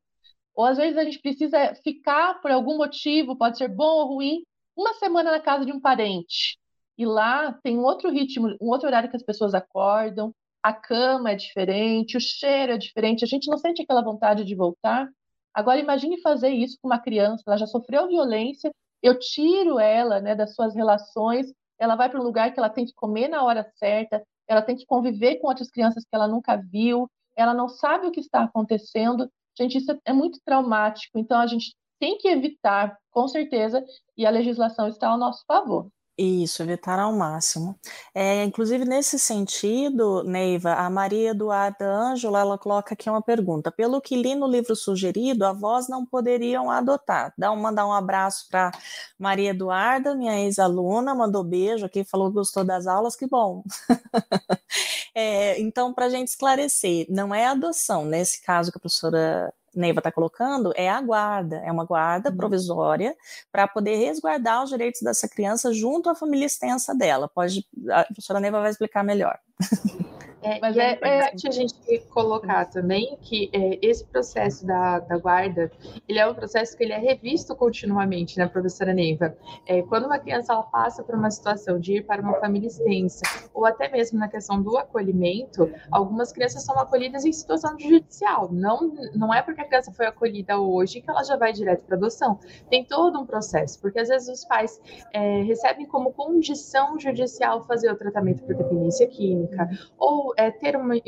Ou 0.55 0.65
às 0.65 0.78
vezes 0.78 0.97
a 0.97 1.03
gente 1.03 1.19
precisa 1.19 1.75
ficar 1.84 2.41
por 2.41 2.51
algum 2.51 2.78
motivo, 2.78 3.38
pode 3.38 3.57
ser 3.57 3.67
bom 3.67 4.01
ou 4.01 4.15
ruim, 4.15 4.43
uma 4.75 4.93
semana 4.95 5.32
na 5.32 5.39
casa 5.41 5.65
de 5.65 5.73
um 5.73 5.80
parente. 5.80 6.57
E 6.97 7.05
lá 7.05 7.53
tem 7.63 7.77
um 7.77 7.83
outro 7.83 8.09
ritmo, 8.09 8.55
um 8.61 8.69
outro 8.69 8.87
horário 8.87 9.09
que 9.09 9.15
as 9.15 9.23
pessoas 9.23 9.53
acordam, 9.53 10.33
a 10.63 10.73
cama 10.73 11.31
é 11.31 11.35
diferente, 11.35 12.17
o 12.17 12.21
cheiro 12.21 12.73
é 12.73 12.77
diferente, 12.77 13.23
a 13.23 13.27
gente 13.27 13.49
não 13.49 13.57
sente 13.57 13.81
aquela 13.81 14.01
vontade 14.01 14.43
de 14.43 14.55
voltar. 14.55 15.07
Agora 15.53 15.79
imagine 15.79 16.21
fazer 16.21 16.49
isso 16.49 16.77
com 16.81 16.87
uma 16.87 16.99
criança, 16.99 17.43
ela 17.47 17.57
já 17.57 17.67
sofreu 17.67 18.07
violência, 18.07 18.71
eu 19.01 19.17
tiro 19.17 19.79
ela, 19.79 20.19
né, 20.19 20.35
das 20.35 20.55
suas 20.55 20.75
relações, 20.75 21.47
ela 21.79 21.95
vai 21.95 22.09
para 22.09 22.19
um 22.19 22.23
lugar 22.23 22.51
que 22.51 22.59
ela 22.59 22.69
tem 22.69 22.85
que 22.85 22.93
comer 22.93 23.27
na 23.27 23.43
hora 23.43 23.69
certa, 23.75 24.23
ela 24.47 24.61
tem 24.61 24.75
que 24.75 24.85
conviver 24.85 25.35
com 25.35 25.47
outras 25.47 25.69
crianças 25.69 26.03
que 26.03 26.15
ela 26.15 26.27
nunca 26.27 26.55
viu, 26.55 27.07
ela 27.35 27.53
não 27.53 27.69
sabe 27.69 28.07
o 28.07 28.11
que 28.11 28.19
está 28.19 28.43
acontecendo. 28.43 29.29
Gente, 29.57 29.77
isso 29.77 29.95
é 30.05 30.13
muito 30.13 30.39
traumático, 30.43 31.19
então 31.19 31.39
a 31.39 31.47
gente 31.47 31.75
tem 31.99 32.17
que 32.17 32.27
evitar, 32.27 32.97
com 33.11 33.27
certeza, 33.27 33.83
e 34.15 34.25
a 34.25 34.29
legislação 34.29 34.87
está 34.87 35.09
ao 35.09 35.17
nosso 35.17 35.43
favor. 35.47 35.89
Isso, 36.20 36.63
evitar 36.63 36.97
ao 36.97 37.13
máximo. 37.13 37.80
É, 38.13 38.43
inclusive, 38.43 38.84
nesse 38.86 39.20
sentido, 39.20 40.24
Neiva, 40.24 40.74
a 40.74 40.89
Maria 40.89 41.30
Eduarda 41.30 41.86
Ângela, 41.86 42.39
ela 42.39 42.57
coloca 42.57 42.95
aqui 42.95 43.07
uma 43.07 43.22
pergunta. 43.22 43.72
Pelo 43.72 44.01
que 44.01 44.15
li 44.15 44.34
no 44.34 44.47
livro 44.47 44.76
sugerido, 44.76 45.45
avós 45.45 45.88
não 45.88 46.03
poderiam 46.03 46.72
adotar. 46.72 47.32
Dá 47.38 47.51
um, 47.51 47.55
mandar 47.55 47.86
um 47.86 47.93
abraço 47.93 48.47
para 48.49 48.72
Maria 49.20 49.51
Eduarda, 49.51 50.15
minha 50.15 50.39
ex-aluna, 50.39 51.13
mandou 51.13 51.43
beijo 51.43 51.86
aqui, 51.86 52.03
falou 52.03 52.30
que 52.30 52.34
gostou 52.36 52.63
das 52.63 52.88
aulas, 52.88 53.15
que 53.15 53.28
bom. 53.28 53.63
é, 55.13 55.59
então, 55.61 55.93
para 55.93 56.05
a 56.05 56.09
gente 56.09 56.30
esclarecer, 56.30 57.05
não 57.09 57.34
é 57.34 57.45
adoção, 57.45 58.05
nesse 58.05 58.41
caso 58.41 58.72
que 58.72 58.78
a 58.80 58.82
professora 58.82 59.53
Neiva 59.80 59.99
está 59.99 60.11
colocando 60.11 60.71
é 60.75 60.89
a 60.89 61.01
guarda, 61.01 61.57
é 61.57 61.71
uma 61.71 61.86
guarda 61.86 62.30
uhum. 62.30 62.38
provisória 62.38 63.15
para 63.51 63.67
poder 63.67 63.95
resguardar 63.95 64.63
os 64.63 64.69
direitos 64.69 65.01
dessa 65.01 65.28
criança 65.28 65.73
junto 65.73 66.09
à 66.09 66.15
família 66.15 66.45
extensa 66.45 66.95
dela. 66.95 67.28
Pode, 67.28 67.65
a 67.89 68.03
professora 68.05 68.39
Neiva 68.39 68.61
vai 68.61 68.71
explicar 68.71 69.03
melhor. 69.03 69.38
É, 70.47 70.59
Mas 70.61 70.77
é, 70.77 70.91
é 70.91 70.93
importante 70.93 71.47
a 71.47 71.51
gente 71.51 71.75
colocar 72.09 72.65
também 72.65 73.17
que 73.21 73.49
é, 73.51 73.77
esse 73.81 74.05
processo 74.05 74.65
da, 74.65 74.99
da 74.99 75.17
guarda, 75.17 75.69
ele 76.07 76.19
é 76.19 76.25
um 76.25 76.33
processo 76.33 76.77
que 76.77 76.85
ele 76.85 76.93
é 76.93 76.97
revisto 76.97 77.53
continuamente, 77.53 78.37
né, 78.37 78.47
professora 78.47 78.93
Neiva? 78.93 79.35
É, 79.65 79.81
quando 79.81 80.05
uma 80.05 80.17
criança 80.17 80.53
ela 80.53 80.63
passa 80.63 81.03
por 81.03 81.15
uma 81.15 81.29
situação 81.29 81.77
de 81.77 81.97
ir 81.97 82.05
para 82.05 82.21
uma 82.21 82.35
família 82.35 82.67
extensa, 82.67 83.23
ou 83.53 83.65
até 83.65 83.89
mesmo 83.89 84.17
na 84.17 84.29
questão 84.29 84.61
do 84.61 84.77
acolhimento, 84.77 85.69
algumas 85.91 86.31
crianças 86.31 86.63
são 86.63 86.79
acolhidas 86.79 87.25
em 87.25 87.33
situação 87.33 87.77
judicial. 87.77 88.47
Não, 88.49 88.95
não 89.13 89.33
é 89.33 89.41
porque 89.41 89.59
a 89.59 89.65
criança 89.65 89.91
foi 89.91 90.05
acolhida 90.05 90.57
hoje 90.57 91.01
que 91.01 91.09
ela 91.09 91.23
já 91.23 91.35
vai 91.35 91.51
direto 91.51 91.83
para 91.83 91.97
adoção. 91.97 92.39
Tem 92.69 92.85
todo 92.85 93.19
um 93.19 93.25
processo, 93.25 93.81
porque 93.81 93.99
às 93.99 94.07
vezes 94.07 94.29
os 94.29 94.45
pais 94.45 94.79
é, 95.11 95.41
recebem 95.41 95.85
como 95.85 96.13
condição 96.13 96.97
judicial 96.97 97.65
fazer 97.65 97.91
o 97.91 97.97
tratamento 97.97 98.43
para 98.43 98.55
dependência 98.55 99.07
química, 99.07 99.69
ou 99.97 100.36
é, 100.38 100.51
ter 100.51 100.75
uma, 100.75 100.95
é, 100.95 101.01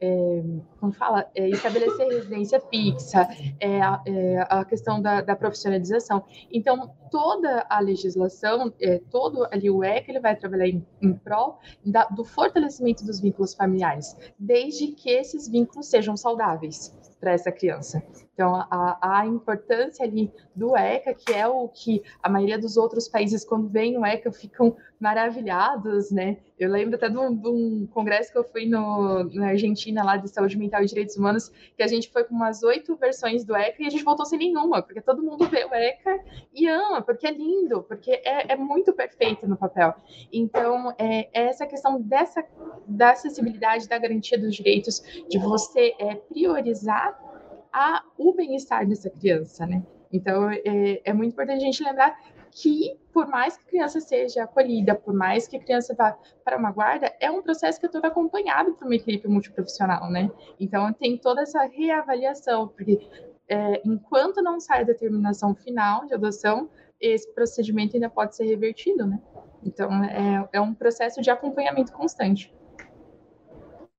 é, 0.00 0.42
como 0.78 0.92
fala, 0.92 1.30
é, 1.34 1.48
estabelecer 1.48 2.08
residência 2.08 2.60
fixa, 2.60 3.28
é, 3.60 3.80
a, 3.82 4.02
é, 4.06 4.64
questão 4.64 5.00
da, 5.00 5.20
da, 5.20 5.36
profissionalização. 5.36 6.24
Então, 6.50 6.94
toda 7.10 7.66
a 7.68 7.80
legislação, 7.80 8.72
é, 8.80 9.00
todo 9.10 9.46
ali 9.50 9.70
o 9.70 9.84
ECA, 9.84 10.10
ele 10.10 10.20
vai 10.20 10.34
trabalhar 10.34 10.68
em, 10.68 10.84
em 11.02 11.12
prol 11.12 11.58
da, 11.84 12.04
do 12.04 12.24
fortalecimento 12.24 13.04
dos 13.04 13.20
vínculos 13.20 13.54
familiares, 13.54 14.16
desde 14.38 14.88
que 14.88 15.10
esses 15.10 15.48
vínculos 15.48 15.88
sejam 15.88 16.16
saudáveis 16.16 16.96
para 17.20 17.32
essa 17.32 17.52
criança. 17.52 18.02
Então, 18.40 18.54
a, 18.54 19.18
a, 19.18 19.26
importância 19.26 20.02
ali 20.02 20.32
do 20.56 20.74
ECA, 20.74 21.12
que 21.12 21.30
é 21.30 21.46
o 21.46 21.68
que 21.68 22.02
a 22.22 22.28
maioria 22.30 22.58
dos 22.58 22.78
outros 22.78 23.06
países, 23.06 23.44
quando 23.44 23.68
vem 23.68 23.98
o 23.98 24.06
ECA, 24.06 24.32
ficam 24.32 24.74
maravilhados, 24.98 26.10
né? 26.10 26.38
Eu 26.58 26.70
lembro 26.70 26.96
até 26.96 27.10
de 27.10 27.18
um, 27.18 27.36
de 27.36 27.48
um 27.48 27.86
congresso 27.92 28.32
que 28.32 28.38
eu 28.38 28.44
fui 28.44 28.64
no, 28.64 29.24
na 29.34 29.48
Argentina, 29.48 30.02
lá 30.02 30.16
de 30.16 30.30
saúde 30.30 30.56
mental 30.56 30.82
e 30.82 30.86
direitos 30.86 31.18
humanos, 31.18 31.50
que 31.76 31.82
a 31.82 31.86
gente 31.86 32.10
foi 32.10 32.24
com 32.24 32.34
umas 32.34 32.62
oito 32.62 32.96
versões 32.96 33.44
do 33.44 33.54
ECA 33.54 33.82
e 33.82 33.86
a 33.86 33.90
gente 33.90 34.04
voltou 34.04 34.24
sem 34.24 34.38
nenhuma, 34.38 34.82
porque 34.82 35.02
todo 35.02 35.22
mundo 35.22 35.46
vê 35.46 35.66
o 35.66 35.74
ECA 35.74 36.18
e 36.54 36.66
ama, 36.66 37.02
porque 37.02 37.26
é 37.26 37.32
lindo, 37.32 37.82
porque 37.82 38.10
é, 38.24 38.54
é 38.54 38.56
muito 38.56 38.90
perfeito 38.94 39.46
no 39.46 39.56
papel. 39.56 39.94
Então, 40.32 40.94
é, 40.96 41.28
é 41.34 41.48
essa 41.48 41.66
questão 41.66 42.00
dessa 42.00 42.42
da 42.86 43.10
acessibilidade, 43.10 43.86
da 43.86 43.98
garantia 43.98 44.38
dos 44.38 44.56
direitos, 44.56 45.02
de 45.28 45.38
você 45.38 45.94
é, 45.98 46.14
priorizar 46.14 47.29
a, 47.72 48.02
o 48.18 48.32
bem-estar 48.32 48.86
dessa 48.86 49.10
criança, 49.10 49.66
né? 49.66 49.82
Então, 50.12 50.50
é, 50.50 51.00
é 51.04 51.12
muito 51.12 51.32
importante 51.32 51.62
a 51.62 51.64
gente 51.64 51.84
lembrar 51.84 52.18
que, 52.50 52.98
por 53.12 53.28
mais 53.28 53.56
que 53.56 53.64
a 53.64 53.68
criança 53.68 54.00
seja 54.00 54.42
acolhida, 54.42 54.94
por 54.94 55.14
mais 55.14 55.46
que 55.46 55.56
a 55.56 55.60
criança 55.60 55.94
vá 55.94 56.18
para 56.44 56.56
uma 56.56 56.72
guarda, 56.72 57.14
é 57.20 57.30
um 57.30 57.42
processo 57.42 57.78
que 57.78 57.86
é 57.86 57.88
todo 57.88 58.04
acompanhado 58.04 58.72
por 58.74 58.86
uma 58.86 58.96
equipe 58.96 59.28
multiprofissional, 59.28 60.10
né? 60.10 60.30
Então, 60.58 60.92
tem 60.92 61.16
toda 61.16 61.42
essa 61.42 61.62
reavaliação, 61.64 62.68
porque 62.68 62.98
é, 63.48 63.80
enquanto 63.84 64.42
não 64.42 64.58
sai 64.58 64.80
a 64.80 64.84
determinação 64.84 65.54
final 65.54 66.06
de 66.06 66.14
adoção, 66.14 66.68
esse 67.00 67.32
procedimento 67.32 67.96
ainda 67.96 68.10
pode 68.10 68.36
ser 68.36 68.44
revertido, 68.44 69.06
né? 69.06 69.20
Então, 69.62 69.92
é, 70.04 70.48
é 70.52 70.60
um 70.60 70.74
processo 70.74 71.20
de 71.20 71.30
acompanhamento 71.30 71.92
constante. 71.92 72.52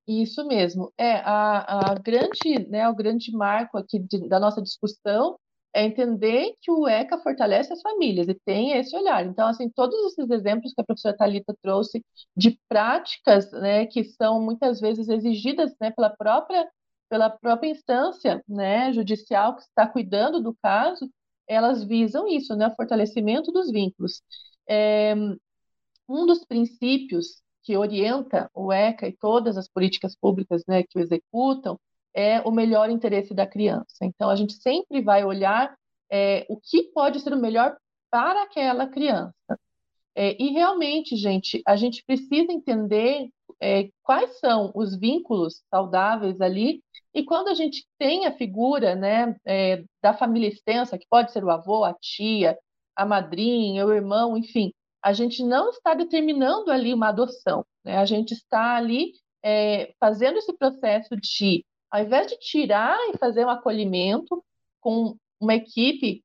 Isso 0.06 0.44
mesmo. 0.46 0.92
É 0.98 1.16
a, 1.18 1.92
a 1.92 1.94
grande, 1.94 2.58
né, 2.68 2.88
o 2.88 2.94
grande 2.94 3.30
marco 3.32 3.78
aqui 3.78 3.98
de, 4.00 4.28
da 4.28 4.40
nossa 4.40 4.60
discussão 4.60 5.38
é 5.74 5.84
entender 5.86 6.54
que 6.60 6.70
o 6.70 6.86
ECA 6.88 7.18
fortalece 7.22 7.72
as 7.72 7.80
famílias 7.80 8.28
e 8.28 8.34
tem 8.44 8.72
esse 8.72 8.94
olhar. 8.96 9.24
Então, 9.24 9.46
assim, 9.48 9.70
todos 9.70 9.94
esses 10.12 10.28
exemplos 10.30 10.74
que 10.74 10.80
a 10.80 10.84
professora 10.84 11.16
Talita 11.16 11.54
trouxe 11.62 12.04
de 12.36 12.58
práticas, 12.68 13.50
né, 13.52 13.86
que 13.86 14.04
são 14.04 14.40
muitas 14.42 14.80
vezes 14.80 15.08
exigidas, 15.08 15.72
né, 15.80 15.90
pela 15.92 16.10
própria 16.10 16.68
pela 17.08 17.28
própria 17.28 17.68
instância, 17.68 18.42
né, 18.48 18.90
judicial 18.92 19.54
que 19.56 19.60
está 19.62 19.86
cuidando 19.86 20.40
do 20.42 20.56
caso, 20.62 21.10
elas 21.46 21.84
visam 21.84 22.26
isso, 22.26 22.56
né, 22.56 22.68
o 22.68 22.74
fortalecimento 22.74 23.52
dos 23.52 23.70
vínculos. 23.70 24.22
É, 24.66 25.14
um 26.08 26.26
dos 26.26 26.44
princípios 26.44 27.41
que 27.62 27.76
orienta 27.76 28.50
o 28.54 28.72
ECA 28.72 29.08
e 29.08 29.16
todas 29.16 29.56
as 29.56 29.68
políticas 29.68 30.16
públicas 30.16 30.62
né, 30.66 30.82
que 30.82 30.98
o 30.98 31.00
executam 31.00 31.78
é 32.14 32.40
o 32.42 32.50
melhor 32.50 32.90
interesse 32.90 33.34
da 33.34 33.46
criança. 33.46 34.02
Então, 34.02 34.28
a 34.28 34.36
gente 34.36 34.54
sempre 34.54 35.00
vai 35.00 35.24
olhar 35.24 35.74
é, 36.10 36.44
o 36.48 36.58
que 36.60 36.84
pode 36.92 37.20
ser 37.20 37.32
o 37.32 37.40
melhor 37.40 37.76
para 38.10 38.42
aquela 38.42 38.86
criança. 38.86 39.34
É, 40.14 40.36
e 40.42 40.50
realmente, 40.50 41.16
gente, 41.16 41.62
a 41.66 41.74
gente 41.76 42.04
precisa 42.04 42.52
entender 42.52 43.30
é, 43.60 43.88
quais 44.02 44.38
são 44.38 44.70
os 44.74 44.96
vínculos 44.96 45.62
saudáveis 45.70 46.40
ali. 46.40 46.82
E 47.14 47.24
quando 47.24 47.48
a 47.48 47.54
gente 47.54 47.86
tem 47.98 48.26
a 48.26 48.36
figura 48.36 48.94
né, 48.94 49.34
é, 49.46 49.84
da 50.02 50.12
família 50.12 50.48
extensa, 50.48 50.98
que 50.98 51.06
pode 51.08 51.32
ser 51.32 51.44
o 51.44 51.50
avô, 51.50 51.84
a 51.84 51.94
tia, 51.94 52.58
a 52.96 53.06
madrinha, 53.06 53.86
o 53.86 53.92
irmão, 53.92 54.36
enfim, 54.36 54.72
a 55.02 55.12
gente 55.12 55.44
não 55.44 55.70
está 55.70 55.94
determinando 55.94 56.70
ali 56.70 56.94
uma 56.94 57.08
adoção, 57.08 57.66
né? 57.84 57.98
a 57.98 58.04
gente 58.04 58.32
está 58.32 58.76
ali 58.76 59.12
é, 59.42 59.92
fazendo 59.98 60.38
esse 60.38 60.52
processo 60.56 61.16
de, 61.16 61.64
ao 61.90 62.02
invés 62.02 62.28
de 62.28 62.38
tirar 62.38 62.96
e 63.08 63.18
fazer 63.18 63.44
um 63.44 63.50
acolhimento 63.50 64.42
com 64.80 65.16
uma 65.40 65.54
equipe 65.54 66.22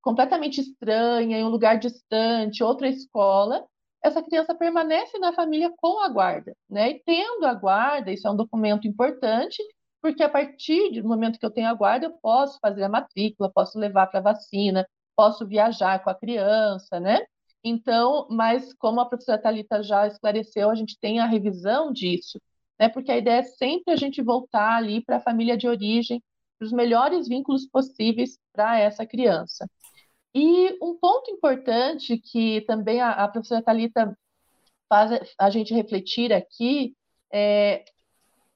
completamente 0.00 0.60
estranha, 0.60 1.38
em 1.38 1.44
um 1.44 1.48
lugar 1.48 1.78
distante, 1.78 2.62
outra 2.62 2.88
escola, 2.88 3.66
essa 4.02 4.22
criança 4.22 4.54
permanece 4.54 5.18
na 5.18 5.32
família 5.32 5.72
com 5.76 6.00
a 6.00 6.08
guarda, 6.08 6.56
né? 6.70 6.90
E 6.90 7.02
tendo 7.04 7.44
a 7.44 7.52
guarda, 7.52 8.12
isso 8.12 8.26
é 8.26 8.30
um 8.30 8.36
documento 8.36 8.86
importante, 8.86 9.60
porque 10.00 10.22
a 10.22 10.28
partir 10.28 11.02
do 11.02 11.08
momento 11.08 11.38
que 11.38 11.44
eu 11.44 11.50
tenho 11.50 11.68
a 11.68 11.74
guarda, 11.74 12.06
eu 12.06 12.12
posso 12.22 12.58
fazer 12.60 12.84
a 12.84 12.88
matrícula, 12.88 13.50
posso 13.52 13.78
levar 13.78 14.06
para 14.06 14.20
vacina, 14.20 14.86
posso 15.16 15.46
viajar 15.46 16.02
com 16.04 16.10
a 16.10 16.14
criança, 16.14 17.00
né? 17.00 17.26
Então, 17.68 18.28
mas 18.30 18.72
como 18.74 19.00
a 19.00 19.06
professora 19.06 19.42
Talita 19.42 19.82
já 19.82 20.06
esclareceu, 20.06 20.70
a 20.70 20.76
gente 20.76 20.96
tem 21.00 21.18
a 21.18 21.26
revisão 21.26 21.92
disso, 21.92 22.40
né? 22.78 22.88
Porque 22.88 23.10
a 23.10 23.18
ideia 23.18 23.40
é 23.40 23.42
sempre 23.42 23.92
a 23.92 23.96
gente 23.96 24.22
voltar 24.22 24.76
ali 24.76 25.04
para 25.04 25.16
a 25.16 25.20
família 25.20 25.56
de 25.56 25.66
origem, 25.66 26.22
para 26.56 26.66
os 26.66 26.72
melhores 26.72 27.26
vínculos 27.26 27.66
possíveis 27.66 28.38
para 28.52 28.78
essa 28.78 29.04
criança. 29.04 29.68
E 30.32 30.78
um 30.80 30.96
ponto 30.96 31.28
importante 31.28 32.16
que 32.18 32.60
também 32.68 33.00
a, 33.00 33.10
a 33.24 33.26
professora 33.26 33.62
Talita 33.62 34.16
faz 34.88 35.10
a 35.36 35.50
gente 35.50 35.74
refletir 35.74 36.32
aqui 36.32 36.94
é 37.32 37.84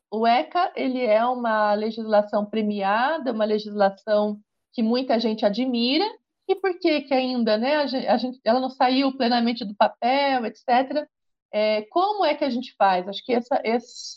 o 0.08 0.24
ECA 0.24 0.72
ele 0.76 1.04
é 1.04 1.24
uma 1.24 1.74
legislação 1.74 2.46
premiada, 2.46 3.32
uma 3.32 3.44
legislação 3.44 4.40
que 4.72 4.82
muita 4.84 5.18
gente 5.18 5.44
admira, 5.44 6.04
e 6.50 6.56
por 6.56 6.78
que 6.78 7.02
que 7.02 7.14
ainda, 7.14 7.56
né, 7.56 7.76
a 7.76 7.86
gente, 7.86 8.06
a 8.06 8.16
gente, 8.16 8.40
ela 8.44 8.60
não 8.60 8.70
saiu 8.70 9.16
plenamente 9.16 9.64
do 9.64 9.74
papel, 9.74 10.46
etc. 10.46 11.06
É, 11.52 11.82
como 11.82 12.24
é 12.24 12.34
que 12.34 12.44
a 12.44 12.50
gente 12.50 12.74
faz? 12.76 13.06
Acho 13.08 13.24
que 13.24 13.32
essa, 13.32 13.60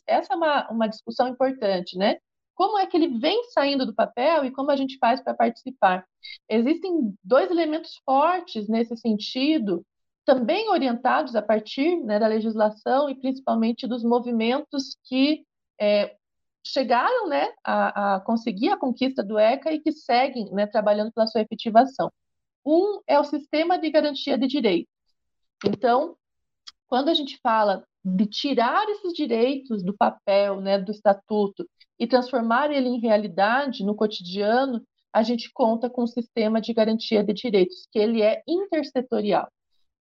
essa 0.07 0.33
é 0.33 0.35
uma, 0.35 0.69
uma 0.69 0.87
discussão 0.87 1.27
importante, 1.27 1.97
né? 1.97 2.17
Como 2.55 2.77
é 2.77 2.85
que 2.85 2.97
ele 2.97 3.19
vem 3.19 3.43
saindo 3.51 3.85
do 3.85 3.95
papel 3.95 4.45
e 4.45 4.51
como 4.51 4.71
a 4.71 4.75
gente 4.75 4.97
faz 4.99 5.21
para 5.21 5.33
participar? 5.33 6.05
Existem 6.49 7.15
dois 7.23 7.49
elementos 7.51 7.99
fortes 8.05 8.67
nesse 8.69 8.95
sentido, 8.97 9.85
também 10.25 10.69
orientados 10.69 11.35
a 11.35 11.41
partir 11.41 11.97
né, 12.03 12.19
da 12.19 12.27
legislação 12.27 13.09
e 13.09 13.15
principalmente 13.15 13.87
dos 13.87 14.03
movimentos 14.03 14.97
que 15.05 15.45
é, 15.79 16.15
chegaram 16.65 17.27
né, 17.27 17.49
a, 17.63 18.15
a, 18.15 18.19
conseguir 18.21 18.69
a 18.69 18.77
conquista 18.77 19.23
do 19.23 19.37
ECA 19.37 19.71
e 19.73 19.79
que 19.79 19.91
seguem 19.91 20.51
né, 20.51 20.65
trabalhando 20.67 21.11
pela 21.11 21.27
sua 21.27 21.41
efetivação. 21.41 22.11
Um 22.65 23.01
é 23.07 23.19
o 23.19 23.23
sistema 23.23 23.77
de 23.77 23.89
garantia 23.89 24.37
de 24.37 24.47
direitos. 24.47 24.93
Então, 25.65 26.15
quando 26.87 27.09
a 27.09 27.13
gente 27.13 27.39
fala 27.41 27.85
de 28.03 28.25
tirar 28.25 28.87
esses 28.89 29.13
direitos 29.13 29.83
do 29.83 29.95
papel, 29.95 30.61
né, 30.61 30.77
do 30.77 30.91
estatuto, 30.91 31.67
e 31.99 32.07
transformar 32.07 32.71
ele 32.71 32.89
em 32.89 32.99
realidade 32.99 33.83
no 33.83 33.95
cotidiano, 33.95 34.85
a 35.11 35.23
gente 35.23 35.51
conta 35.53 35.89
com 35.89 36.03
um 36.03 36.07
sistema 36.07 36.59
de 36.59 36.73
garantia 36.73 37.23
de 37.23 37.33
direitos, 37.33 37.87
que 37.91 37.99
ele 37.99 38.21
é 38.21 38.41
intersetorial. 38.47 39.47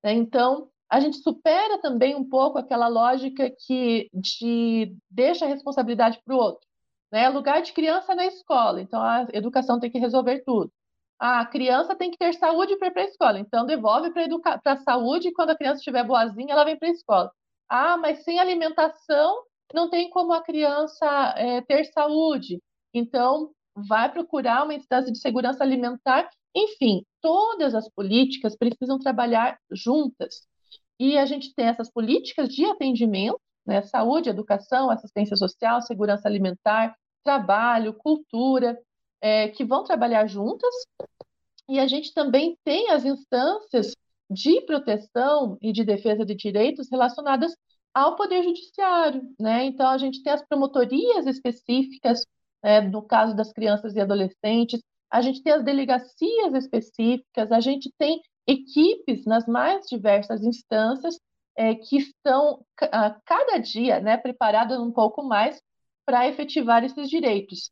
Né? 0.02 0.14
Então, 0.14 0.68
a 0.88 1.00
gente 1.00 1.18
supera 1.18 1.80
também 1.80 2.14
um 2.14 2.28
pouco 2.28 2.58
aquela 2.58 2.88
lógica 2.88 3.50
que 3.66 4.08
de 4.12 4.96
deixa 5.10 5.44
a 5.44 5.48
responsabilidade 5.48 6.20
para 6.24 6.34
o 6.34 6.38
outro. 6.38 6.66
Né? 7.10 7.28
Lugar 7.28 7.62
de 7.62 7.72
criança 7.72 8.14
na 8.14 8.26
escola, 8.26 8.80
então 8.80 9.00
a 9.00 9.26
educação 9.32 9.78
tem 9.78 9.90
que 9.90 9.98
resolver 9.98 10.42
tudo 10.44 10.72
a 11.24 11.46
criança 11.46 11.94
tem 11.94 12.10
que 12.10 12.18
ter 12.18 12.34
saúde 12.34 12.76
para 12.76 12.88
ir 12.88 12.90
para 12.90 13.02
a 13.02 13.04
escola, 13.04 13.38
então 13.38 13.64
devolve 13.64 14.10
para 14.10 14.60
a 14.64 14.76
saúde 14.78 15.28
e 15.28 15.32
quando 15.32 15.50
a 15.50 15.56
criança 15.56 15.78
estiver 15.78 16.04
boazinha, 16.04 16.52
ela 16.52 16.64
vem 16.64 16.76
para 16.76 16.88
a 16.88 16.90
escola. 16.90 17.30
Ah, 17.68 17.96
mas 17.96 18.24
sem 18.24 18.40
alimentação 18.40 19.44
não 19.72 19.88
tem 19.88 20.10
como 20.10 20.32
a 20.32 20.42
criança 20.42 21.06
é, 21.36 21.60
ter 21.60 21.84
saúde. 21.84 22.60
Então, 22.92 23.52
vai 23.72 24.10
procurar 24.10 24.64
uma 24.64 24.74
instância 24.74 25.12
de 25.12 25.18
segurança 25.20 25.62
alimentar. 25.62 26.28
Enfim, 26.56 27.06
todas 27.20 27.72
as 27.72 27.88
políticas 27.88 28.56
precisam 28.56 28.98
trabalhar 28.98 29.56
juntas. 29.70 30.48
E 30.98 31.16
a 31.16 31.24
gente 31.24 31.54
tem 31.54 31.66
essas 31.66 31.88
políticas 31.88 32.48
de 32.48 32.64
atendimento, 32.64 33.40
né, 33.64 33.80
saúde, 33.82 34.28
educação, 34.28 34.90
assistência 34.90 35.36
social, 35.36 35.80
segurança 35.82 36.26
alimentar, 36.26 36.96
trabalho, 37.22 37.94
cultura, 37.94 38.76
é, 39.22 39.48
que 39.48 39.64
vão 39.64 39.84
trabalhar 39.84 40.26
juntas, 40.26 40.74
e 41.68 41.78
a 41.78 41.86
gente 41.86 42.12
também 42.12 42.58
tem 42.64 42.90
as 42.90 43.04
instâncias 43.04 43.94
de 44.28 44.60
proteção 44.62 45.56
e 45.62 45.72
de 45.72 45.84
defesa 45.84 46.24
de 46.24 46.34
direitos 46.34 46.90
relacionadas 46.90 47.54
ao 47.94 48.16
Poder 48.16 48.42
Judiciário. 48.42 49.22
Né? 49.38 49.64
Então, 49.64 49.88
a 49.88 49.98
gente 49.98 50.22
tem 50.22 50.32
as 50.32 50.44
promotorias 50.46 51.26
específicas, 51.26 52.26
né, 52.62 52.80
no 52.80 53.02
caso 53.02 53.34
das 53.36 53.52
crianças 53.52 53.94
e 53.94 54.00
adolescentes, 54.00 54.80
a 55.10 55.20
gente 55.20 55.42
tem 55.42 55.52
as 55.52 55.64
delegacias 55.64 56.54
específicas, 56.54 57.52
a 57.52 57.60
gente 57.60 57.92
tem 57.98 58.20
equipes 58.46 59.24
nas 59.26 59.46
mais 59.46 59.86
diversas 59.86 60.42
instâncias 60.42 61.18
é, 61.56 61.74
que 61.74 61.98
estão 61.98 62.64
a 62.80 63.10
cada 63.24 63.58
dia 63.58 64.00
né, 64.00 64.16
preparadas 64.16 64.80
um 64.80 64.90
pouco 64.90 65.22
mais 65.22 65.60
para 66.04 66.26
efetivar 66.26 66.82
esses 66.82 67.10
direitos. 67.10 67.70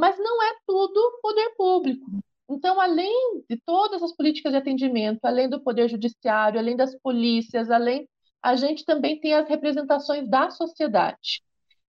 Mas 0.00 0.18
não 0.18 0.42
é 0.42 0.54
tudo 0.66 1.18
poder 1.20 1.50
público. 1.58 2.10
Então, 2.48 2.80
além 2.80 3.44
de 3.50 3.60
todas 3.66 4.02
as 4.02 4.16
políticas 4.16 4.50
de 4.50 4.56
atendimento, 4.56 5.20
além 5.22 5.46
do 5.46 5.60
poder 5.60 5.90
judiciário, 5.90 6.58
além 6.58 6.74
das 6.74 6.96
polícias, 7.00 7.70
além 7.70 8.08
a 8.42 8.56
gente 8.56 8.86
também 8.86 9.20
tem 9.20 9.34
as 9.34 9.46
representações 9.46 10.26
da 10.26 10.48
sociedade. 10.48 11.42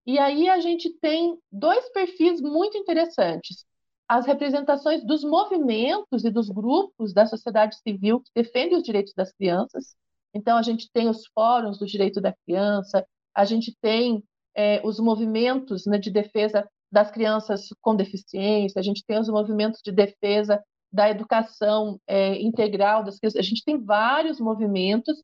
E 0.05 0.19
aí 0.19 0.49
a 0.49 0.59
gente 0.59 0.89
tem 0.99 1.37
dois 1.49 1.87
perfis 1.93 2.41
muito 2.41 2.77
interessantes. 2.77 3.65
As 4.09 4.25
representações 4.25 5.05
dos 5.05 5.23
movimentos 5.23 6.25
e 6.25 6.29
dos 6.29 6.49
grupos 6.49 7.13
da 7.13 7.25
sociedade 7.25 7.77
civil 7.77 8.19
que 8.19 8.31
defendem 8.35 8.77
os 8.77 8.83
direitos 8.83 9.13
das 9.13 9.31
crianças. 9.31 9.95
Então, 10.33 10.57
a 10.57 10.61
gente 10.61 10.91
tem 10.91 11.07
os 11.07 11.25
fóruns 11.27 11.79
do 11.79 11.85
direito 11.85 12.19
da 12.19 12.33
criança, 12.45 13.07
a 13.33 13.45
gente 13.45 13.73
tem 13.81 14.21
é, 14.53 14.85
os 14.85 14.99
movimentos 14.99 15.85
né, 15.85 15.97
de 15.97 16.11
defesa 16.11 16.67
das 16.91 17.09
crianças 17.09 17.69
com 17.81 17.95
deficiência, 17.95 18.79
a 18.79 18.83
gente 18.83 19.03
tem 19.05 19.19
os 19.19 19.29
movimentos 19.29 19.81
de 19.83 19.91
defesa 19.91 20.61
da 20.91 21.09
educação 21.09 21.99
é, 22.05 22.39
integral 22.41 23.03
das 23.03 23.17
crianças, 23.17 23.39
a 23.39 23.43
gente 23.43 23.63
tem 23.63 23.81
vários 23.81 24.39
movimentos 24.39 25.23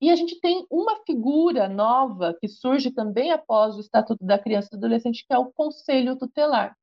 e 0.00 0.10
a 0.10 0.16
gente 0.16 0.40
tem 0.40 0.64
uma 0.70 1.02
figura 1.04 1.68
nova 1.68 2.36
que 2.40 2.46
surge 2.46 2.92
também 2.92 3.32
após 3.32 3.74
o 3.76 3.80
Estatuto 3.80 4.24
da 4.24 4.38
Criança 4.38 4.68
e 4.72 4.78
do 4.78 4.86
Adolescente, 4.86 5.24
que 5.26 5.34
é 5.34 5.38
o 5.38 5.50
Conselho 5.52 6.16
Tutelar. 6.16 6.76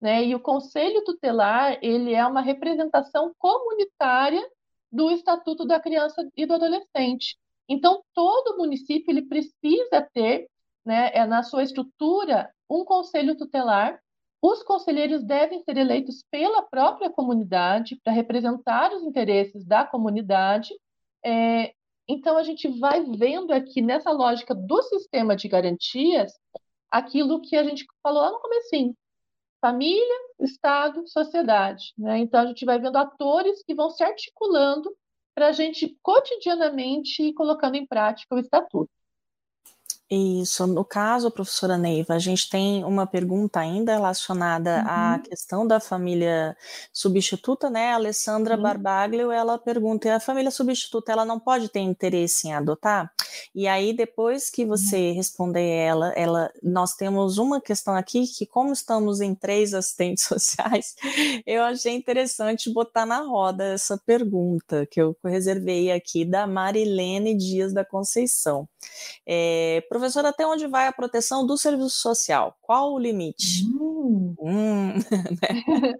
Né? 0.00 0.26
E 0.26 0.34
o 0.34 0.40
Conselho 0.40 1.02
Tutelar 1.02 1.78
ele 1.80 2.14
é 2.14 2.26
uma 2.26 2.42
representação 2.42 3.32
comunitária 3.38 4.46
do 4.92 5.10
Estatuto 5.10 5.64
da 5.64 5.80
Criança 5.80 6.28
e 6.36 6.44
do 6.44 6.54
Adolescente. 6.54 7.38
Então, 7.68 8.02
todo 8.14 8.56
município 8.56 9.10
ele 9.10 9.22
precisa 9.22 10.06
ter 10.12 10.48
né, 10.88 11.10
é, 11.12 11.26
na 11.26 11.42
sua 11.42 11.62
estrutura 11.62 12.50
um 12.68 12.82
conselho 12.82 13.36
tutelar. 13.36 14.00
Os 14.40 14.62
conselheiros 14.62 15.22
devem 15.22 15.62
ser 15.62 15.76
eleitos 15.76 16.24
pela 16.30 16.62
própria 16.62 17.10
comunidade 17.10 18.00
para 18.02 18.12
representar 18.12 18.90
os 18.94 19.02
interesses 19.02 19.66
da 19.66 19.84
comunidade. 19.84 20.72
É, 21.22 21.74
então, 22.08 22.38
a 22.38 22.42
gente 22.42 22.68
vai 22.80 23.04
vendo 23.04 23.52
aqui 23.52 23.82
nessa 23.82 24.10
lógica 24.10 24.54
do 24.54 24.82
sistema 24.82 25.36
de 25.36 25.46
garantias 25.46 26.32
aquilo 26.90 27.42
que 27.42 27.54
a 27.54 27.64
gente 27.64 27.84
falou 28.02 28.22
lá 28.22 28.30
no 28.30 28.40
comecinho. 28.40 28.96
Família, 29.60 30.18
Estado, 30.40 31.06
sociedade. 31.06 31.92
Né? 31.98 32.18
Então, 32.20 32.40
a 32.40 32.46
gente 32.46 32.64
vai 32.64 32.78
vendo 32.78 32.96
atores 32.96 33.62
que 33.62 33.74
vão 33.74 33.90
se 33.90 34.02
articulando 34.02 34.90
para 35.34 35.48
a 35.48 35.52
gente 35.52 35.98
cotidianamente 36.02 37.22
ir 37.24 37.34
colocando 37.34 37.74
em 37.74 37.86
prática 37.86 38.34
o 38.34 38.38
estatuto. 38.38 38.97
Isso. 40.10 40.66
No 40.66 40.86
caso, 40.86 41.30
professora 41.30 41.76
Neiva, 41.76 42.14
a 42.14 42.18
gente 42.18 42.48
tem 42.48 42.82
uma 42.82 43.06
pergunta 43.06 43.60
ainda 43.60 43.92
relacionada 43.92 44.78
uhum. 44.78 44.86
à 44.86 45.18
questão 45.18 45.66
da 45.66 45.78
família 45.78 46.56
substituta, 46.90 47.68
né? 47.68 47.92
A 47.92 47.96
Alessandra 47.96 48.56
uhum. 48.56 48.62
Barbaglio, 48.62 49.30
ela 49.30 49.58
pergunta: 49.58 50.16
a 50.16 50.18
família 50.18 50.50
substituta, 50.50 51.12
ela 51.12 51.26
não 51.26 51.38
pode 51.38 51.68
ter 51.68 51.80
interesse 51.80 52.48
em 52.48 52.54
adotar? 52.54 53.12
E 53.54 53.68
aí, 53.68 53.92
depois 53.92 54.48
que 54.48 54.64
você 54.64 55.10
uhum. 55.10 55.14
responder 55.14 55.68
ela, 55.68 56.08
ela, 56.14 56.50
nós 56.62 56.94
temos 56.94 57.36
uma 57.36 57.60
questão 57.60 57.94
aqui 57.94 58.26
que, 58.26 58.46
como 58.46 58.72
estamos 58.72 59.20
em 59.20 59.34
três 59.34 59.74
assistentes 59.74 60.24
sociais, 60.26 60.94
eu 61.46 61.62
achei 61.62 61.94
interessante 61.94 62.72
botar 62.72 63.04
na 63.04 63.20
roda 63.20 63.74
essa 63.74 63.98
pergunta 63.98 64.86
que 64.86 65.02
eu 65.02 65.14
reservei 65.22 65.92
aqui 65.92 66.24
da 66.24 66.46
Marilene 66.46 67.36
Dias 67.36 67.74
da 67.74 67.84
Conceição. 67.84 68.66
É, 69.26 69.84
professor, 69.98 70.24
até 70.24 70.46
onde 70.46 70.66
vai 70.66 70.86
a 70.86 70.92
proteção 70.92 71.44
do 71.44 71.56
serviço 71.56 71.90
social? 71.90 72.56
Qual 72.62 72.92
o 72.92 72.98
limite? 72.98 73.64
Hum. 73.66 74.34
Hum, 74.40 74.94
né? 75.42 75.94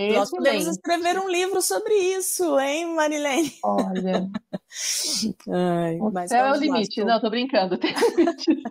Nós 0.16 0.30
podemos 0.30 0.66
escrever 0.66 1.18
um 1.18 1.28
livro 1.28 1.60
sobre 1.60 1.94
isso, 1.94 2.58
hein, 2.58 2.94
Marilene? 2.94 3.52
Olha. 3.62 4.28
Ai, 5.52 5.98
o 6.00 6.28
céu 6.28 6.46
é 6.46 6.52
o 6.52 6.56
limite. 6.56 7.00
Lá, 7.02 7.14
Não, 7.14 7.20
tô 7.20 7.30
brincando. 7.30 7.76
Tem 7.76 7.94
limite, 8.16 8.62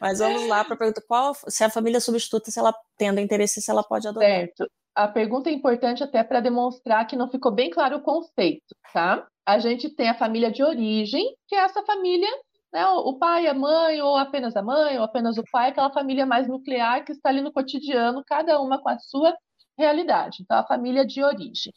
mas 0.00 0.18
vamos 0.18 0.46
lá 0.46 0.62
para 0.62 0.74
a 0.74 0.78
pergunta: 0.78 1.02
qual 1.08 1.34
se 1.34 1.64
a 1.64 1.70
família 1.70 2.00
substituta, 2.00 2.50
se 2.50 2.58
ela 2.58 2.74
tendo 2.98 3.18
interesse, 3.18 3.62
se 3.62 3.70
ela 3.70 3.82
pode 3.82 4.06
adotar? 4.06 4.28
Certo. 4.28 4.70
A 4.94 5.08
pergunta 5.08 5.50
é 5.50 5.52
importante 5.52 6.02
até 6.02 6.22
para 6.22 6.40
demonstrar 6.40 7.06
que 7.06 7.16
não 7.16 7.30
ficou 7.30 7.52
bem 7.52 7.70
claro 7.70 7.96
o 7.96 8.02
conceito, 8.02 8.74
tá? 8.92 9.26
A 9.46 9.58
gente 9.58 9.90
tem 9.90 10.08
a 10.08 10.18
família 10.18 10.50
de 10.50 10.62
origem, 10.62 11.34
que 11.46 11.54
é 11.54 11.58
essa 11.58 11.82
família 11.82 12.28
né, 12.72 12.86
o 12.86 13.18
pai, 13.18 13.46
a 13.46 13.54
mãe, 13.54 14.00
ou 14.02 14.16
apenas 14.16 14.56
a 14.56 14.62
mãe, 14.62 14.98
ou 14.98 15.04
apenas 15.04 15.38
o 15.38 15.44
pai, 15.50 15.70
aquela 15.70 15.92
família 15.92 16.26
mais 16.26 16.48
nuclear 16.48 17.04
que 17.04 17.12
está 17.12 17.28
ali 17.30 17.40
no 17.40 17.52
cotidiano, 17.52 18.24
cada 18.26 18.60
uma 18.60 18.80
com 18.80 18.88
a 18.88 18.98
sua 18.98 19.36
realidade. 19.78 20.38
Então, 20.42 20.58
a 20.58 20.66
família 20.66 21.06
de 21.06 21.22
origem. 21.22 21.72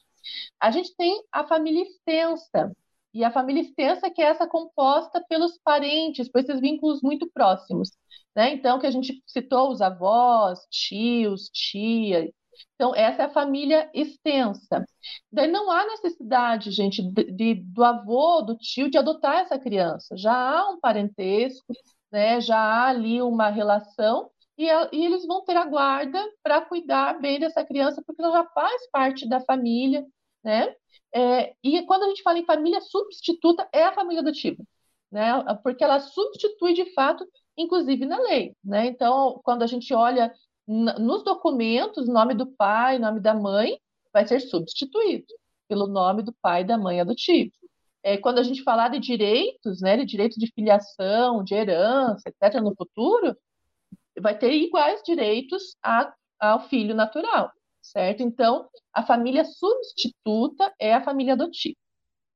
A 0.60 0.72
gente 0.72 0.96
tem 0.96 1.24
a 1.32 1.48
família 1.48 1.84
extensa, 1.84 2.72
e 3.14 3.24
a 3.24 3.32
família 3.32 3.62
extensa 3.62 4.10
que 4.10 4.22
é 4.22 4.26
essa 4.26 4.48
composta 4.48 5.24
pelos 5.28 5.58
parentes, 5.64 6.30
por 6.30 6.42
esses 6.42 6.60
vínculos 6.60 7.02
muito 7.02 7.30
próximos. 7.32 7.90
Né? 8.36 8.54
Então, 8.54 8.80
que 8.80 8.86
a 8.88 8.92
gente 8.92 9.24
citou 9.26 9.72
os 9.72 9.82
avós, 9.82 10.60
tios, 10.70 11.50
tias, 11.50 12.30
então, 12.76 12.96
essa 12.96 13.24
é 13.24 13.26
a 13.26 13.30
família 13.30 13.90
extensa. 13.94 14.86
Daí 15.32 15.52
não 15.52 15.70
há 15.70 15.86
necessidade, 15.86 16.72
gente, 16.72 17.02
de, 17.02 17.32
de, 17.32 17.54
do 17.56 17.84
avô, 17.84 18.42
do 18.42 18.56
tio, 18.58 18.90
de 18.90 18.98
adotar 18.98 19.40
essa 19.40 19.60
criança. 19.60 20.16
Já 20.16 20.34
há 20.34 20.70
um 20.70 20.80
parentesco, 20.80 21.74
né? 22.12 22.40
já 22.40 22.58
há 22.58 22.88
ali 22.88 23.22
uma 23.22 23.50
relação, 23.50 24.32
e, 24.58 24.70
a, 24.70 24.90
e 24.92 25.06
eles 25.06 25.26
vão 25.26 25.44
ter 25.44 25.56
a 25.58 25.66
guarda 25.66 26.22
para 26.44 26.62
cuidar 26.62 27.20
bem 27.20 27.40
dessa 27.40 27.66
criança, 27.66 28.02
porque 28.06 28.22
ela 28.22 28.32
já 28.32 28.46
faz 28.50 28.90
parte 28.92 29.28
da 29.28 29.42
família. 29.42 30.06
Né? 30.44 30.74
É, 31.14 31.54
e 31.64 31.82
quando 31.84 32.04
a 32.04 32.08
gente 32.08 32.24
fala 32.24 32.40
em 32.40 32.46
família 32.46 32.82
substituta, 32.82 33.68
é 33.74 33.84
a 33.86 33.94
família 33.94 34.22
adotiva. 34.22 34.64
Né? 35.12 35.32
Porque 35.64 35.84
ela 35.84 36.00
substitui 36.00 36.74
de 36.74 36.94
fato, 36.94 37.26
inclusive 37.58 38.06
na 38.06 38.20
lei. 38.20 38.56
Né? 38.64 38.88
Então, 38.88 39.40
quando 39.44 39.64
a 39.64 39.68
gente 39.68 39.94
olha 39.94 40.34
nos 40.70 41.24
documentos, 41.24 42.08
o 42.08 42.14
nome 42.14 42.36
do 42.36 42.46
pai, 42.46 42.98
o 42.98 43.02
nome 43.02 43.20
da 43.20 43.34
mãe 43.34 43.80
vai 44.14 44.28
ser 44.28 44.40
substituído 44.40 45.26
pelo 45.68 45.88
nome 45.88 46.22
do 46.22 46.32
pai 46.42 46.62
e 46.62 46.66
da 46.66 46.78
mãe 46.78 47.02
adotivo. 47.02 47.52
É, 48.04 48.18
quando 48.18 48.40
a 48.40 48.44
gente 48.44 48.64
falar 48.64 48.90
de 48.90 49.00
direitos, 49.00 49.82
né, 49.82 49.98
de 49.98 50.06
direito 50.06 50.40
de 50.40 50.52
filiação, 50.54 51.44
de 51.44 51.56
herança, 51.56 52.30
etc., 52.30 52.62
no 52.62 52.76
futuro, 52.76 53.36
vai 54.20 54.38
ter 54.38 54.54
iguais 54.54 55.02
direitos 55.04 55.76
a, 55.84 56.14
ao 56.40 56.62
filho 56.70 56.94
natural, 56.96 57.52
certo? 57.82 58.22
Então, 58.22 58.70
a 58.94 59.04
família 59.04 59.44
substituta 59.46 60.74
é 60.80 60.94
a 60.94 61.04
família 61.04 61.34
adotiva. 61.34 61.76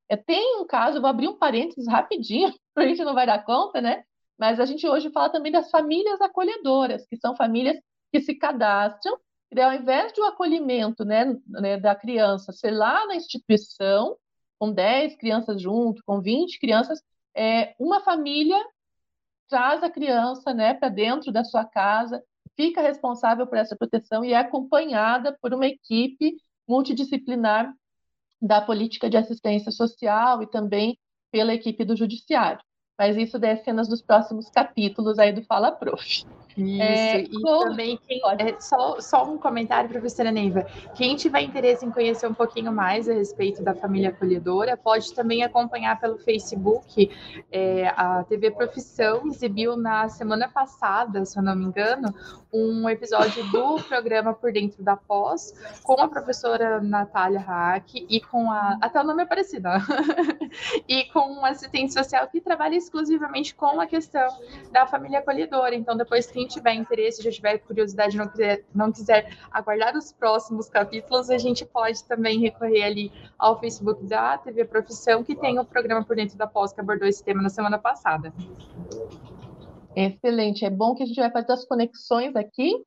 É, 0.10 0.18
tem 0.18 0.60
um 0.60 0.66
caso, 0.66 1.00
vou 1.00 1.10
abrir 1.10 1.28
um 1.28 1.38
parênteses 1.38 1.88
rapidinho, 1.88 2.54
para 2.74 2.84
a 2.84 2.88
gente 2.88 3.04
não 3.04 3.14
vai 3.14 3.28
dar 3.28 3.46
conta, 3.46 3.80
né? 3.80 4.04
Mas 4.38 4.60
a 4.60 4.66
gente 4.66 4.88
hoje 4.88 5.12
fala 5.12 5.30
também 5.30 5.52
das 5.52 5.70
famílias 5.70 6.20
acolhedoras, 6.20 7.06
que 7.08 7.16
são 7.18 7.36
famílias 7.36 7.78
que 8.14 8.22
se 8.22 8.36
cadastram, 8.36 9.18
e 9.52 9.60
ao 9.60 9.74
invés 9.74 10.14
de 10.14 10.22
o 10.22 10.24
um 10.24 10.28
acolhimento 10.28 11.04
né, 11.04 11.36
né, 11.48 11.80
da 11.80 11.96
criança 11.96 12.52
ser 12.52 12.70
lá 12.70 13.08
na 13.08 13.16
instituição, 13.16 14.16
com 14.60 14.72
10 14.72 15.16
crianças 15.18 15.60
junto, 15.60 16.04
com 16.06 16.22
20 16.22 16.60
crianças, 16.60 17.02
é, 17.36 17.74
uma 17.80 18.02
família 18.02 18.64
traz 19.50 19.82
a 19.82 19.90
criança 19.90 20.54
né, 20.54 20.76
para 20.76 20.90
dentro 20.90 21.32
da 21.32 21.44
sua 21.44 21.66
casa, 21.66 22.24
fica 22.56 22.82
responsável 22.82 23.48
por 23.48 23.58
essa 23.58 23.76
proteção 23.76 24.24
e 24.24 24.32
é 24.32 24.38
acompanhada 24.38 25.36
por 25.42 25.52
uma 25.52 25.66
equipe 25.66 26.36
multidisciplinar 26.68 27.74
da 28.40 28.62
política 28.62 29.10
de 29.10 29.18
assistência 29.18 29.72
social 29.72 30.44
e 30.44 30.48
também 30.48 31.00
pela 31.32 31.54
equipe 31.54 31.84
do 31.84 31.96
judiciário. 31.96 32.64
Mas 32.98 33.18
isso 33.18 33.44
é 33.44 33.56
cenas 33.56 33.88
dos 33.88 34.04
próximos 34.04 34.50
capítulos 34.52 35.18
aí 35.18 35.34
do 35.34 35.44
Fala 35.44 35.72
Prof. 35.72 36.24
Isso, 36.58 36.82
é, 36.82 37.22
e 37.22 37.42
também 37.42 38.00
quem, 38.08 38.22
é, 38.40 38.60
só, 38.60 39.00
só 39.00 39.24
um 39.24 39.38
comentário, 39.38 39.90
professora 39.90 40.32
Neiva. 40.32 40.66
Quem 40.96 41.16
tiver 41.16 41.42
interesse 41.42 41.86
em 41.86 41.92
conhecer 41.92 42.28
um 42.28 42.34
pouquinho 42.34 42.72
mais 42.72 43.10
a 43.10 43.14
respeito 43.14 43.64
da 43.64 43.74
família 43.74 44.10
acolhedora, 44.10 44.78
pode 44.78 45.14
também 45.14 45.44
acompanhar 45.44 46.00
pelo 46.00 46.18
Facebook. 46.18 47.10
É, 47.52 47.88
a 47.96 48.24
TV 48.24 48.52
Profissão 48.52 49.28
exibiu 49.28 49.76
na 49.76 50.08
semana 50.10 50.48
passada, 50.48 51.26
se 51.26 51.38
eu 51.38 51.44
não 51.44 51.56
me 51.56 51.66
engano, 51.66 52.14
um 52.54 52.88
episódio 52.88 53.44
do 53.52 53.76
programa 53.90 54.34
Por 54.34 54.52
Dentro 54.52 54.84
da 54.84 54.96
Pós, 54.96 55.54
com 55.84 56.00
a 56.00 56.08
professora 56.08 56.80
Natália 56.80 57.40
Hack 57.40 57.96
e 57.96 58.22
com 58.22 58.52
a. 58.52 58.78
Até 58.80 59.02
o 59.02 59.04
nome 59.04 59.24
é 59.24 59.26
parecido, 59.26 59.70
e 60.88 61.06
com 61.06 61.34
um 61.34 61.46
assistente 61.46 61.94
social 61.94 62.28
que 62.28 62.40
trabalha 62.40 62.76
exclusivamente 62.76 63.56
com 63.56 63.82
a 63.82 63.88
questão 63.88 64.28
da 64.72 64.86
família 64.86 65.20
acolhedora. 65.20 65.74
Então, 65.74 65.98
depois 65.98 66.28
que 66.28 66.43
quem 66.44 66.48
tiver 66.48 66.74
interesse, 66.74 67.24
já 67.24 67.32
tiver 67.32 67.58
curiosidade, 67.60 68.18
não 68.18 68.28
quiser, 68.28 68.66
não 68.74 68.92
quiser 68.92 69.38
aguardar 69.52 69.96
os 69.96 70.12
próximos 70.12 70.70
capítulos, 70.70 71.30
a 71.30 71.38
gente 71.38 71.66
pode 71.66 72.04
também 72.04 72.40
recorrer 72.40 72.84
ali 72.84 73.12
ao 73.38 73.60
Facebook 73.60 74.06
da 74.06 74.38
TV 74.38 74.66
Profissão, 74.66 75.24
que 75.24 75.36
tem 75.36 75.60
o 75.60 75.66
programa 75.66 76.04
por 76.04 76.16
dentro 76.16 76.38
da 76.38 76.48
pós 76.48 76.74
que 76.74 76.82
abordou 76.82 77.08
esse 77.08 77.24
tema 77.24 77.42
na 77.42 77.50
semana 77.50 77.80
passada. 77.80 78.34
Excelente, 79.96 80.66
é 80.66 80.70
bom 80.70 80.96
que 80.96 81.04
a 81.04 81.06
gente 81.06 81.20
vai 81.20 81.32
fazer 81.32 81.54
as 81.54 81.66
conexões 81.66 82.36
aqui 82.36 82.84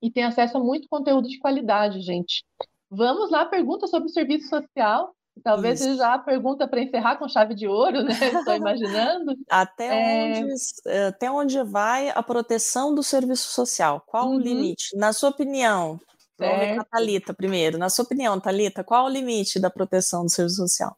e 0.00 0.10
tem 0.10 0.24
acesso 0.24 0.56
a 0.56 0.60
muito 0.60 0.88
conteúdo 0.88 1.28
de 1.28 1.38
qualidade, 1.38 2.00
gente. 2.00 2.44
Vamos 2.90 3.30
lá, 3.30 3.44
pergunta 3.44 3.86
sobre 3.86 4.08
o 4.08 4.12
serviço 4.12 4.48
social. 4.48 5.14
Talvez 5.42 5.80
Isso. 5.80 5.90
seja 5.90 6.14
a 6.14 6.18
pergunta 6.18 6.68
para 6.68 6.80
encerrar 6.80 7.16
com 7.16 7.28
chave 7.28 7.54
de 7.54 7.66
ouro, 7.66 8.02
né? 8.02 8.12
Estou 8.46 8.54
imaginando. 8.54 9.34
Até, 9.50 10.38
é... 10.38 10.44
onde, 10.44 10.98
até 11.08 11.30
onde 11.30 11.62
vai 11.64 12.10
a 12.10 12.22
proteção 12.22 12.94
do 12.94 13.02
serviço 13.02 13.48
social? 13.48 14.02
Qual 14.06 14.28
uhum. 14.28 14.36
o 14.36 14.40
limite? 14.40 14.96
Na 14.96 15.12
sua 15.12 15.30
opinião, 15.30 15.98
vamos 16.38 16.58
ver 16.58 16.74
com 16.74 16.80
a 16.80 16.84
Thalita 16.84 17.34
primeiro. 17.34 17.78
Na 17.78 17.88
sua 17.88 18.04
opinião, 18.04 18.38
Thalita, 18.38 18.84
qual 18.84 19.06
o 19.06 19.08
limite 19.08 19.58
da 19.58 19.70
proteção 19.70 20.24
do 20.24 20.30
serviço 20.30 20.56
social? 20.56 20.96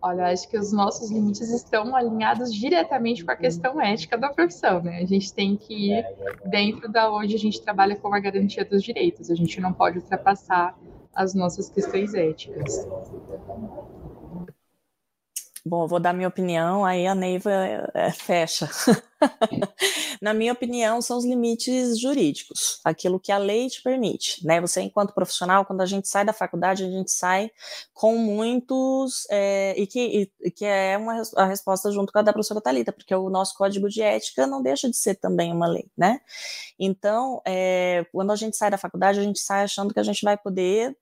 Olha, 0.00 0.26
acho 0.26 0.46
que 0.50 0.58
os 0.58 0.70
nossos 0.70 1.10
limites 1.10 1.48
estão 1.48 1.96
alinhados 1.96 2.52
diretamente 2.52 3.24
com 3.24 3.30
a 3.30 3.36
questão 3.36 3.80
ética 3.80 4.18
da 4.18 4.28
profissão, 4.28 4.82
né? 4.82 4.98
A 4.98 5.06
gente 5.06 5.32
tem 5.32 5.56
que 5.56 5.92
ir 5.92 6.04
dentro 6.44 6.92
da 6.92 7.10
onde 7.10 7.34
a 7.34 7.38
gente 7.38 7.62
trabalha 7.62 7.96
com 7.96 8.14
a 8.14 8.20
garantia 8.20 8.66
dos 8.66 8.82
direitos. 8.82 9.30
A 9.30 9.34
gente 9.34 9.58
não 9.62 9.72
pode 9.72 9.98
ultrapassar 9.98 10.78
as 11.14 11.34
nossas 11.34 11.68
questões 11.68 12.14
éticas. 12.14 12.86
Bom, 15.66 15.86
vou 15.86 15.98
dar 15.98 16.12
minha 16.12 16.28
opinião, 16.28 16.84
aí 16.84 17.06
a 17.06 17.14
Neiva 17.14 17.50
é, 17.50 17.90
é, 17.94 18.10
fecha. 18.10 18.68
Na 20.20 20.34
minha 20.34 20.52
opinião, 20.52 21.00
são 21.00 21.16
os 21.16 21.24
limites 21.24 21.98
jurídicos, 21.98 22.80
aquilo 22.84 23.18
que 23.18 23.32
a 23.32 23.38
lei 23.38 23.70
te 23.70 23.82
permite. 23.82 24.46
Né? 24.46 24.60
Você, 24.60 24.82
enquanto 24.82 25.14
profissional, 25.14 25.64
quando 25.64 25.80
a 25.80 25.86
gente 25.86 26.06
sai 26.06 26.22
da 26.22 26.34
faculdade, 26.34 26.84
a 26.84 26.90
gente 26.90 27.10
sai 27.10 27.50
com 27.94 28.18
muitos. 28.18 29.26
É, 29.30 29.74
e, 29.78 29.86
que, 29.86 30.30
e, 30.44 30.50
que 30.50 30.66
é 30.66 30.98
uma, 30.98 31.22
a 31.36 31.46
resposta 31.46 31.90
junto 31.90 32.12
com 32.12 32.18
a 32.18 32.22
da 32.22 32.34
professora 32.34 32.60
Talita, 32.60 32.92
porque 32.92 33.14
o 33.14 33.30
nosso 33.30 33.56
código 33.56 33.88
de 33.88 34.02
ética 34.02 34.46
não 34.46 34.62
deixa 34.62 34.90
de 34.90 34.98
ser 34.98 35.14
também 35.14 35.50
uma 35.50 35.66
lei. 35.66 35.90
Né? 35.96 36.20
Então, 36.78 37.40
é, 37.46 38.04
quando 38.12 38.32
a 38.32 38.36
gente 38.36 38.54
sai 38.54 38.70
da 38.70 38.76
faculdade, 38.76 39.18
a 39.18 39.22
gente 39.22 39.40
sai 39.40 39.64
achando 39.64 39.94
que 39.94 40.00
a 40.00 40.04
gente 40.04 40.22
vai 40.22 40.36
poder 40.36 40.94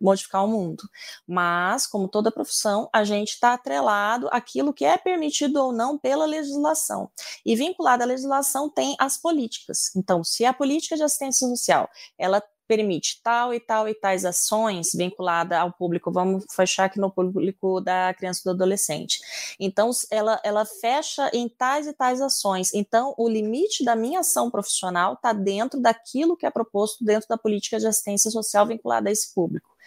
modificar 0.00 0.44
o 0.44 0.48
mundo. 0.48 0.82
Mas, 1.26 1.86
como 1.86 2.08
toda 2.08 2.30
profissão, 2.30 2.88
a 2.92 3.04
gente 3.04 3.30
está 3.30 3.54
atrelado 3.54 4.28
àquilo 4.30 4.72
que 4.72 4.84
é 4.84 4.96
permitido 4.96 5.56
ou 5.56 5.72
não 5.72 5.98
pela 5.98 6.26
legislação. 6.26 7.10
E 7.44 7.54
vinculado 7.56 8.02
à 8.02 8.06
legislação 8.06 8.68
tem 8.68 8.96
as 8.98 9.16
políticas. 9.16 9.94
Então, 9.96 10.22
se 10.24 10.44
a 10.44 10.52
política 10.52 10.96
de 10.96 11.02
assistência 11.02 11.46
social, 11.46 11.88
ela 12.18 12.42
permite 12.68 13.20
tal 13.22 13.54
e 13.54 13.58
tal 13.58 13.88
e 13.88 13.94
tais 13.94 14.26
ações 14.26 14.90
vinculada 14.94 15.58
ao 15.58 15.72
público, 15.72 16.12
vamos 16.12 16.44
fechar 16.50 16.84
aqui 16.84 17.00
no 17.00 17.10
público 17.10 17.80
da 17.80 18.12
criança 18.14 18.40
e 18.40 18.44
do 18.44 18.50
adolescente. 18.50 19.20
Então, 19.58 19.90
ela, 20.10 20.38
ela 20.44 20.66
fecha 20.66 21.30
em 21.32 21.48
tais 21.48 21.86
e 21.86 21.94
tais 21.94 22.20
ações. 22.20 22.72
Então, 22.74 23.14
o 23.16 23.26
limite 23.26 23.82
da 23.82 23.96
minha 23.96 24.20
ação 24.20 24.50
profissional 24.50 25.14
está 25.14 25.32
dentro 25.32 25.80
daquilo 25.80 26.36
que 26.36 26.44
é 26.44 26.50
proposto 26.50 27.02
dentro 27.02 27.26
da 27.28 27.38
política 27.38 27.78
de 27.78 27.86
assistência 27.86 28.30
social 28.30 28.66
vinculada 28.66 29.08
a 29.08 29.12
esse 29.12 29.34
público. 29.34 29.77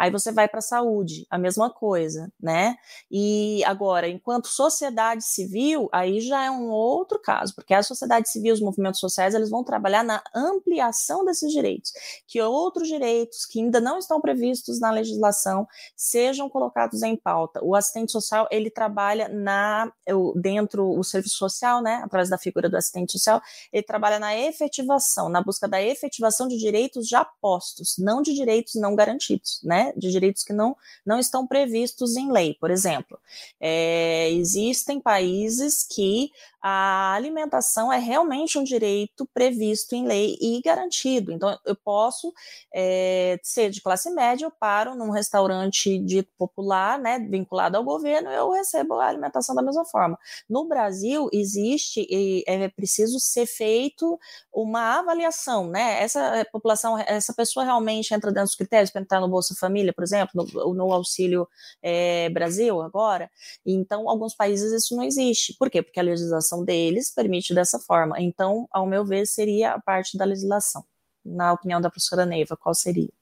Aí 0.00 0.10
você 0.10 0.32
vai 0.32 0.48
para 0.48 0.60
a 0.60 0.62
saúde, 0.62 1.26
a 1.28 1.36
mesma 1.36 1.68
coisa, 1.68 2.32
né? 2.40 2.74
E 3.10 3.62
agora, 3.66 4.08
enquanto 4.08 4.48
sociedade 4.48 5.22
civil, 5.22 5.90
aí 5.92 6.20
já 6.20 6.42
é 6.42 6.50
um 6.50 6.70
outro 6.70 7.18
caso, 7.18 7.54
porque 7.54 7.74
a 7.74 7.82
sociedade 7.82 8.30
civil, 8.30 8.54
os 8.54 8.62
movimentos 8.62 8.98
sociais, 8.98 9.34
eles 9.34 9.50
vão 9.50 9.62
trabalhar 9.62 10.02
na 10.02 10.22
ampliação 10.34 11.22
desses 11.22 11.52
direitos, 11.52 11.92
que 12.26 12.40
outros 12.40 12.88
direitos 12.88 13.44
que 13.44 13.60
ainda 13.60 13.78
não 13.78 13.98
estão 13.98 14.22
previstos 14.22 14.80
na 14.80 14.90
legislação 14.90 15.68
sejam 15.94 16.48
colocados 16.48 17.02
em 17.02 17.14
pauta. 17.14 17.62
O 17.62 17.76
assistente 17.76 18.10
social, 18.10 18.48
ele 18.50 18.70
trabalha 18.70 19.28
na 19.28 19.92
dentro 20.34 20.98
o 20.98 21.04
serviço 21.04 21.36
social, 21.36 21.82
né, 21.82 22.00
através 22.02 22.30
da 22.30 22.38
figura 22.38 22.70
do 22.70 22.76
assistente 22.76 23.12
social, 23.12 23.42
ele 23.70 23.82
trabalha 23.82 24.18
na 24.18 24.34
efetivação, 24.34 25.28
na 25.28 25.42
busca 25.42 25.68
da 25.68 25.82
efetivação 25.82 26.48
de 26.48 26.56
direitos 26.56 27.06
já 27.06 27.22
postos, 27.22 27.96
não 27.98 28.22
de 28.22 28.32
direitos 28.32 28.76
não 28.76 28.94
garantidos 28.94 29.60
né, 29.62 29.89
de 29.96 30.10
direitos 30.10 30.42
que 30.42 30.52
não, 30.52 30.76
não 31.04 31.18
estão 31.18 31.46
previstos 31.46 32.16
em 32.16 32.30
lei, 32.30 32.56
por 32.60 32.70
exemplo. 32.70 33.18
É, 33.60 34.30
existem 34.30 35.00
países 35.00 35.84
que 35.84 36.30
a 36.62 37.14
alimentação 37.14 37.90
é 37.90 37.98
realmente 37.98 38.58
um 38.58 38.64
direito 38.64 39.26
previsto 39.32 39.94
em 39.94 40.06
lei 40.06 40.36
e 40.40 40.60
garantido. 40.60 41.32
Então, 41.32 41.58
eu 41.64 41.74
posso 41.74 42.32
é, 42.74 43.38
ser 43.42 43.70
de 43.70 43.80
classe 43.80 44.10
média, 44.10 44.44
eu 44.44 44.50
paro 44.50 44.94
num 44.94 45.10
restaurante 45.10 45.98
dito 45.98 46.30
popular, 46.36 46.98
né, 46.98 47.18
vinculado 47.18 47.78
ao 47.78 47.84
governo, 47.84 48.30
eu 48.30 48.50
recebo 48.50 48.94
a 48.94 49.06
alimentação 49.06 49.54
da 49.54 49.62
mesma 49.62 49.86
forma. 49.86 50.18
No 50.48 50.66
Brasil, 50.68 51.30
existe 51.32 52.06
e 52.10 52.44
é 52.46 52.68
preciso 52.68 53.18
ser 53.18 53.46
feito 53.46 54.18
uma 54.52 54.98
avaliação, 54.98 55.66
né? 55.66 56.02
Essa 56.02 56.46
população, 56.52 56.98
essa 56.98 57.32
pessoa 57.32 57.64
realmente 57.64 58.12
entra 58.12 58.30
dentro 58.30 58.48
dos 58.48 58.54
critérios 58.54 58.90
para 58.90 59.00
entrar 59.00 59.20
no 59.20 59.28
Bolsa 59.28 59.54
Família, 59.58 59.79
por 59.92 60.04
exemplo, 60.04 60.30
no, 60.34 60.74
no 60.74 60.92
Auxílio 60.92 61.48
é, 61.82 62.28
Brasil 62.30 62.80
agora. 62.80 63.30
Então, 63.64 64.08
alguns 64.08 64.34
países 64.34 64.72
isso 64.72 64.96
não 64.96 65.04
existe. 65.04 65.56
Por 65.58 65.70
quê? 65.70 65.82
Porque 65.82 65.98
a 65.98 66.02
legislação 66.02 66.30
legislação 66.30 66.64
deles 66.64 67.12
permite 67.12 67.54
dessa 67.54 67.78
forma. 67.78 68.20
Então, 68.20 68.68
ao 68.70 68.86
meu 68.86 69.04
ver, 69.04 69.26
seria 69.26 69.74
a 69.74 69.80
parte 69.80 70.16
da 70.16 70.24
legislação. 70.24 70.84
Na 71.24 71.52
opinião 71.52 71.80
da 71.80 71.90
professora 71.90 72.24
Neiva, 72.24 72.56
qual 72.56 72.74
seria? 72.74 73.12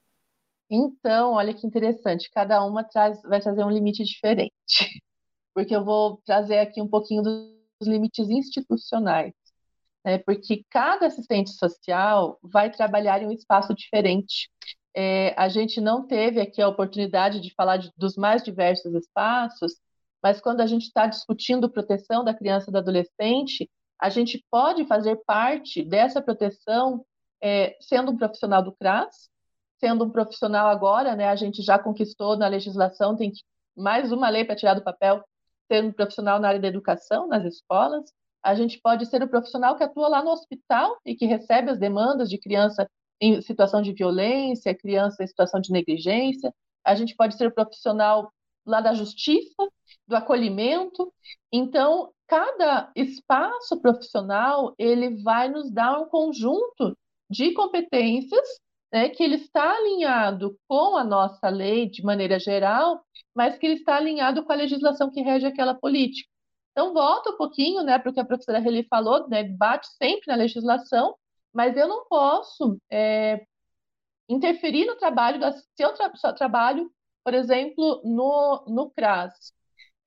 Então, 0.69 1.33
olha 1.33 1.53
que 1.53 1.65
interessante, 1.65 2.29
cada 2.31 2.63
uma 2.63 2.83
traz, 2.83 3.21
vai 3.23 3.41
trazer 3.41 3.63
um 3.63 3.71
limite 3.71 4.03
diferente. 4.03 4.51
Porque 5.53 5.75
eu 5.75 5.83
vou 5.83 6.21
trazer 6.25 6.59
aqui 6.59 6.81
um 6.81 6.87
pouquinho 6.87 7.23
dos 7.23 7.51
limites 7.81 8.29
institucionais. 8.29 9.33
Né? 10.05 10.19
Porque 10.19 10.63
cada 10.69 11.07
assistente 11.07 11.49
social 11.51 12.39
vai 12.41 12.71
trabalhar 12.71 13.21
em 13.21 13.27
um 13.27 13.31
espaço 13.31 13.73
diferente. 13.73 14.49
É, 15.01 15.33
a 15.37 15.47
gente 15.47 15.79
não 15.79 16.05
teve 16.05 16.41
aqui 16.41 16.61
a 16.61 16.67
oportunidade 16.67 17.39
de 17.39 17.53
falar 17.55 17.77
de, 17.77 17.89
dos 17.95 18.17
mais 18.17 18.43
diversos 18.43 18.93
espaços, 18.93 19.75
mas 20.21 20.41
quando 20.41 20.59
a 20.59 20.67
gente 20.67 20.87
está 20.87 21.07
discutindo 21.07 21.69
proteção 21.69 22.21
da 22.21 22.33
criança 22.33 22.69
e 22.69 22.73
do 22.73 22.79
adolescente, 22.79 23.71
a 23.97 24.09
gente 24.09 24.45
pode 24.51 24.85
fazer 24.87 25.15
parte 25.25 25.85
dessa 25.85 26.21
proteção 26.21 27.05
é, 27.41 27.77
sendo 27.79 28.11
um 28.11 28.17
profissional 28.17 28.61
do 28.61 28.73
CRAS, 28.73 29.29
sendo 29.79 30.03
um 30.03 30.09
profissional 30.09 30.67
agora, 30.67 31.15
né, 31.15 31.29
a 31.29 31.35
gente 31.37 31.61
já 31.61 31.79
conquistou 31.79 32.35
na 32.35 32.49
legislação, 32.49 33.15
tem 33.15 33.31
mais 33.77 34.11
uma 34.11 34.27
lei 34.27 34.43
para 34.43 34.57
tirar 34.57 34.73
do 34.73 34.83
papel, 34.83 35.23
sendo 35.71 35.87
um 35.87 35.93
profissional 35.93 36.41
na 36.41 36.49
área 36.49 36.59
da 36.59 36.67
educação, 36.67 37.25
nas 37.25 37.45
escolas. 37.45 38.11
A 38.43 38.53
gente 38.53 38.77
pode 38.81 39.05
ser 39.05 39.21
o 39.21 39.25
um 39.25 39.29
profissional 39.29 39.77
que 39.77 39.83
atua 39.85 40.09
lá 40.09 40.21
no 40.21 40.31
hospital 40.31 40.97
e 41.05 41.15
que 41.15 41.25
recebe 41.25 41.71
as 41.71 41.79
demandas 41.79 42.29
de 42.29 42.37
criança 42.37 42.85
em 43.21 43.41
situação 43.41 43.81
de 43.81 43.93
violência, 43.93 44.75
criança 44.75 45.23
em 45.23 45.27
situação 45.27 45.59
de 45.59 45.71
negligência. 45.71 46.53
A 46.83 46.95
gente 46.95 47.15
pode 47.15 47.35
ser 47.35 47.53
profissional 47.53 48.31
lá 48.65 48.81
da 48.81 48.93
justiça, 48.93 49.67
do 50.07 50.15
acolhimento. 50.15 51.11
Então, 51.51 52.11
cada 52.27 52.91
espaço 52.95 53.79
profissional 53.81 54.73
ele 54.77 55.21
vai 55.23 55.49
nos 55.49 55.71
dar 55.71 55.99
um 55.99 56.05
conjunto 56.05 56.97
de 57.29 57.51
competências 57.53 58.47
né, 58.91 59.09
que 59.09 59.23
ele 59.23 59.35
está 59.35 59.75
alinhado 59.75 60.57
com 60.67 60.97
a 60.97 61.03
nossa 61.03 61.47
lei 61.49 61.89
de 61.89 62.03
maneira 62.03 62.39
geral, 62.39 63.03
mas 63.35 63.57
que 63.57 63.65
ele 63.65 63.75
está 63.75 63.97
alinhado 63.97 64.43
com 64.43 64.51
a 64.51 64.55
legislação 64.55 65.11
que 65.11 65.21
rege 65.21 65.45
aquela 65.45 65.75
política. 65.75 66.29
Então, 66.71 66.93
volta 66.93 67.31
um 67.31 67.37
pouquinho 67.37 67.83
né, 67.83 67.99
para 67.99 68.09
o 68.09 68.13
que 68.13 68.19
a 68.19 68.25
professora 68.25 68.59
Reli 68.59 68.87
falou, 68.87 69.27
né, 69.27 69.43
bate 69.43 69.87
sempre 69.97 70.27
na 70.27 70.35
legislação, 70.35 71.15
mas 71.53 71.75
eu 71.77 71.87
não 71.87 72.05
posso 72.05 72.79
é, 72.91 73.45
interferir 74.27 74.85
no 74.85 74.95
trabalho, 74.95 75.39
da, 75.39 75.51
se 75.51 75.63
eu 75.79 75.93
tra 75.93 76.09
trabalho 76.33 76.91
por 77.23 77.33
exemplo, 77.33 78.01
no, 78.03 78.65
no 78.67 78.89
CRAS, 78.91 79.53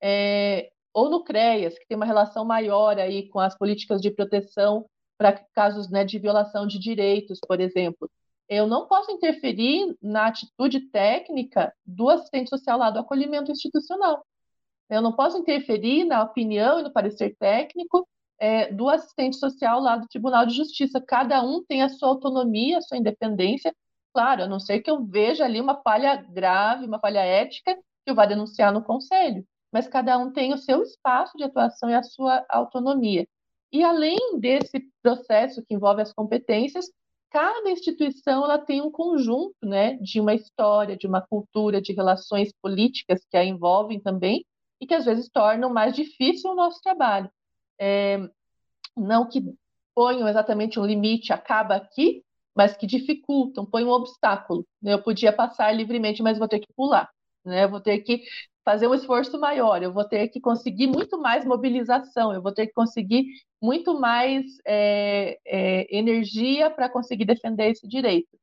é, 0.01 0.71
ou 0.93 1.09
no 1.09 1.23
CREAS, 1.23 1.77
que 1.79 1.87
tem 1.87 1.95
uma 1.95 2.05
relação 2.05 2.45
maior 2.45 2.99
aí 2.99 3.29
com 3.29 3.39
as 3.39 3.57
políticas 3.57 4.01
de 4.01 4.11
proteção 4.11 4.85
para 5.17 5.31
casos 5.53 5.89
né, 5.89 6.03
de 6.03 6.19
violação 6.19 6.67
de 6.67 6.77
direitos, 6.79 7.39
por 7.47 7.61
exemplo. 7.61 8.09
Eu 8.49 8.67
não 8.67 8.87
posso 8.87 9.11
interferir 9.11 9.95
na 10.01 10.27
atitude 10.27 10.81
técnica 10.89 11.73
do 11.85 12.09
assistente 12.09 12.49
social 12.49 12.77
lá 12.77 12.91
do 12.91 12.99
acolhimento 12.99 13.51
institucional. 13.51 14.25
Eu 14.89 15.01
não 15.01 15.13
posso 15.13 15.37
interferir 15.37 16.03
na 16.03 16.23
opinião 16.23 16.79
e 16.79 16.83
no 16.83 16.91
parecer 16.91 17.35
técnico 17.39 18.07
é, 18.39 18.71
do 18.71 18.89
assistente 18.89 19.37
social 19.37 19.79
lá 19.79 19.97
do 19.97 20.07
Tribunal 20.07 20.45
de 20.45 20.55
Justiça. 20.55 21.01
Cada 21.05 21.41
um 21.43 21.63
tem 21.63 21.81
a 21.81 21.89
sua 21.89 22.09
autonomia, 22.09 22.77
a 22.77 22.81
sua 22.81 22.97
independência, 22.97 23.73
Claro, 24.13 24.43
a 24.43 24.47
não 24.47 24.59
ser 24.59 24.81
que 24.81 24.91
eu 24.91 25.03
veja 25.03 25.43
ali 25.43 25.59
uma 25.59 25.81
falha 25.81 26.15
grave, 26.15 26.85
uma 26.85 26.99
falha 26.99 27.21
ética, 27.21 27.75
que 27.75 27.81
eu 28.11 28.15
vá 28.15 28.25
denunciar 28.27 28.71
no 28.71 28.83
conselho. 28.83 29.43
Mas 29.71 29.87
cada 29.87 30.17
um 30.19 30.31
tem 30.31 30.53
o 30.53 30.57
seu 30.57 30.83
espaço 30.83 31.35
de 31.35 31.43
atuação 31.43 31.89
e 31.89 31.95
a 31.95 32.03
sua 32.03 32.45
autonomia. 32.47 33.27
E 33.71 33.83
além 33.83 34.39
desse 34.39 34.87
processo 35.01 35.63
que 35.65 35.73
envolve 35.73 36.03
as 36.03 36.13
competências, 36.13 36.85
cada 37.31 37.71
instituição 37.71 38.43
ela 38.43 38.59
tem 38.59 38.81
um 38.81 38.91
conjunto 38.91 39.55
né, 39.63 39.95
de 39.95 40.21
uma 40.21 40.35
história, 40.35 40.95
de 40.95 41.07
uma 41.07 41.21
cultura, 41.21 41.81
de 41.81 41.91
relações 41.91 42.51
políticas 42.61 43.25
que 43.27 43.35
a 43.35 43.43
envolvem 43.43 43.99
também 43.99 44.45
e 44.79 44.85
que 44.85 44.93
às 44.93 45.05
vezes 45.05 45.27
tornam 45.27 45.73
mais 45.73 45.95
difícil 45.95 46.51
o 46.51 46.55
nosso 46.55 46.79
trabalho. 46.81 47.31
É, 47.83 48.29
não 48.95 49.27
que 49.27 49.43
ponham 49.93 50.27
exatamente 50.27 50.79
um 50.79 50.85
limite, 50.85 51.33
acaba 51.33 51.75
aqui, 51.75 52.23
mas 52.55 52.77
que 52.77 52.87
dificultam, 52.87 53.65
põem 53.65 53.83
um 53.83 53.89
obstáculo. 53.89 54.65
Né? 54.81 54.93
Eu 54.93 55.03
podia 55.03 55.33
passar 55.33 55.71
livremente, 55.73 56.23
mas 56.23 56.37
vou 56.37 56.47
ter 56.47 56.59
que 56.59 56.71
pular. 56.73 57.09
Né? 57.43 57.67
Vou 57.67 57.81
ter 57.81 57.99
que 57.99 58.23
fazer 58.63 58.87
um 58.87 58.93
esforço 58.93 59.37
maior, 59.37 59.83
eu 59.83 59.91
vou 59.91 60.05
ter 60.05 60.29
que 60.29 60.39
conseguir 60.39 60.87
muito 60.87 61.19
mais 61.19 61.43
mobilização, 61.43 62.31
eu 62.33 62.41
vou 62.41 62.53
ter 62.53 62.67
que 62.67 62.73
conseguir 62.73 63.25
muito 63.61 63.99
mais 63.99 64.45
é, 64.65 65.37
é, 65.45 65.97
energia 65.97 66.69
para 66.71 66.87
conseguir 66.87 67.25
defender 67.25 67.71
esse 67.71 67.85
direito. 67.85 68.39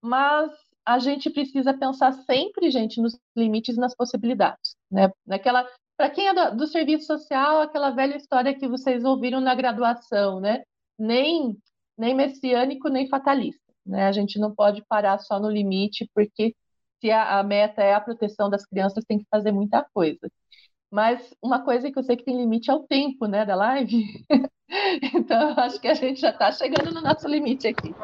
Mas 0.00 0.50
a 0.86 0.98
gente 0.98 1.28
precisa 1.28 1.74
pensar 1.74 2.12
sempre, 2.24 2.70
gente, 2.70 3.02
nos 3.02 3.18
limites 3.36 3.76
e 3.76 3.80
nas 3.80 3.94
possibilidades. 3.94 4.74
Né? 4.90 5.12
Naquela, 5.26 5.68
para 6.02 6.10
quem 6.10 6.26
é 6.26 6.34
do, 6.34 6.56
do, 6.56 6.66
serviço 6.66 7.06
social, 7.06 7.60
aquela 7.60 7.90
velha 7.90 8.16
história 8.16 8.52
que 8.52 8.66
vocês 8.66 9.04
ouviram 9.04 9.40
na 9.40 9.54
graduação, 9.54 10.40
né? 10.40 10.64
Nem, 10.98 11.56
nem 11.96 12.12
messiânico, 12.12 12.88
nem 12.88 13.08
fatalista. 13.08 13.62
Né? 13.86 14.08
A 14.08 14.10
gente 14.10 14.36
não 14.36 14.52
pode 14.52 14.84
parar 14.88 15.20
só 15.20 15.38
no 15.38 15.48
limite, 15.48 16.10
porque 16.12 16.56
se 17.00 17.08
a, 17.08 17.38
a 17.38 17.44
meta 17.44 17.84
é 17.84 17.94
a 17.94 18.00
proteção 18.00 18.50
das 18.50 18.66
crianças, 18.66 19.04
tem 19.04 19.20
que 19.20 19.26
fazer 19.30 19.52
muita 19.52 19.86
coisa. 19.94 20.28
Mas 20.90 21.32
uma 21.40 21.64
coisa 21.64 21.88
que 21.88 21.96
eu 21.96 22.02
sei 22.02 22.16
que 22.16 22.24
tem 22.24 22.36
limite 22.36 22.68
é 22.68 22.74
o 22.74 22.82
tempo, 22.82 23.26
né, 23.26 23.46
da 23.46 23.54
live. 23.54 24.04
então, 25.14 25.54
acho 25.56 25.80
que 25.80 25.86
a 25.86 25.94
gente 25.94 26.20
já 26.20 26.30
está 26.30 26.50
chegando 26.50 26.92
no 26.92 27.00
nosso 27.00 27.28
limite 27.28 27.68
aqui. 27.68 27.94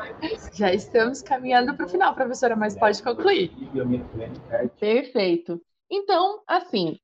Já 0.54 0.72
estamos 0.72 1.20
caminhando 1.20 1.74
para 1.74 1.84
o 1.84 1.88
final, 1.88 2.14
professora, 2.14 2.54
mas 2.54 2.78
pode 2.78 3.02
concluir. 3.02 3.50
Perfeito. 4.78 5.60
Então, 5.90 6.44
assim, 6.46 6.96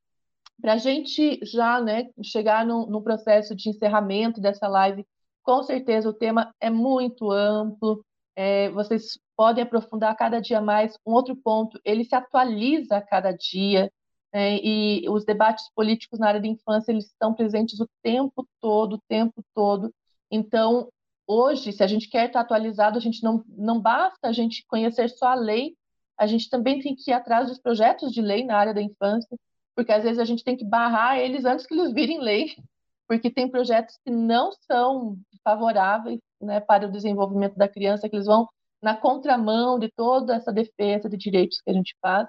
para 0.61 0.75
a 0.75 0.79
gente 0.79 1.41
já 1.45 1.81
né, 1.81 2.09
chegar 2.23 2.65
no, 2.67 2.87
no 2.87 3.03
processo 3.03 3.55
de 3.55 3.69
encerramento 3.69 4.41
dessa 4.41 4.69
live, 4.69 5.07
com 5.43 5.63
certeza 5.63 6.09
o 6.09 6.15
tema 6.15 6.55
é 6.61 6.71
muito 6.71 7.31
amplo, 7.31 8.05
é, 8.37 8.71
vocês 8.71 9.19
podem 9.37 9.63
aprofundar 9.63 10.17
cada 10.17 10.41
dia 10.41 10.61
mais. 10.61 10.97
Um 11.07 11.13
outro 11.13 11.37
ponto, 11.37 11.79
ele 11.85 12.05
se 12.05 12.15
atualiza 12.15 12.97
a 12.97 13.03
cada 13.03 13.33
dia, 13.33 13.91
é, 14.35 14.57
e 14.57 15.09
os 15.09 15.25
debates 15.25 15.71
políticos 15.77 16.19
na 16.19 16.27
área 16.27 16.41
da 16.41 16.49
infância 16.49 16.91
eles 16.91 17.07
estão 17.07 17.33
presentes 17.33 17.79
o 17.79 17.89
tempo 18.03 18.45
todo, 18.61 18.97
o 18.97 19.03
tempo 19.09 19.45
todo. 19.55 19.95
Então, 20.29 20.89
hoje, 21.25 21.73
se 21.73 21.85
a 21.85 21.87
gente 21.87 22.09
quer 22.09 22.27
estar 22.27 22.41
atualizado, 22.41 22.99
a 22.99 23.01
gente 23.01 23.23
não, 23.23 23.45
não 23.47 23.81
basta 23.81 24.27
a 24.29 24.33
gente 24.33 24.65
conhecer 24.67 25.09
só 25.09 25.29
a 25.29 25.35
lei, 25.35 25.77
a 26.19 26.27
gente 26.27 26.51
também 26.51 26.81
tem 26.81 26.97
que 26.97 27.13
ir 27.13 27.15
atrás 27.15 27.49
dos 27.49 27.61
projetos 27.61 28.13
de 28.13 28.21
lei 28.21 28.45
na 28.45 28.57
área 28.57 28.75
da 28.75 28.83
infância, 28.83 29.39
porque 29.75 29.93
às 29.93 30.05
vezes 30.05 30.19
a 30.19 30.25
gente 30.25 30.45
tem 30.45 30.57
que 30.57 30.65
barrar 30.65 31.19
eles 31.19 31.45
antes 31.45 31.67
que 31.67 31.75
eles 31.75 31.93
virem 31.93 32.21
lei, 32.21 32.55
porque 33.09 33.31
tem 33.31 33.51
projetos 33.51 33.99
que 34.05 34.11
não 34.11 34.51
são 34.53 35.17
favoráveis 35.43 36.21
né, 36.41 36.61
para 36.61 36.87
o 36.87 36.91
desenvolvimento 36.91 37.57
da 37.57 37.69
criança, 37.69 38.09
que 38.09 38.17
eles 38.17 38.27
vão 38.27 38.49
na 38.83 38.97
contramão 38.97 39.79
de 39.79 39.91
toda 39.91 40.35
essa 40.35 40.53
defesa 40.53 41.09
de 41.09 41.17
direitos 41.17 41.61
que 41.61 41.71
a 41.71 41.75
gente 41.75 41.97
faz. 42.01 42.29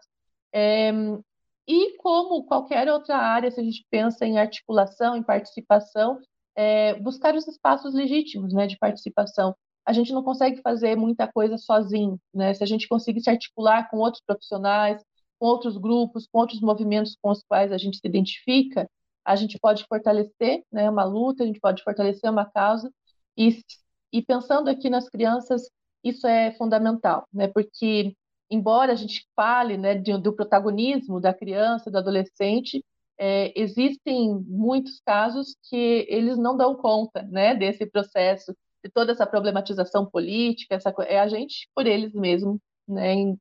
É, 0.54 0.92
e 1.68 1.98
como 1.98 2.46
qualquer 2.46 2.88
outra 2.90 3.18
área, 3.18 3.50
se 3.52 3.60
a 3.60 3.64
gente 3.64 3.86
pensa 3.90 4.26
em 4.26 4.38
articulação, 4.38 5.16
em 5.16 5.24
participação, 5.24 6.20
é, 6.56 6.94
buscar 6.96 7.36
os 7.36 7.48
espaços 7.48 7.94
legítimos 7.94 8.54
né, 8.54 8.68
de 8.68 8.78
participação. 8.78 9.56
A 9.86 9.94
gente 9.94 10.14
não 10.14 10.24
consegue 10.24 10.62
fazer 10.62 10.96
muita 10.96 11.28
coisa 11.32 11.58
sozinho. 11.58 12.20
Né? 12.34 12.54
Se 12.54 12.64
a 12.64 12.68
gente 12.68 12.88
conseguir 12.88 13.22
se 13.22 13.30
articular 13.30 13.90
com 13.90 13.98
outros 13.98 14.24
profissionais, 14.26 15.04
com 15.46 15.50
outros 15.50 15.78
grupos, 15.78 16.28
com 16.32 16.40
outros 16.40 16.60
movimentos 16.60 17.16
com 17.22 17.30
os 17.30 17.44
quais 17.44 17.72
a 17.72 17.78
gente 17.78 17.98
se 17.98 18.08
identifica, 18.08 18.90
a 19.24 19.36
gente 19.36 19.60
pode 19.60 19.86
fortalecer 19.88 20.64
né, 20.72 20.90
uma 20.90 21.04
luta, 21.04 21.44
a 21.44 21.46
gente 21.46 21.60
pode 21.60 21.84
fortalecer 21.84 22.30
uma 22.32 22.46
causa. 22.46 22.92
E, 23.38 23.60
e 24.12 24.24
pensando 24.24 24.70
aqui 24.70 24.90
nas 24.90 25.08
crianças, 25.08 25.70
isso 26.04 26.26
é 26.26 26.52
fundamental, 26.54 27.28
né? 27.32 27.48
Porque 27.48 28.16
embora 28.50 28.94
a 28.94 28.96
gente 28.96 29.28
fale, 29.36 29.78
né, 29.78 29.96
de, 29.96 30.18
do 30.18 30.34
protagonismo 30.34 31.20
da 31.20 31.34
criança, 31.34 31.92
do 31.92 31.98
adolescente, 31.98 32.84
é, 33.18 33.52
existem 33.60 34.34
muitos 34.48 35.00
casos 35.06 35.56
que 35.70 36.06
eles 36.10 36.38
não 36.38 36.58
dão 36.58 36.76
conta, 36.76 37.24
né, 37.24 37.56
desse 37.56 37.86
processo, 37.86 38.52
de 38.84 38.92
toda 38.92 39.12
essa 39.12 39.26
problematização 39.28 40.06
política, 40.06 40.76
essa, 40.76 40.94
é 41.08 41.20
a 41.20 41.28
gente 41.28 41.70
por 41.76 41.86
eles 41.88 42.14
mesmos, 42.14 42.60
né? 42.88 43.36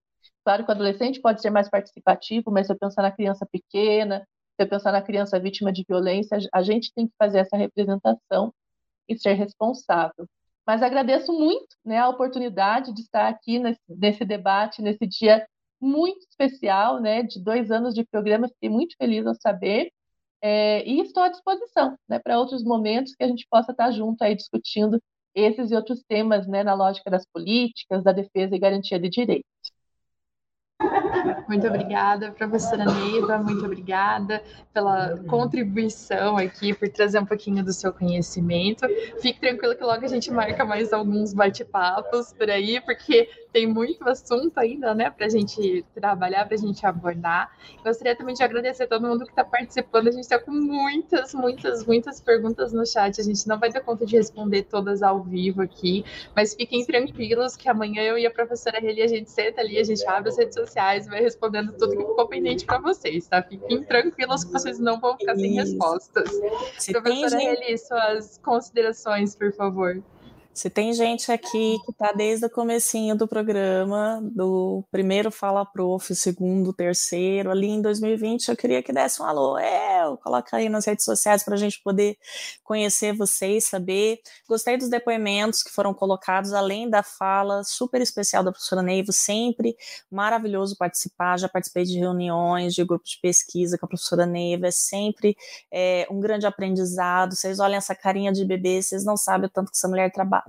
Claro 0.45 0.65
que 0.65 0.71
o 0.71 0.75
adolescente 0.75 1.21
pode 1.21 1.41
ser 1.43 1.51
mais 1.51 1.69
participativo, 1.69 2.51
mas 2.51 2.67
se 2.67 2.73
eu 2.73 2.79
pensar 2.79 3.03
na 3.03 3.11
criança 3.13 3.47
pequena, 3.51 4.27
se 4.57 4.63
eu 4.63 4.69
pensar 4.69 4.93
na 4.93 5.03
criança 5.03 5.39
vítima 5.41 5.73
de 5.73 5.85
violência, 5.89 6.39
a 6.53 6.63
gente 6.63 6.93
tem 6.95 7.07
que 7.09 7.15
fazer 7.19 7.39
essa 7.39 7.57
representação 7.57 8.53
e 9.09 9.19
ser 9.19 9.35
responsável. 9.35 10.27
Mas 10.67 10.83
agradeço 10.83 11.33
muito 11.33 11.77
né, 11.85 11.99
a 11.99 12.09
oportunidade 12.09 12.93
de 12.95 13.03
estar 13.03 13.29
aqui 13.29 13.59
nesse, 13.59 13.81
nesse 13.89 14.25
debate, 14.25 14.81
nesse 14.83 15.07
dia 15.07 15.47
muito 15.81 16.27
especial, 16.29 17.01
né, 17.01 17.23
de 17.23 17.43
dois 17.43 17.71
anos 17.71 17.95
de 17.95 18.05
programa. 18.05 18.49
Fiquei 18.49 18.71
muito 18.71 18.97
feliz 18.97 19.27
ao 19.27 19.35
saber. 19.35 19.91
É, 20.43 20.87
e 20.87 21.01
estou 21.01 21.23
à 21.23 21.29
disposição 21.29 21.97
né, 22.09 22.19
para 22.19 22.39
outros 22.39 22.63
momentos 22.65 23.15
que 23.15 23.25
a 23.25 23.29
gente 23.29 23.47
possa 23.51 23.73
estar 23.73 23.91
junto 23.93 24.23
aí 24.23 24.35
discutindo 24.35 25.01
esses 25.35 25.71
e 25.71 25.75
outros 25.75 26.03
temas 26.07 26.47
né, 26.47 26.63
na 26.63 26.75
lógica 26.75 27.11
das 27.11 27.25
políticas, 27.27 28.05
da 28.05 28.13
defesa 28.13 28.55
e 28.55 28.59
garantia 28.59 28.99
de 29.01 29.09
direitos. 29.09 29.54
Muito 31.49 31.67
obrigada, 31.67 32.33
professora 32.33 32.85
Neiva, 32.85 33.39
muito 33.39 33.65
obrigada 33.65 34.43
pela 34.73 35.19
contribuição 35.29 36.37
aqui, 36.37 36.75
por 36.75 36.89
trazer 36.89 37.19
um 37.19 37.27
pouquinho 37.27 37.65
do 37.65 37.73
seu 37.73 37.93
conhecimento. 37.93 38.87
Fique 39.21 39.41
tranquilo 39.41 39.77
que 39.77 39.85
logo 39.85 40.05
a 40.05 40.09
gente 40.09 40.31
marca 40.31 40.65
mais 40.65 40.93
alguns 40.93 41.33
bate-papos 41.33 42.33
por 42.33 42.51
aí, 42.51 42.81
porque 42.81 43.29
tem 43.53 43.69
muito 43.69 44.07
assunto 44.09 44.59
ainda, 44.59 44.93
né, 44.95 45.11
para 45.11 45.27
a 45.27 45.29
gente 45.29 45.85
trabalhar, 45.95 46.45
para 46.45 46.57
a 46.57 46.59
gente 46.59 46.85
abordar. 46.85 47.53
Gostaria 47.85 48.17
também 48.17 48.35
de 48.35 48.43
agradecer 48.43 48.83
a 48.83 48.87
todo 48.89 49.07
mundo 49.07 49.25
que 49.25 49.31
está 49.31 49.45
participando. 49.45 50.09
A 50.09 50.11
gente 50.11 50.25
está 50.25 50.41
com 50.41 50.51
muitas, 50.51 51.33
muitas, 51.33 51.87
muitas 51.87 52.21
perguntas 52.21 52.73
no 52.73 52.85
chat. 52.85 53.21
A 53.21 53.25
gente 53.25 53.47
não 53.47 53.57
vai 53.57 53.71
dar 53.71 53.81
conta 53.81 54.05
de 54.05 54.17
responder 54.17 54.65
todas 54.65 55.05
ao 55.05 55.23
vivo 55.23 55.63
aqui, 55.63 56.05
mas 56.35 56.53
fiquem 56.53 56.85
tranquilos 56.85 57.55
que 57.57 57.69
amanhã 57.69 58.03
eu 58.03 58.19
e 58.19 58.27
a 58.27 58.31
professora 58.31 58.81
Reli, 58.81 59.03
a 59.03 59.07
gente 59.07 59.31
senta 59.31 59.61
ali, 59.61 59.79
a 59.79 59.85
gente 59.85 60.05
abre 60.05 60.31
as 60.31 60.37
redes 60.37 60.55
sociais, 60.55 60.84
vai 61.07 61.21
respondendo 61.21 61.73
tudo 61.73 61.97
que 61.97 62.05
ficou 62.05 62.29
pendente 62.29 62.65
para 62.65 62.79
vocês, 62.79 63.27
tá? 63.27 63.43
Fiquem 63.43 63.83
tranquilos 63.85 64.45
que 64.45 64.53
vocês 64.53 64.79
não 64.79 65.01
vão 65.01 65.17
ficar 65.17 65.33
Isso. 65.33 65.43
sem 65.43 65.53
respostas. 65.55 66.31
Se 66.79 66.93
professora 66.93 67.39
Reli, 67.39 67.79
suas 67.79 68.39
considerações, 68.39 69.35
por 69.35 69.53
favor. 69.53 70.03
Se 70.55 70.71
tem 70.71 70.93
gente 70.93 71.33
aqui 71.33 71.81
que 71.85 71.91
está 71.91 72.13
desde 72.13 72.47
o 72.47 72.51
comecinho 72.51 73.17
do 73.17 73.27
programa, 73.27 74.21
do 74.23 74.85
primeiro 74.89 75.29
Fala 75.33 75.67
Prof, 75.67 76.15
segundo, 76.15 76.73
terceiro, 76.73 77.51
ali 77.51 77.67
em 77.67 77.83
2020, 77.83 78.51
eu 78.51 78.57
queria 78.57 78.81
que 78.81 78.93
desse 78.93 79.21
um 79.21 79.25
alô. 79.25 79.59
É, 79.59 80.05
coloca 80.23 80.57
aí 80.57 80.69
nas 80.69 80.85
redes 80.85 81.05
sociais 81.05 81.43
para 81.43 81.55
a 81.55 81.57
gente 81.57 81.83
poder 81.83 82.17
conhecer 82.63 83.13
vocês, 83.17 83.67
saber. 83.67 84.21
Gostei 84.49 84.77
dos 84.77 84.89
depoimentos 84.89 85.61
que 85.61 85.73
foram 85.73 85.93
colocados, 85.93 86.53
além 86.53 86.89
da 86.89 87.03
fala 87.03 87.65
super 87.65 88.01
especial 88.01 88.45
da 88.45 88.53
professora 88.53 88.81
Neivo, 88.81 89.13
sempre 89.13 89.77
maravilhoso 90.09 90.77
participar. 90.79 91.37
Já 91.37 91.49
participei 91.49 91.83
de 91.83 91.99
reuniões, 91.99 92.75
de 92.75 92.85
grupos 92.85 93.11
de 93.11 93.21
pesquisa 93.21 93.77
com 93.77 93.87
a 93.87 93.89
professora 93.89 94.25
Neiva, 94.25 94.69
é 94.69 94.71
sempre 94.71 95.37
é, 95.73 96.07
um 96.09 96.21
grande 96.21 96.47
aprendizado. 96.47 97.35
Vocês 97.35 97.59
olham 97.59 97.77
essa 97.77 97.95
carinha 97.95 98.31
de 98.31 98.45
bebê, 98.45 98.81
vocês 98.81 99.05
não 99.05 99.17
sabem 99.17 99.49
o 99.49 99.51
tanto 99.51 99.73
que 99.73 99.77
essa 99.77 99.89
mulher 99.89 100.13
trabalha 100.13 100.44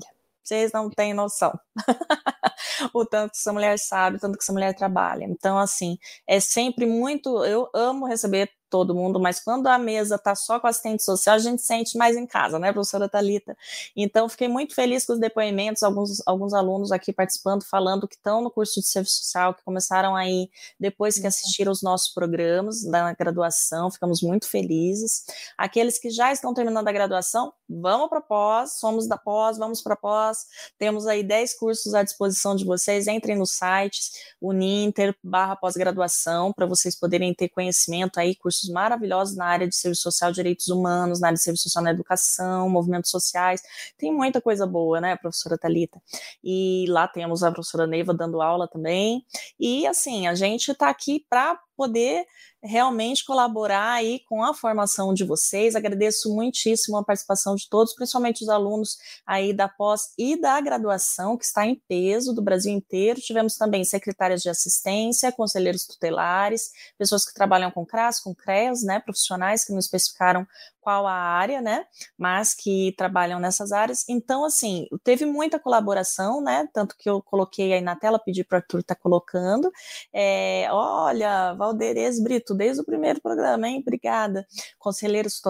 vocês 0.45 0.71
não 0.71 0.89
têm 0.89 1.13
noção. 1.13 1.51
o 2.93 3.05
tanto 3.05 3.31
que 3.31 3.37
essa 3.37 3.53
mulher 3.53 3.79
sabe, 3.79 4.17
o 4.17 4.19
tanto 4.19 4.37
que 4.37 4.43
essa 4.43 4.53
mulher 4.53 4.75
trabalha. 4.75 5.25
Então, 5.25 5.57
assim, 5.57 5.97
é 6.27 6.39
sempre 6.39 6.85
muito. 6.85 7.43
Eu 7.43 7.69
amo 7.73 8.05
receber 8.07 8.49
todo 8.75 8.93
mundo, 8.93 9.21
mas 9.21 9.39
quando 9.39 9.67
a 9.67 9.77
mesa 9.77 10.15
está 10.15 10.35
só 10.35 10.59
com 10.59 10.67
assistente 10.67 11.01
social, 11.01 11.37
a 11.37 11.39
gente 11.39 11.61
sente 11.61 11.97
mais 11.97 12.17
em 12.17 12.27
casa, 12.27 12.59
né, 12.59 12.73
professora 12.73 13.07
Talita? 13.07 13.55
Então, 13.95 14.27
fiquei 14.27 14.49
muito 14.49 14.75
feliz 14.75 15.05
com 15.05 15.13
os 15.13 15.19
depoimentos, 15.19 15.81
alguns, 15.81 16.21
alguns 16.27 16.53
alunos 16.53 16.91
aqui 16.91 17.13
participando, 17.13 17.63
falando 17.63 18.05
que 18.05 18.15
estão 18.15 18.41
no 18.41 18.51
curso 18.51 18.81
de 18.81 18.85
serviço 18.85 19.23
social, 19.23 19.53
que 19.53 19.63
começaram 19.63 20.13
aí 20.13 20.49
depois 20.77 21.15
que 21.15 21.21
uhum. 21.21 21.27
assistiram 21.29 21.71
os 21.71 21.81
nossos 21.81 22.13
programas 22.13 22.83
da 22.83 23.13
graduação, 23.13 23.89
ficamos 23.89 24.21
muito 24.21 24.45
felizes. 24.45 25.23
Aqueles 25.57 25.97
que 25.97 26.09
já 26.09 26.33
estão 26.33 26.53
terminando 26.53 26.89
a 26.89 26.91
graduação, 26.91 27.53
vamos 27.69 28.09
para 28.09 28.19
pós, 28.19 28.73
somos 28.73 29.07
da 29.07 29.17
pós, 29.17 29.57
vamos 29.57 29.81
para 29.81 29.95
pós, 29.95 30.47
temos 30.77 31.07
aí 31.07 31.23
10 31.23 31.57
cursos 31.57 31.93
à 31.93 32.03
disposição 32.03 32.57
de 32.57 32.65
vocês, 32.65 33.07
entrem 33.07 33.37
no 33.37 33.45
site, 33.45 34.11
uninter, 34.41 35.15
barra 35.23 35.55
pós-graduação, 35.55 36.51
para 36.51 36.65
vocês 36.65 36.93
poderem 36.93 37.33
ter 37.33 37.47
conhecimento 37.47 38.19
aí, 38.19 38.35
cursos 38.35 38.64
cursos 38.65 38.69
maravilhosos 38.69 39.35
na 39.35 39.45
área 39.45 39.67
de 39.67 39.75
serviço 39.75 40.03
social, 40.03 40.31
direitos 40.31 40.67
humanos, 40.67 41.19
na 41.19 41.27
área 41.27 41.37
de 41.37 41.43
serviço 41.43 41.63
social 41.63 41.83
na 41.83 41.91
educação, 41.91 42.69
movimentos 42.69 43.11
sociais. 43.11 43.61
Tem 43.97 44.13
muita 44.13 44.41
coisa 44.41 44.65
boa, 44.65 44.99
né, 44.99 45.15
professora 45.15 45.57
Talita? 45.57 46.01
E 46.43 46.85
lá 46.89 47.07
temos 47.07 47.43
a 47.43 47.51
professora 47.51 47.87
Neiva 47.87 48.13
dando 48.13 48.41
aula 48.41 48.67
também. 48.67 49.25
E 49.59 49.85
assim, 49.87 50.27
a 50.27 50.35
gente 50.35 50.71
está 50.71 50.89
aqui 50.89 51.25
para 51.29 51.59
poder 51.75 52.25
realmente 52.63 53.23
colaborar 53.23 53.91
aí 53.91 54.21
com 54.27 54.43
a 54.43 54.53
formação 54.53 55.13
de 55.13 55.23
vocês. 55.23 55.75
Agradeço 55.75 56.33
muitíssimo 56.33 56.97
a 56.97 57.03
participação 57.03 57.55
de 57.55 57.69
todos, 57.69 57.93
principalmente 57.93 58.43
os 58.43 58.49
alunos 58.49 58.97
aí 59.25 59.53
da 59.53 59.67
pós 59.67 60.13
e 60.17 60.39
da 60.39 60.59
graduação, 60.59 61.37
que 61.37 61.45
está 61.45 61.65
em 61.65 61.81
peso 61.87 62.33
do 62.33 62.41
Brasil 62.41 62.73
inteiro. 62.73 63.21
Tivemos 63.21 63.55
também 63.55 63.83
secretárias 63.83 64.41
de 64.41 64.49
assistência, 64.49 65.31
conselheiros 65.31 65.85
tutelares, 65.85 66.71
pessoas 66.97 67.25
que 67.25 67.33
trabalham 67.33 67.69
com 67.71 67.85
CRAS, 67.85 68.19
com 68.19 68.33
CREAS, 68.33 68.83
né, 68.83 68.99
profissionais 68.99 69.63
que 69.63 69.71
não 69.71 69.79
especificaram 69.79 70.47
qual 70.85 71.07
a 71.07 71.13
área, 71.13 71.61
né, 71.61 71.87
mas 72.15 72.53
que 72.53 72.93
trabalham 72.95 73.39
nessas 73.39 73.71
áreas. 73.71 74.05
Então, 74.07 74.45
assim, 74.45 74.85
teve 75.03 75.25
muita 75.25 75.57
colaboração, 75.57 76.41
né, 76.41 76.69
tanto 76.71 76.95
que 76.95 77.09
eu 77.09 77.23
coloquei 77.23 77.73
aí 77.73 77.81
na 77.81 77.95
tela, 77.95 78.19
pedi 78.19 78.43
para 78.43 78.57
o 78.57 78.59
Arthur 78.59 78.81
estar 78.81 78.93
tá 78.93 79.01
colocando. 79.01 79.71
É, 80.13 80.67
olha, 80.69 81.55
Valderez 81.55 82.21
Brito, 82.21 82.53
desde 82.53 82.83
o 82.83 82.85
primeiro 82.85 83.19
programa, 83.19 83.67
hein? 83.67 83.79
Obrigada. 83.81 84.45
Conselheiros 84.77 85.41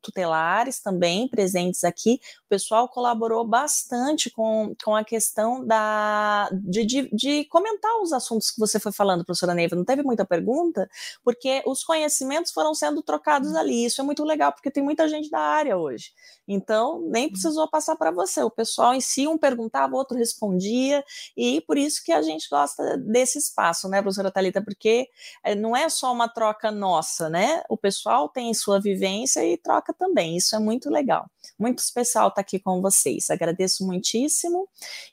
tutelares 0.00 0.80
também 0.80 1.28
presentes 1.28 1.84
aqui. 1.84 2.18
O 2.46 2.48
pessoal 2.48 2.88
colaborou 2.88 3.46
bastante 3.46 4.30
com, 4.30 4.74
com 4.82 4.96
a 4.96 5.04
questão 5.04 5.62
da, 5.66 6.48
de, 6.52 6.86
de, 6.86 7.10
de 7.14 7.44
comentar 7.44 8.00
os 8.00 8.14
assuntos 8.14 8.50
que 8.50 8.58
você 8.58 8.80
foi 8.80 8.92
falando, 8.92 9.26
professora 9.26 9.52
Neiva. 9.52 9.76
Não 9.76 9.84
teve 9.84 10.02
muita 10.02 10.24
pergunta, 10.24 10.88
porque 11.22 11.62
os 11.66 11.84
conhecimentos 11.84 12.50
foram 12.50 12.74
sendo 12.74 13.02
trocados 13.02 13.54
ali. 13.54 13.84
Isso 13.84 14.00
é 14.00 14.04
muito 14.04 14.24
legal, 14.24 14.52
porque 14.52 14.69
tem 14.70 14.82
muita 14.82 15.08
gente 15.08 15.30
da 15.30 15.40
área 15.40 15.76
hoje. 15.76 16.12
Então, 16.46 17.00
nem 17.10 17.26
uhum. 17.26 17.32
precisou 17.32 17.68
passar 17.68 17.96
para 17.96 18.10
você. 18.10 18.42
O 18.42 18.50
pessoal 18.50 18.94
em 18.94 19.00
si, 19.00 19.26
um 19.26 19.38
perguntava, 19.38 19.96
outro 19.96 20.16
respondia, 20.16 21.04
e 21.36 21.60
por 21.62 21.78
isso 21.78 22.02
que 22.04 22.12
a 22.12 22.22
gente 22.22 22.48
gosta 22.48 22.96
desse 22.98 23.38
espaço, 23.38 23.88
né, 23.88 24.02
professora 24.02 24.30
Thalita? 24.30 24.62
Porque 24.62 25.08
eh, 25.44 25.54
não 25.54 25.76
é 25.76 25.88
só 25.88 26.12
uma 26.12 26.28
troca 26.28 26.70
nossa, 26.70 27.28
né? 27.28 27.62
O 27.68 27.76
pessoal 27.76 28.28
tem 28.28 28.52
sua 28.54 28.80
vivência 28.80 29.44
e 29.44 29.56
troca 29.56 29.92
também. 29.92 30.36
Isso 30.36 30.54
é 30.54 30.58
muito 30.58 30.90
legal. 30.90 31.30
Muito 31.58 31.78
especial 31.78 32.28
estar 32.28 32.40
aqui 32.40 32.58
com 32.58 32.80
vocês. 32.80 33.30
Agradeço 33.30 33.86
muitíssimo 33.86 34.68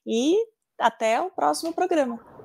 e 0.05 0.36
até 0.80 1.20
o 1.22 1.30
próximo 1.30 1.74
programa. 1.74 2.36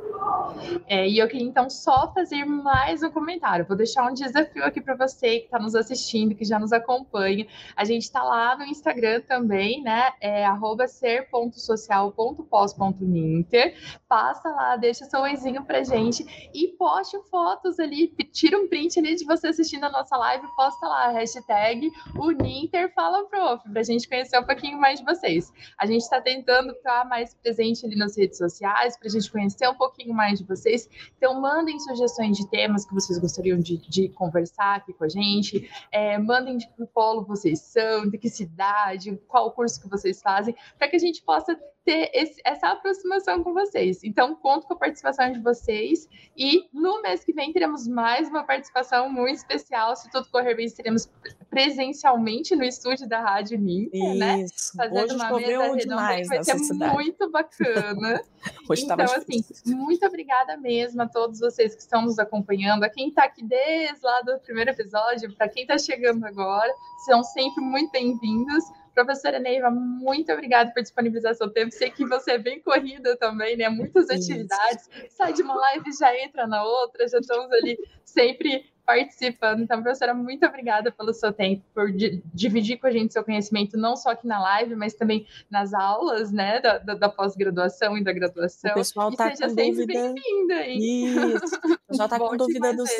É, 0.86 1.08
e 1.08 1.18
eu 1.18 1.28
queria 1.28 1.46
então 1.46 1.70
só 1.70 2.12
fazer 2.12 2.44
mais 2.44 3.02
um 3.02 3.10
comentário. 3.10 3.66
Vou 3.66 3.76
deixar 3.76 4.10
um 4.10 4.14
desafio 4.14 4.64
aqui 4.64 4.80
para 4.80 4.94
você 4.94 5.40
que 5.40 5.46
está 5.46 5.58
nos 5.58 5.74
assistindo, 5.74 6.34
que 6.34 6.44
já 6.44 6.58
nos 6.58 6.72
acompanha. 6.72 7.46
A 7.76 7.84
gente 7.84 8.02
está 8.02 8.22
lá 8.22 8.56
no 8.56 8.64
Instagram 8.64 9.20
também, 9.22 9.82
né? 9.82 10.12
É 10.20 10.46
ser.social.pos.ninter. 10.88 13.74
Passa 14.08 14.48
lá, 14.48 14.76
deixa 14.76 15.04
seu 15.04 15.20
oizinho 15.20 15.64
pra 15.64 15.82
gente 15.82 16.24
e 16.52 16.68
poste 16.76 17.18
fotos 17.30 17.78
ali, 17.78 18.08
tira 18.32 18.58
um 18.58 18.68
print 18.68 18.98
ali 18.98 19.14
de 19.14 19.24
você 19.24 19.48
assistindo 19.48 19.84
a 19.84 19.90
nossa 19.90 20.16
live, 20.16 20.46
posta 20.56 20.86
lá, 20.86 21.08
hashtag 21.08 21.90
o 22.18 22.30
Ninter 22.30 22.92
Fala 22.94 23.24
Prof, 23.26 23.62
pra 23.70 23.82
gente 23.82 24.08
conhecer 24.08 24.38
um 24.38 24.44
pouquinho 24.44 24.78
mais 24.78 24.98
de 24.98 25.04
vocês. 25.04 25.52
A 25.78 25.86
gente 25.86 26.02
está 26.02 26.20
tentando 26.20 26.72
estar 26.72 27.08
mais 27.08 27.34
presente 27.34 27.86
ali 27.86 27.96
nas 27.96 28.16
redes 28.16 28.38
sociais, 28.38 28.98
pra 28.98 29.08
gente 29.08 29.30
conhecer 29.30 29.68
um 29.68 29.74
pouquinho 29.74 30.01
pouquinho 30.02 30.14
mais 30.14 30.38
de 30.38 30.44
vocês. 30.44 30.88
Então, 31.16 31.40
mandem 31.40 31.78
sugestões 31.78 32.36
de 32.36 32.48
temas 32.48 32.84
que 32.84 32.92
vocês 32.92 33.18
gostariam 33.18 33.58
de, 33.58 33.78
de 33.88 34.08
conversar 34.10 34.76
aqui 34.76 34.92
com 34.92 35.04
a 35.04 35.08
gente. 35.08 35.70
É, 35.90 36.18
mandem 36.18 36.58
de 36.58 36.66
que 36.68 36.86
polo 36.86 37.24
vocês 37.24 37.60
são, 37.60 38.08
de 38.08 38.18
que 38.18 38.28
cidade, 38.28 39.16
qual 39.28 39.50
curso 39.52 39.80
que 39.80 39.88
vocês 39.88 40.20
fazem, 40.20 40.54
para 40.78 40.88
que 40.88 40.96
a 40.96 40.98
gente 40.98 41.22
possa 41.22 41.58
ter 41.84 42.10
esse, 42.14 42.40
essa 42.44 42.68
aproximação 42.68 43.42
com 43.42 43.52
vocês. 43.52 44.04
Então, 44.04 44.34
conto 44.36 44.66
com 44.66 44.74
a 44.74 44.76
participação 44.76 45.32
de 45.32 45.40
vocês 45.40 46.08
e 46.36 46.68
no 46.72 47.02
mês 47.02 47.24
que 47.24 47.32
vem 47.32 47.52
teremos 47.52 47.88
mais 47.88 48.28
uma 48.28 48.44
participação 48.44 49.10
muito 49.10 49.36
especial. 49.36 49.96
Se 49.96 50.10
tudo 50.10 50.28
correr 50.28 50.54
bem, 50.54 50.66
estaremos 50.66 51.10
presencialmente 51.50 52.54
no 52.54 52.64
estúdio 52.64 53.08
da 53.08 53.20
Rádio 53.20 53.58
Ninja, 53.58 54.14
né? 54.14 54.46
Fazendo 54.76 55.04
Hoje 55.04 55.14
uma 55.14 55.36
mesa 55.36 55.74
redonda 55.74 55.96
vai 55.96 56.24
ser 56.24 56.58
cidade. 56.58 56.94
muito 56.94 57.30
bacana. 57.30 58.22
Hoje 58.68 58.84
então, 58.84 58.96
assim, 59.04 59.44
muito 59.66 60.06
obrigada 60.06 60.56
mesmo 60.56 61.02
a 61.02 61.08
todos 61.08 61.40
vocês 61.40 61.74
que 61.74 61.80
estão 61.80 62.02
nos 62.02 62.18
acompanhando, 62.18 62.84
a 62.84 62.88
quem 62.88 63.08
está 63.08 63.24
aqui 63.24 63.44
desde 63.44 64.04
lá 64.04 64.20
do 64.22 64.38
primeiro 64.38 64.70
episódio, 64.70 65.34
para 65.34 65.48
quem 65.48 65.62
está 65.62 65.76
chegando 65.78 66.24
agora, 66.24 66.72
são 67.06 67.22
sempre 67.22 67.62
muito 67.62 67.90
bem-vindos. 67.90 68.64
Professora 68.94 69.38
Neiva, 69.38 69.70
muito 69.70 70.32
obrigada 70.32 70.70
por 70.72 70.82
disponibilizar 70.82 71.34
seu 71.34 71.50
tempo. 71.50 71.72
Sei 71.72 71.90
que 71.90 72.04
você 72.04 72.32
é 72.32 72.38
bem 72.38 72.60
corrida 72.60 73.16
também, 73.16 73.56
né? 73.56 73.68
Muitas 73.68 74.10
atividades. 74.10 74.88
Sai 75.10 75.32
de 75.32 75.42
uma 75.42 75.54
live 75.54 75.88
e 75.88 75.92
já 75.92 76.14
entra 76.18 76.46
na 76.46 76.62
outra, 76.62 77.08
já 77.08 77.18
estamos 77.18 77.50
ali 77.52 77.78
sempre 78.04 78.70
participando. 78.84 79.62
Então, 79.62 79.82
professora, 79.82 80.12
muito 80.12 80.44
obrigada 80.44 80.90
pelo 80.90 81.12
seu 81.12 81.32
tempo, 81.32 81.62
por 81.74 81.90
dividir 82.34 82.78
com 82.78 82.86
a 82.86 82.90
gente 82.90 83.12
seu 83.12 83.24
conhecimento, 83.24 83.76
não 83.76 83.96
só 83.96 84.10
aqui 84.10 84.26
na 84.26 84.40
live, 84.40 84.74
mas 84.74 84.94
também 84.94 85.26
nas 85.50 85.72
aulas, 85.72 86.32
né, 86.32 86.60
da, 86.60 86.78
da, 86.78 86.94
da 86.94 87.08
pós-graduação 87.08 87.96
e 87.96 88.04
da 88.04 88.12
graduação. 88.12 88.72
O 88.72 88.74
pessoal 88.74 89.10
está 89.10 89.30
com 89.30 89.46
dúvida. 89.46 89.86
bem-vinda, 89.86 90.66
hein? 90.66 90.78
Isso. 90.80 91.56
O 91.56 91.78
pessoal 91.88 92.06
está 92.06 92.18
com 92.18 92.36
dúvida 92.36 92.74
dos. 92.74 92.90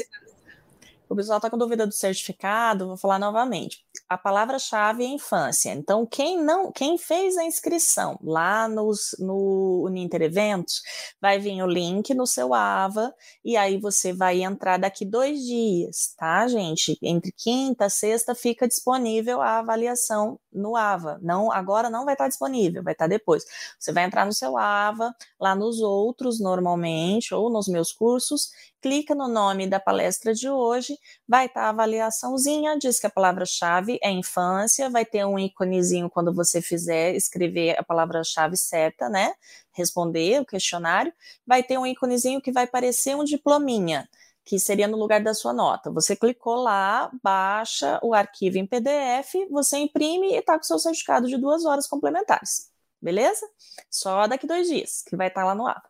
O 1.12 1.16
pessoal 1.16 1.36
está 1.36 1.50
com 1.50 1.58
dúvida 1.58 1.86
do 1.86 1.92
certificado, 1.92 2.86
vou 2.86 2.96
falar 2.96 3.18
novamente 3.18 3.84
a 4.12 4.18
palavra-chave 4.18 5.04
é 5.04 5.08
infância. 5.08 5.70
Então, 5.70 6.04
quem 6.06 6.38
não, 6.38 6.70
quem 6.70 6.98
fez 6.98 7.36
a 7.38 7.44
inscrição 7.44 8.18
lá 8.22 8.68
nos, 8.68 9.16
no 9.18 9.84
Uninter 9.86 10.20
Eventos, 10.22 10.82
vai 11.20 11.38
vir 11.38 11.62
o 11.62 11.66
link 11.66 12.12
no 12.12 12.26
seu 12.26 12.52
AVA 12.52 13.14
e 13.42 13.56
aí 13.56 13.78
você 13.80 14.12
vai 14.12 14.42
entrar 14.42 14.78
daqui 14.78 15.06
dois 15.06 15.40
dias, 15.40 16.14
tá, 16.16 16.46
gente? 16.46 16.98
Entre 17.02 17.32
quinta, 17.32 17.88
sexta 17.88 18.34
fica 18.34 18.68
disponível 18.68 19.40
a 19.40 19.60
avaliação 19.60 20.38
no 20.52 20.76
AVA. 20.76 21.18
Não, 21.22 21.50
agora 21.50 21.88
não 21.88 22.04
vai 22.04 22.14
estar 22.14 22.28
disponível, 22.28 22.82
vai 22.82 22.92
estar 22.92 23.06
depois. 23.06 23.44
Você 23.78 23.92
vai 23.92 24.04
entrar 24.04 24.26
no 24.26 24.32
seu 24.32 24.56
AVA, 24.56 25.14
lá 25.40 25.54
nos 25.54 25.80
outros 25.80 26.40
normalmente 26.40 27.34
ou 27.34 27.50
nos 27.50 27.68
meus 27.68 27.92
cursos, 27.92 28.50
clica 28.80 29.14
no 29.14 29.28
nome 29.28 29.66
da 29.66 29.78
palestra 29.78 30.34
de 30.34 30.48
hoje, 30.48 30.98
vai 31.26 31.46
estar 31.46 31.62
a 31.62 31.68
avaliaçãozinha, 31.68 32.76
diz 32.78 32.98
que 32.98 33.06
a 33.06 33.10
palavra-chave 33.10 33.98
é 34.02 34.10
infância, 34.10 34.90
vai 34.90 35.04
ter 35.04 35.24
um 35.24 35.38
íconezinho 35.38 36.10
quando 36.10 36.34
você 36.34 36.60
fizer 36.60 37.14
escrever 37.14 37.78
a 37.78 37.82
palavra-chave 37.84 38.56
certa, 38.56 39.08
né? 39.08 39.32
Responder 39.72 40.40
o 40.40 40.44
questionário, 40.44 41.12
vai 41.46 41.62
ter 41.62 41.78
um 41.78 41.86
íconezinho 41.86 42.42
que 42.42 42.50
vai 42.50 42.66
parecer 42.66 43.16
um 43.16 43.24
diplominha, 43.24 44.08
que 44.44 44.58
seria 44.58 44.88
no 44.88 44.96
lugar 44.96 45.22
da 45.22 45.34
sua 45.34 45.52
nota. 45.52 45.90
Você 45.90 46.16
clicou 46.16 46.56
lá, 46.56 47.10
baixa 47.22 47.98
o 48.02 48.14
arquivo 48.14 48.58
em 48.58 48.66
PDF, 48.66 49.48
você 49.50 49.78
imprime 49.78 50.32
e 50.32 50.36
está 50.36 50.56
com 50.56 50.64
seu 50.64 50.78
certificado 50.78 51.26
de 51.26 51.36
duas 51.36 51.64
horas 51.64 51.86
complementares. 51.86 52.70
Beleza? 53.00 53.46
Só 53.90 54.26
daqui 54.26 54.46
dois 54.46 54.68
dias, 54.68 55.02
que 55.02 55.16
vai 55.16 55.28
estar 55.28 55.42
tá 55.42 55.46
lá 55.46 55.54
no 55.54 55.66
ar. 55.66 55.82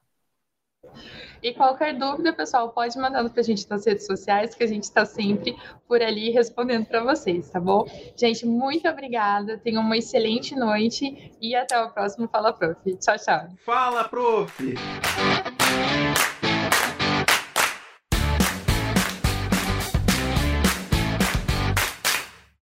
E 1.42 1.52
qualquer 1.54 1.96
dúvida, 1.96 2.32
pessoal, 2.32 2.70
pode 2.70 2.96
mandando 2.98 3.30
para 3.30 3.40
a 3.40 3.44
gente 3.44 3.68
nas 3.68 3.84
redes 3.84 4.06
sociais, 4.06 4.54
que 4.54 4.62
a 4.62 4.66
gente 4.66 4.84
está 4.84 5.04
sempre 5.04 5.56
por 5.88 6.00
ali 6.00 6.30
respondendo 6.30 6.86
para 6.86 7.02
vocês, 7.02 7.50
tá 7.50 7.58
bom? 7.58 7.84
Gente, 8.16 8.46
muito 8.46 8.88
obrigada, 8.88 9.58
tenham 9.58 9.82
uma 9.82 9.96
excelente 9.96 10.54
noite 10.54 11.32
e 11.40 11.54
até 11.54 11.80
o 11.82 11.90
próximo 11.90 12.28
Fala 12.28 12.52
Prof. 12.52 12.96
Tchau, 12.96 13.16
tchau. 13.18 13.48
Fala, 13.64 14.04
Prof! 14.04 14.74